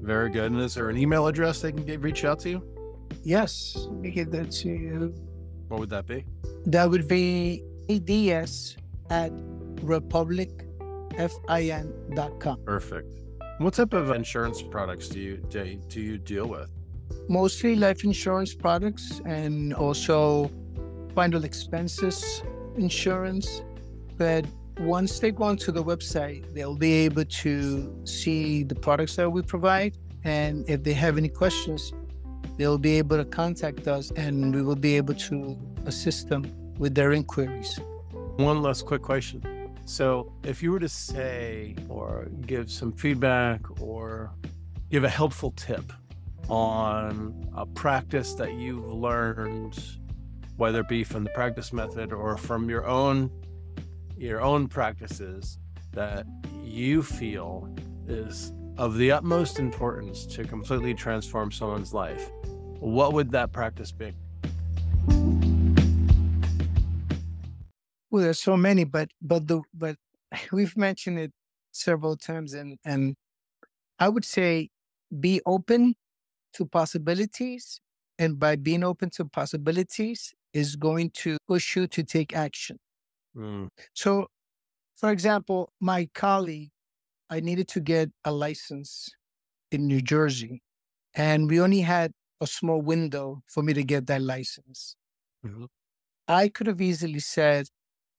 Very 0.00 0.30
good. 0.30 0.50
And 0.50 0.60
is 0.60 0.74
there 0.74 0.90
an 0.90 0.98
email 0.98 1.28
address 1.28 1.60
they 1.60 1.70
can 1.72 1.84
get, 1.84 2.00
reach 2.00 2.24
out 2.24 2.40
to 2.40 2.50
you? 2.50 2.64
Yes. 3.22 3.86
Let 3.88 4.00
me 4.00 4.10
get 4.10 4.32
that 4.32 4.50
to 4.50 4.68
you. 4.68 5.14
What 5.68 5.78
would 5.80 5.90
that 5.90 6.06
be? 6.06 6.24
That 6.66 6.90
would 6.90 7.06
be 7.06 7.62
jds 7.88 8.76
at 9.08 9.30
republicfin.com. 9.76 12.64
Perfect. 12.64 13.14
What 13.58 13.74
type 13.74 13.92
of 13.92 14.10
insurance 14.10 14.62
products 14.62 15.08
do 15.08 15.20
you 15.20 15.36
do, 15.48 15.76
do 15.88 16.00
you 16.00 16.18
deal 16.18 16.48
with? 16.48 16.72
Mostly 17.28 17.76
life 17.76 18.02
insurance 18.04 18.52
products 18.54 19.20
and 19.26 19.74
also 19.74 20.50
final 21.14 21.44
expenses 21.44 22.42
insurance. 22.76 23.62
But 24.16 24.44
once 24.78 25.18
they 25.18 25.30
go 25.30 25.44
onto 25.44 25.72
the 25.72 25.82
website, 25.82 26.54
they'll 26.54 26.76
be 26.76 26.92
able 27.04 27.24
to 27.24 28.00
see 28.04 28.62
the 28.62 28.74
products 28.74 29.16
that 29.16 29.30
we 29.30 29.42
provide. 29.42 29.96
And 30.24 30.68
if 30.68 30.82
they 30.82 30.92
have 30.92 31.16
any 31.18 31.28
questions, 31.28 31.92
they'll 32.56 32.78
be 32.78 32.98
able 32.98 33.16
to 33.16 33.24
contact 33.24 33.88
us 33.88 34.10
and 34.16 34.54
we 34.54 34.62
will 34.62 34.76
be 34.76 34.96
able 34.96 35.14
to 35.14 35.58
assist 35.86 36.28
them 36.28 36.50
with 36.78 36.94
their 36.94 37.12
inquiries. 37.12 37.78
One 38.36 38.62
last 38.62 38.86
quick 38.86 39.02
question. 39.02 39.42
So, 39.84 40.32
if 40.44 40.62
you 40.62 40.70
were 40.70 40.78
to 40.78 40.88
say 40.88 41.74
or 41.88 42.28
give 42.46 42.70
some 42.70 42.92
feedback 42.92 43.60
or 43.80 44.30
give 44.90 45.04
a 45.04 45.08
helpful 45.08 45.50
tip 45.52 45.92
on 46.48 47.48
a 47.56 47.66
practice 47.66 48.34
that 48.34 48.54
you've 48.54 48.92
learned, 48.92 49.82
whether 50.60 50.80
it 50.80 50.88
be 50.88 51.02
from 51.02 51.24
the 51.24 51.30
practice 51.30 51.72
method 51.72 52.12
or 52.12 52.36
from 52.36 52.68
your 52.68 52.86
own 52.86 53.30
your 54.18 54.42
own 54.42 54.68
practices 54.68 55.58
that 55.92 56.26
you 56.62 57.02
feel 57.02 57.74
is 58.06 58.52
of 58.76 58.98
the 58.98 59.10
utmost 59.10 59.58
importance 59.58 60.26
to 60.26 60.44
completely 60.44 60.92
transform 60.92 61.50
someone's 61.50 61.94
life, 61.94 62.30
what 62.78 63.14
would 63.14 63.30
that 63.30 63.50
practice 63.52 63.90
be? 63.90 64.12
Well, 68.10 68.22
there's 68.22 68.42
so 68.42 68.54
many, 68.54 68.84
but 68.84 69.08
but 69.22 69.48
the 69.48 69.62
but 69.72 69.96
we've 70.52 70.76
mentioned 70.76 71.20
it 71.20 71.32
several 71.72 72.18
times, 72.18 72.52
and 72.52 72.78
and 72.84 73.16
I 73.98 74.10
would 74.10 74.26
say 74.26 74.68
be 75.18 75.40
open 75.46 75.94
to 76.52 76.66
possibilities, 76.66 77.80
and 78.18 78.38
by 78.38 78.56
being 78.56 78.84
open 78.84 79.08
to 79.16 79.24
possibilities 79.24 80.34
is 80.52 80.76
going 80.76 81.10
to 81.10 81.36
push 81.46 81.76
you 81.76 81.86
to 81.86 82.02
take 82.02 82.34
action. 82.34 82.78
Mm. 83.36 83.68
So, 83.94 84.26
for 84.96 85.10
example, 85.10 85.72
my 85.80 86.08
colleague, 86.14 86.70
I 87.28 87.40
needed 87.40 87.68
to 87.68 87.80
get 87.80 88.10
a 88.24 88.32
license 88.32 89.08
in 89.70 89.86
New 89.86 90.00
Jersey, 90.00 90.62
and 91.14 91.48
we 91.48 91.60
only 91.60 91.80
had 91.80 92.12
a 92.40 92.46
small 92.46 92.82
window 92.82 93.42
for 93.46 93.62
me 93.62 93.72
to 93.74 93.84
get 93.84 94.06
that 94.06 94.22
license. 94.22 94.96
Mm-hmm. 95.44 95.64
I 96.26 96.48
could 96.48 96.66
have 96.66 96.80
easily 96.80 97.20
said, 97.20 97.68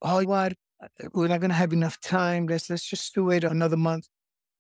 oh, 0.01 0.23
what? 0.23 0.53
Uh, 0.81 0.87
we're 1.13 1.27
not 1.27 1.39
going 1.39 1.49
to 1.49 1.55
have 1.55 1.73
enough 1.73 1.99
time. 1.99 2.47
Let's, 2.47 2.69
let's 2.69 2.85
just 2.85 3.13
do 3.13 3.29
it 3.31 3.43
another 3.43 3.77
month. 3.77 4.07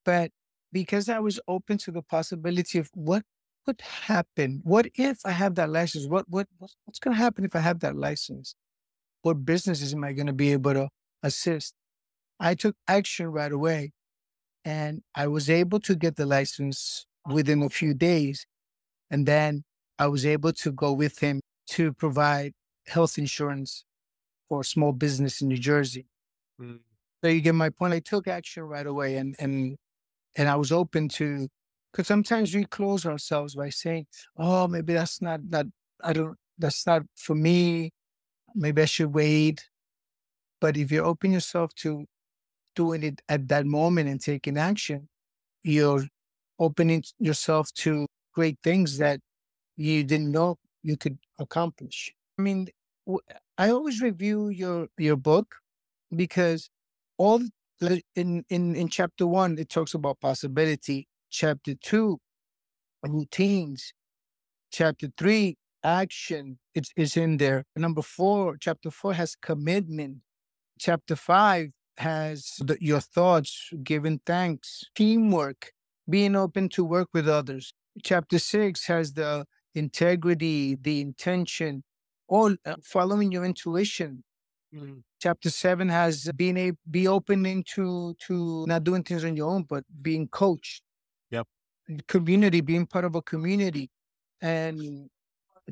But 0.05 0.31
because 0.71 1.09
I 1.09 1.19
was 1.19 1.39
open 1.47 1.77
to 1.79 1.91
the 1.91 2.01
possibility 2.01 2.79
of 2.79 2.89
what 2.93 3.23
could 3.65 3.81
happen, 3.81 4.61
what 4.63 4.87
if 4.95 5.19
I 5.25 5.31
have 5.31 5.55
that 5.55 5.69
license? 5.69 6.07
What, 6.07 6.25
what, 6.29 6.47
what's 6.57 6.99
going 6.99 7.15
to 7.15 7.21
happen 7.21 7.45
if 7.45 7.55
I 7.55 7.59
have 7.59 7.79
that 7.81 7.95
license? 7.95 8.55
What 9.21 9.45
businesses 9.45 9.93
am 9.93 10.03
I 10.03 10.13
going 10.13 10.27
to 10.27 10.33
be 10.33 10.51
able 10.51 10.73
to 10.73 10.89
assist? 11.23 11.73
I 12.39 12.55
took 12.55 12.75
action 12.87 13.27
right 13.27 13.51
away 13.51 13.91
and 14.65 15.03
I 15.15 15.27
was 15.27 15.49
able 15.49 15.79
to 15.81 15.95
get 15.95 16.15
the 16.15 16.25
license 16.25 17.05
within 17.31 17.61
a 17.61 17.69
few 17.69 17.93
days. 17.93 18.45
And 19.09 19.27
then 19.27 19.63
I 19.99 20.07
was 20.07 20.25
able 20.25 20.53
to 20.53 20.71
go 20.71 20.91
with 20.93 21.19
him 21.19 21.41
to 21.71 21.93
provide 21.93 22.53
health 22.87 23.17
insurance 23.17 23.85
for 24.49 24.63
small 24.63 24.91
business 24.91 25.41
in 25.41 25.47
New 25.49 25.57
Jersey. 25.57 26.07
Mm. 26.59 26.79
So 27.23 27.29
you 27.29 27.41
get 27.41 27.55
my 27.55 27.69
point. 27.69 27.93
I 27.93 27.99
took 27.99 28.27
action 28.27 28.63
right 28.63 28.85
away, 28.85 29.15
and 29.17 29.35
and 29.37 29.77
and 30.35 30.49
I 30.49 30.55
was 30.55 30.71
open 30.71 31.07
to 31.09 31.47
because 31.91 32.07
sometimes 32.07 32.55
we 32.55 32.65
close 32.65 33.05
ourselves 33.05 33.55
by 33.55 33.69
saying, 33.69 34.07
"Oh, 34.37 34.67
maybe 34.67 34.93
that's 34.93 35.21
not 35.21 35.49
that 35.51 35.67
I 36.03 36.13
don't 36.13 36.37
that's 36.57 36.85
not 36.87 37.03
for 37.15 37.35
me. 37.35 37.91
Maybe 38.55 38.83
I 38.83 38.85
should 38.85 39.13
wait." 39.13 39.69
But 40.59 40.77
if 40.77 40.91
you 40.91 41.01
open 41.03 41.31
yourself 41.31 41.73
to 41.75 42.05
doing 42.75 43.03
it 43.03 43.21
at 43.29 43.47
that 43.49 43.65
moment 43.65 44.09
and 44.09 44.21
taking 44.21 44.57
action, 44.57 45.09
you're 45.63 46.05
opening 46.59 47.03
yourself 47.19 47.71
to 47.73 48.07
great 48.33 48.59
things 48.63 48.97
that 48.99 49.21
you 49.77 50.03
didn't 50.03 50.31
know 50.31 50.57
you 50.83 50.97
could 50.97 51.19
accomplish. 51.39 52.13
I 52.39 52.43
mean, 52.43 52.69
I 53.57 53.69
always 53.71 54.01
review 54.01 54.49
your 54.49 54.87
your 54.97 55.17
book 55.17 55.55
because 56.15 56.69
all 57.17 57.41
in 58.15 58.45
in 58.49 58.75
in 58.75 58.89
chapter 58.89 59.27
one 59.27 59.57
it 59.59 59.69
talks 59.69 59.93
about 59.93 60.19
possibility. 60.21 61.07
Chapter 61.31 61.75
two, 61.75 62.19
routines. 63.03 63.93
Chapter 64.71 65.07
three, 65.17 65.57
action. 65.83 66.59
It's 66.75 66.91
is 66.95 67.17
in 67.17 67.37
there. 67.37 67.63
Number 67.75 68.01
four, 68.01 68.57
chapter 68.59 68.91
four 68.91 69.13
has 69.13 69.35
commitment. 69.35 70.17
Chapter 70.79 71.15
five 71.15 71.69
has 71.97 72.55
the, 72.59 72.77
your 72.81 72.99
thoughts, 72.99 73.69
giving 73.83 74.19
thanks, 74.25 74.83
teamwork, 74.95 75.71
being 76.09 76.35
open 76.35 76.69
to 76.69 76.83
work 76.83 77.07
with 77.13 77.29
others. 77.29 77.73
Chapter 78.03 78.39
six 78.39 78.87
has 78.87 79.13
the 79.13 79.45
integrity, 79.73 80.75
the 80.75 81.01
intention, 81.01 81.83
all 82.27 82.55
uh, 82.65 82.75
following 82.83 83.31
your 83.31 83.45
intuition. 83.45 84.23
Mm-hmm. 84.75 84.99
Chapter 85.21 85.49
seven 85.49 85.89
has 85.89 86.29
being 86.35 86.57
a 86.57 86.71
be 86.89 87.07
opening 87.07 87.63
to 87.75 88.15
to 88.27 88.65
not 88.67 88.83
doing 88.83 89.03
things 89.03 89.23
on 89.23 89.35
your 89.35 89.49
own, 89.49 89.63
but 89.63 89.83
being 90.01 90.27
coached. 90.27 90.81
Community, 92.07 92.61
being 92.61 92.85
part 92.85 93.05
of 93.05 93.15
a 93.15 93.21
community, 93.21 93.89
and 94.41 95.09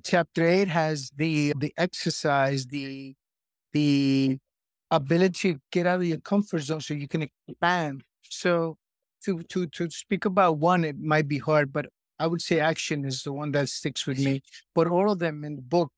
chapter 0.04 0.46
eight 0.48 0.68
has 0.68 1.12
the 1.18 1.54
the 1.58 1.74
exercise, 1.78 2.66
the 2.68 3.16
the 3.74 4.38
ability 4.92 5.54
to 5.54 5.60
get 5.72 5.88
out 5.88 5.98
of 6.02 6.06
your 6.06 6.20
comfort 6.20 6.62
zone 6.62 6.82
so 6.82 6.94
you 6.94 7.08
can 7.08 7.24
expand. 7.24 8.04
So 8.24 8.78
to 9.26 9.44
to 9.44 9.68
to 9.68 9.90
speak 9.92 10.26
about 10.26 10.58
one, 10.60 10.84
it 10.84 11.00
might 11.00 11.28
be 11.28 11.40
hard, 11.40 11.74
but 11.74 11.88
I 12.20 12.28
would 12.28 12.42
say 12.42 12.60
action 12.60 13.06
is 13.06 13.24
the 13.24 13.34
one 13.34 13.52
that 13.54 13.70
sticks 13.70 14.06
with 14.08 14.20
me. 14.20 14.42
But 14.76 14.88
all 14.88 15.12
of 15.12 15.20
them 15.20 15.44
in 15.46 15.56
the 15.56 15.62
book 15.62 15.92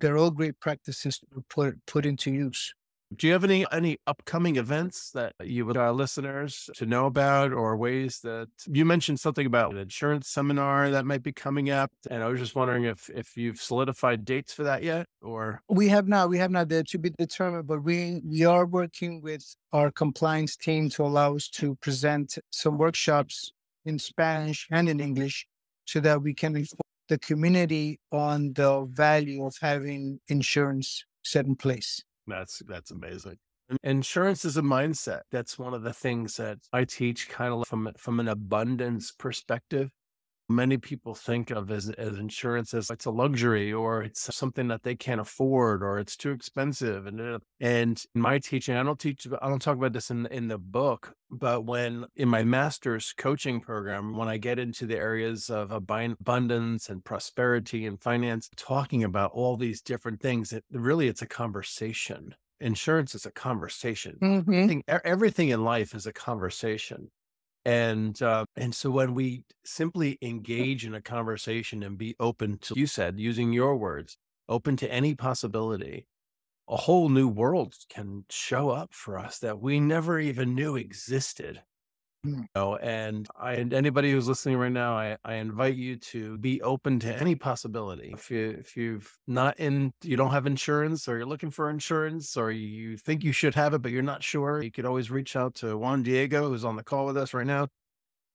they're 0.00 0.16
all 0.16 0.30
great 0.30 0.58
practices 0.60 1.18
to 1.18 1.44
put 1.48 1.84
put 1.86 2.06
into 2.06 2.30
use. 2.32 2.74
Do 3.16 3.26
you 3.26 3.32
have 3.32 3.44
any 3.44 3.64
uh, 3.64 3.76
any 3.76 3.98
upcoming 4.06 4.56
events 4.56 5.10
that 5.10 5.34
you 5.42 5.66
would 5.66 5.76
our 5.76 5.92
listeners 5.92 6.70
to 6.74 6.86
know 6.86 7.06
about, 7.06 7.52
or 7.52 7.76
ways 7.76 8.20
that 8.20 8.48
you 8.66 8.84
mentioned 8.84 9.20
something 9.20 9.46
about 9.46 9.72
an 9.72 9.78
insurance 9.78 10.28
seminar 10.28 10.90
that 10.90 11.04
might 11.04 11.22
be 11.22 11.32
coming 11.32 11.70
up? 11.70 11.90
And 12.10 12.22
I 12.22 12.28
was 12.28 12.38
just 12.38 12.54
wondering 12.54 12.84
if 12.84 13.10
if 13.10 13.36
you've 13.36 13.60
solidified 13.60 14.24
dates 14.24 14.54
for 14.54 14.62
that 14.62 14.82
yet, 14.82 15.06
or 15.20 15.62
we 15.68 15.88
have 15.88 16.08
not. 16.08 16.28
We 16.28 16.38
have 16.38 16.50
not. 16.50 16.68
There 16.68 16.82
to 16.82 16.98
be 16.98 17.10
determined, 17.10 17.66
but 17.66 17.82
we 17.82 18.22
we 18.24 18.44
are 18.44 18.66
working 18.66 19.20
with 19.20 19.44
our 19.72 19.90
compliance 19.90 20.56
team 20.56 20.88
to 20.90 21.04
allow 21.04 21.34
us 21.36 21.48
to 21.50 21.74
present 21.76 22.38
some 22.50 22.78
workshops 22.78 23.52
in 23.84 23.98
Spanish 23.98 24.68
and 24.70 24.88
in 24.88 25.00
English, 25.00 25.46
so 25.86 26.00
that 26.00 26.22
we 26.22 26.34
can 26.34 26.56
inform 26.56 26.80
the 27.08 27.18
community 27.18 27.98
on 28.12 28.52
the 28.54 28.86
value 28.90 29.44
of 29.44 29.56
having 29.60 30.20
insurance 30.28 31.04
set 31.24 31.46
in 31.46 31.56
place. 31.56 32.02
That's 32.26 32.62
that's 32.66 32.90
amazing. 32.90 33.38
Insurance 33.82 34.44
is 34.44 34.56
a 34.56 34.62
mindset. 34.62 35.22
That's 35.30 35.58
one 35.58 35.72
of 35.72 35.82
the 35.82 35.92
things 35.92 36.36
that 36.36 36.58
I 36.72 36.84
teach 36.84 37.28
kind 37.28 37.52
of 37.54 37.66
from 37.66 37.90
from 37.96 38.20
an 38.20 38.28
abundance 38.28 39.12
perspective 39.12 39.90
many 40.54 40.76
people 40.76 41.14
think 41.14 41.50
of 41.50 41.70
as, 41.70 41.88
as 41.90 42.18
insurance 42.18 42.74
as 42.74 42.90
it's 42.90 43.06
a 43.06 43.10
luxury 43.10 43.72
or 43.72 44.02
it's 44.02 44.34
something 44.34 44.68
that 44.68 44.82
they 44.82 44.94
can't 44.94 45.20
afford 45.20 45.82
or 45.82 45.98
it's 45.98 46.16
too 46.16 46.30
expensive. 46.30 47.06
And, 47.06 47.20
uh, 47.20 47.38
and 47.60 48.02
in 48.14 48.20
my 48.20 48.38
teaching, 48.38 48.76
I 48.76 48.82
don't 48.82 48.98
teach, 48.98 49.26
I 49.40 49.48
don't 49.48 49.62
talk 49.62 49.76
about 49.76 49.92
this 49.92 50.10
in, 50.10 50.26
in 50.26 50.48
the 50.48 50.58
book, 50.58 51.14
but 51.30 51.64
when 51.64 52.06
in 52.16 52.28
my 52.28 52.44
master's 52.44 53.12
coaching 53.16 53.60
program, 53.60 54.16
when 54.16 54.28
I 54.28 54.36
get 54.36 54.58
into 54.58 54.86
the 54.86 54.96
areas 54.96 55.50
of 55.50 55.72
abundance 55.72 56.88
and 56.88 57.04
prosperity 57.04 57.86
and 57.86 58.00
finance, 58.00 58.48
talking 58.56 59.04
about 59.04 59.32
all 59.32 59.56
these 59.56 59.80
different 59.80 60.20
things, 60.20 60.52
it 60.52 60.64
really, 60.70 61.08
it's 61.08 61.22
a 61.22 61.26
conversation 61.26 62.34
insurance 62.60 63.12
is 63.16 63.26
a 63.26 63.32
conversation. 63.32 64.16
Mm-hmm. 64.22 64.80
Everything 65.04 65.48
in 65.48 65.64
life 65.64 65.96
is 65.96 66.06
a 66.06 66.12
conversation 66.12 67.10
and 67.64 68.20
uh, 68.22 68.44
and 68.56 68.74
so 68.74 68.90
when 68.90 69.14
we 69.14 69.44
simply 69.64 70.18
engage 70.22 70.84
in 70.84 70.94
a 70.94 71.00
conversation 71.00 71.82
and 71.82 71.96
be 71.98 72.14
open 72.18 72.58
to 72.58 72.74
you 72.76 72.86
said 72.86 73.18
using 73.18 73.52
your 73.52 73.76
words 73.76 74.16
open 74.48 74.76
to 74.76 74.90
any 74.92 75.14
possibility 75.14 76.06
a 76.68 76.76
whole 76.76 77.08
new 77.08 77.28
world 77.28 77.74
can 77.88 78.24
show 78.30 78.70
up 78.70 78.94
for 78.94 79.18
us 79.18 79.38
that 79.38 79.60
we 79.60 79.80
never 79.80 80.18
even 80.18 80.54
knew 80.54 80.76
existed. 80.76 81.62
You 82.24 82.46
know, 82.54 82.76
and 82.76 83.26
I 83.36 83.54
and 83.54 83.72
anybody 83.72 84.12
who's 84.12 84.28
listening 84.28 84.56
right 84.56 84.70
now, 84.70 84.96
I, 84.96 85.16
I 85.24 85.34
invite 85.34 85.74
you 85.74 85.96
to 85.96 86.38
be 86.38 86.62
open 86.62 87.00
to 87.00 87.12
any 87.20 87.34
possibility. 87.34 88.12
If 88.14 88.30
you 88.30 88.56
if 88.60 88.76
you've 88.76 89.18
not 89.26 89.58
in 89.58 89.92
you 90.04 90.16
don't 90.16 90.30
have 90.30 90.46
insurance 90.46 91.08
or 91.08 91.16
you're 91.16 91.26
looking 91.26 91.50
for 91.50 91.68
insurance 91.68 92.36
or 92.36 92.52
you 92.52 92.96
think 92.96 93.24
you 93.24 93.32
should 93.32 93.56
have 93.56 93.74
it 93.74 93.82
but 93.82 93.90
you're 93.90 94.02
not 94.02 94.22
sure, 94.22 94.62
you 94.62 94.70
could 94.70 94.86
always 94.86 95.10
reach 95.10 95.34
out 95.34 95.56
to 95.56 95.76
Juan 95.76 96.04
Diego 96.04 96.48
who's 96.48 96.64
on 96.64 96.76
the 96.76 96.84
call 96.84 97.06
with 97.06 97.16
us 97.16 97.34
right 97.34 97.46
now. 97.46 97.66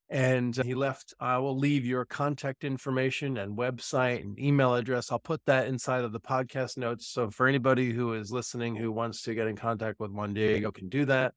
And 0.10 0.56
he 0.56 0.74
left, 0.74 1.14
I 1.20 1.38
will 1.38 1.58
leave 1.58 1.86
your 1.86 2.06
contact 2.06 2.64
information 2.66 3.38
and 3.38 3.58
website 3.58 4.22
and 4.22 4.38
email 4.40 4.74
address. 4.76 5.12
I'll 5.12 5.20
put 5.20 5.46
that 5.46 5.68
inside 5.68 6.04
of 6.04 6.12
the 6.12 6.20
podcast 6.20 6.78
notes. 6.78 7.08
So 7.08 7.30
for 7.30 7.48
anybody 7.48 7.92
who 7.92 8.14
is 8.14 8.32
listening 8.32 8.76
who 8.76 8.92
wants 8.92 9.22
to 9.24 9.34
get 9.34 9.48
in 9.48 9.56
contact 9.56 10.00
with 10.00 10.12
Juan 10.12 10.34
Diego 10.34 10.72
can 10.72 10.90
do 10.90 11.06
that. 11.06 11.34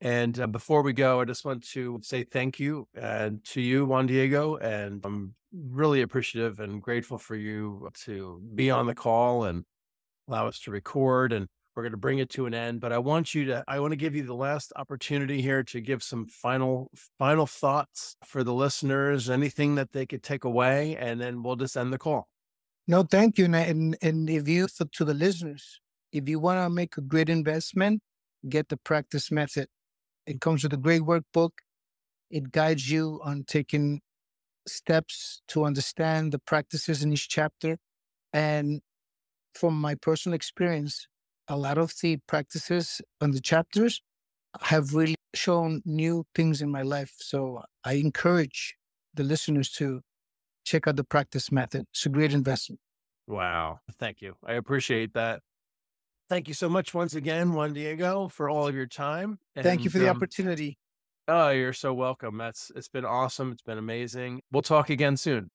And 0.00 0.38
uh, 0.38 0.46
before 0.46 0.82
we 0.82 0.92
go, 0.92 1.20
I 1.20 1.24
just 1.24 1.44
want 1.44 1.66
to 1.68 1.98
say 2.02 2.24
thank 2.24 2.60
you 2.60 2.86
uh, 3.00 3.30
to 3.44 3.60
you, 3.60 3.86
Juan 3.86 4.06
Diego. 4.06 4.56
And 4.56 5.00
I'm 5.04 5.34
really 5.52 6.02
appreciative 6.02 6.60
and 6.60 6.82
grateful 6.82 7.18
for 7.18 7.34
you 7.34 7.88
to 8.04 8.42
be 8.54 8.70
on 8.70 8.86
the 8.86 8.94
call 8.94 9.44
and 9.44 9.64
allow 10.28 10.48
us 10.48 10.60
to 10.60 10.70
record. 10.70 11.32
And 11.32 11.46
we're 11.74 11.82
going 11.82 11.92
to 11.92 11.98
bring 11.98 12.18
it 12.18 12.28
to 12.30 12.44
an 12.44 12.52
end. 12.52 12.80
But 12.80 12.92
I 12.92 12.98
want 12.98 13.34
you 13.34 13.46
to, 13.46 13.64
I 13.66 13.80
want 13.80 13.92
to 13.92 13.96
give 13.96 14.14
you 14.14 14.22
the 14.22 14.34
last 14.34 14.72
opportunity 14.76 15.40
here 15.40 15.62
to 15.64 15.80
give 15.80 16.02
some 16.02 16.26
final, 16.26 16.90
final 17.18 17.46
thoughts 17.46 18.16
for 18.24 18.44
the 18.44 18.52
listeners, 18.52 19.30
anything 19.30 19.76
that 19.76 19.92
they 19.92 20.04
could 20.04 20.22
take 20.22 20.44
away. 20.44 20.96
And 20.96 21.18
then 21.18 21.42
we'll 21.42 21.56
just 21.56 21.76
end 21.76 21.92
the 21.92 21.98
call. 21.98 22.28
No, 22.86 23.02
thank 23.02 23.38
you. 23.38 23.46
And, 23.46 23.96
and 24.02 24.28
if 24.30 24.46
you, 24.46 24.68
to 24.68 25.04
the 25.04 25.14
listeners, 25.14 25.80
if 26.12 26.28
you 26.28 26.38
want 26.38 26.64
to 26.64 26.70
make 26.70 26.96
a 26.98 27.00
great 27.00 27.30
investment, 27.30 28.02
get 28.48 28.68
the 28.68 28.76
practice 28.76 29.30
method 29.30 29.68
it 30.26 30.40
comes 30.40 30.62
with 30.62 30.72
a 30.72 30.76
great 30.76 31.02
workbook. 31.02 31.50
It 32.30 32.50
guides 32.50 32.90
you 32.90 33.20
on 33.24 33.44
taking 33.46 34.00
steps 34.66 35.42
to 35.48 35.64
understand 35.64 36.32
the 36.32 36.38
practices 36.38 37.02
in 37.02 37.12
each 37.12 37.28
chapter. 37.28 37.78
And 38.32 38.80
from 39.54 39.80
my 39.80 39.94
personal 39.94 40.34
experience, 40.34 41.06
a 41.48 41.56
lot 41.56 41.78
of 41.78 41.94
the 42.02 42.18
practices 42.26 43.00
on 43.20 43.30
the 43.30 43.40
chapters 43.40 44.02
have 44.62 44.94
really 44.94 45.14
shown 45.34 45.82
new 45.84 46.24
things 46.34 46.60
in 46.60 46.70
my 46.70 46.82
life. 46.82 47.14
So 47.18 47.62
I 47.84 47.94
encourage 47.94 48.76
the 49.14 49.22
listeners 49.22 49.70
to 49.72 50.00
check 50.64 50.88
out 50.88 50.96
the 50.96 51.04
practice 51.04 51.52
method. 51.52 51.86
It's 51.92 52.06
a 52.06 52.08
great 52.08 52.32
investment. 52.32 52.80
Wow. 53.26 53.80
Thank 53.98 54.20
you. 54.20 54.36
I 54.44 54.54
appreciate 54.54 55.14
that. 55.14 55.40
Thank 56.28 56.48
you 56.48 56.54
so 56.54 56.68
much 56.68 56.92
once 56.92 57.14
again, 57.14 57.52
Juan 57.52 57.72
Diego, 57.72 58.28
for 58.28 58.50
all 58.50 58.66
of 58.66 58.74
your 58.74 58.86
time. 58.86 59.38
And, 59.54 59.62
Thank 59.62 59.84
you 59.84 59.90
for 59.90 59.98
the 59.98 60.08
um, 60.08 60.16
opportunity. 60.16 60.76
Oh, 61.28 61.50
you're 61.50 61.72
so 61.72 61.94
welcome. 61.94 62.36
That's 62.36 62.70
it's 62.74 62.88
been 62.88 63.04
awesome. 63.04 63.52
It's 63.52 63.62
been 63.62 63.78
amazing. 63.78 64.42
We'll 64.50 64.62
talk 64.62 64.90
again 64.90 65.16
soon. 65.16 65.50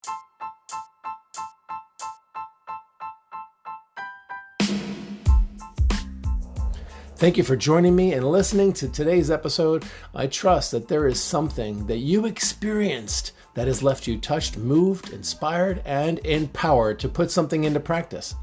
Thank 7.22 7.38
you 7.38 7.44
for 7.44 7.54
joining 7.54 7.94
me 7.94 8.14
and 8.14 8.28
listening 8.28 8.72
to 8.72 8.88
today's 8.88 9.30
episode. 9.30 9.84
I 10.12 10.26
trust 10.26 10.72
that 10.72 10.88
there 10.88 11.06
is 11.06 11.20
something 11.20 11.86
that 11.86 11.98
you 11.98 12.26
experienced 12.26 13.30
that 13.54 13.68
has 13.68 13.80
left 13.80 14.08
you 14.08 14.18
touched, 14.18 14.56
moved, 14.56 15.10
inspired, 15.10 15.82
and 15.84 16.18
empowered 16.26 16.98
to 16.98 17.08
put 17.08 17.30
something 17.30 17.62
into 17.62 17.78
practice. 17.78 18.34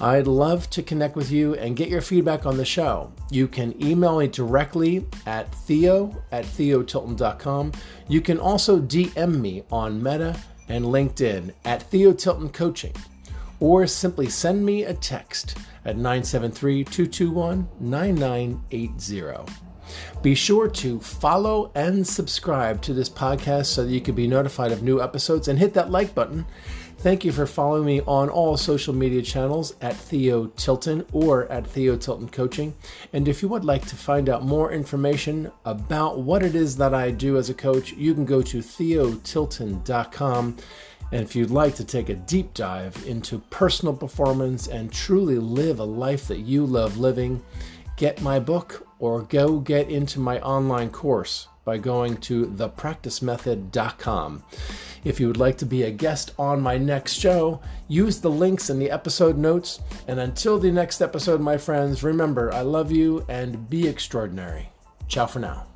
I'd 0.00 0.26
love 0.26 0.68
to 0.70 0.82
connect 0.82 1.14
with 1.14 1.30
you 1.30 1.54
and 1.54 1.76
get 1.76 1.90
your 1.90 2.00
feedback 2.00 2.44
on 2.44 2.56
the 2.56 2.64
show. 2.64 3.12
You 3.30 3.46
can 3.46 3.80
email 3.80 4.18
me 4.18 4.26
directly 4.26 5.06
at 5.26 5.54
theo 5.54 6.12
at 6.32 6.44
theotilton.com. 6.44 7.70
You 8.08 8.20
can 8.20 8.40
also 8.40 8.80
DM 8.80 9.40
me 9.40 9.62
on 9.70 10.02
Meta 10.02 10.36
and 10.68 10.84
LinkedIn 10.84 11.54
at 11.64 11.84
Theo 11.84 12.12
Tilton 12.12 12.48
Coaching, 12.48 12.96
or 13.60 13.86
simply 13.86 14.28
send 14.28 14.66
me 14.66 14.82
a 14.82 14.94
text 14.94 15.56
at 15.88 15.96
973 15.96 16.84
221 16.84 17.68
9980. 17.80 19.52
Be 20.22 20.34
sure 20.34 20.68
to 20.68 21.00
follow 21.00 21.72
and 21.74 22.06
subscribe 22.06 22.82
to 22.82 22.92
this 22.92 23.08
podcast 23.08 23.66
so 23.66 23.84
that 23.84 23.90
you 23.90 24.00
can 24.00 24.14
be 24.14 24.26
notified 24.26 24.70
of 24.70 24.82
new 24.82 25.00
episodes 25.00 25.48
and 25.48 25.58
hit 25.58 25.74
that 25.74 25.90
like 25.90 26.14
button 26.14 26.44
Thank 27.00 27.24
you 27.24 27.30
for 27.30 27.46
following 27.46 27.84
me 27.84 28.00
on 28.08 28.28
all 28.28 28.56
social 28.56 28.92
media 28.92 29.22
channels 29.22 29.72
at 29.80 29.94
Theo 29.94 30.46
Tilton 30.56 31.06
or 31.12 31.46
at 31.46 31.64
Theo 31.64 31.96
Tilton 31.96 32.28
Coaching. 32.28 32.74
And 33.12 33.28
if 33.28 33.40
you 33.40 33.46
would 33.46 33.64
like 33.64 33.86
to 33.86 33.94
find 33.94 34.28
out 34.28 34.42
more 34.42 34.72
information 34.72 35.52
about 35.64 36.18
what 36.18 36.42
it 36.42 36.56
is 36.56 36.76
that 36.78 36.94
I 36.94 37.12
do 37.12 37.38
as 37.38 37.50
a 37.50 37.54
coach, 37.54 37.92
you 37.92 38.14
can 38.14 38.24
go 38.24 38.42
to 38.42 38.58
theotilton.com. 38.58 40.56
And 41.12 41.22
if 41.22 41.34
you'd 41.34 41.50
like 41.50 41.74
to 41.76 41.84
take 41.84 42.08
a 42.08 42.14
deep 42.14 42.54
dive 42.54 43.02
into 43.06 43.38
personal 43.50 43.94
performance 43.94 44.68
and 44.68 44.92
truly 44.92 45.38
live 45.38 45.80
a 45.80 45.84
life 45.84 46.28
that 46.28 46.40
you 46.40 46.66
love 46.66 46.98
living, 46.98 47.42
get 47.96 48.20
my 48.20 48.38
book 48.38 48.86
or 48.98 49.22
go 49.22 49.58
get 49.58 49.90
into 49.90 50.20
my 50.20 50.40
online 50.40 50.90
course 50.90 51.48
by 51.64 51.78
going 51.78 52.16
to 52.16 52.46
thepracticemethod.com. 52.46 54.42
If 55.04 55.20
you 55.20 55.26
would 55.28 55.36
like 55.36 55.58
to 55.58 55.66
be 55.66 55.84
a 55.84 55.90
guest 55.90 56.32
on 56.38 56.60
my 56.60 56.78
next 56.78 57.14
show, 57.14 57.60
use 57.88 58.20
the 58.20 58.30
links 58.30 58.70
in 58.70 58.78
the 58.78 58.90
episode 58.90 59.36
notes. 59.36 59.80
And 60.08 60.20
until 60.20 60.58
the 60.58 60.72
next 60.72 61.00
episode, 61.00 61.40
my 61.40 61.56
friends, 61.56 62.02
remember 62.02 62.52
I 62.52 62.62
love 62.62 62.90
you 62.90 63.24
and 63.28 63.68
be 63.68 63.86
extraordinary. 63.86 64.70
Ciao 65.08 65.26
for 65.26 65.38
now. 65.40 65.66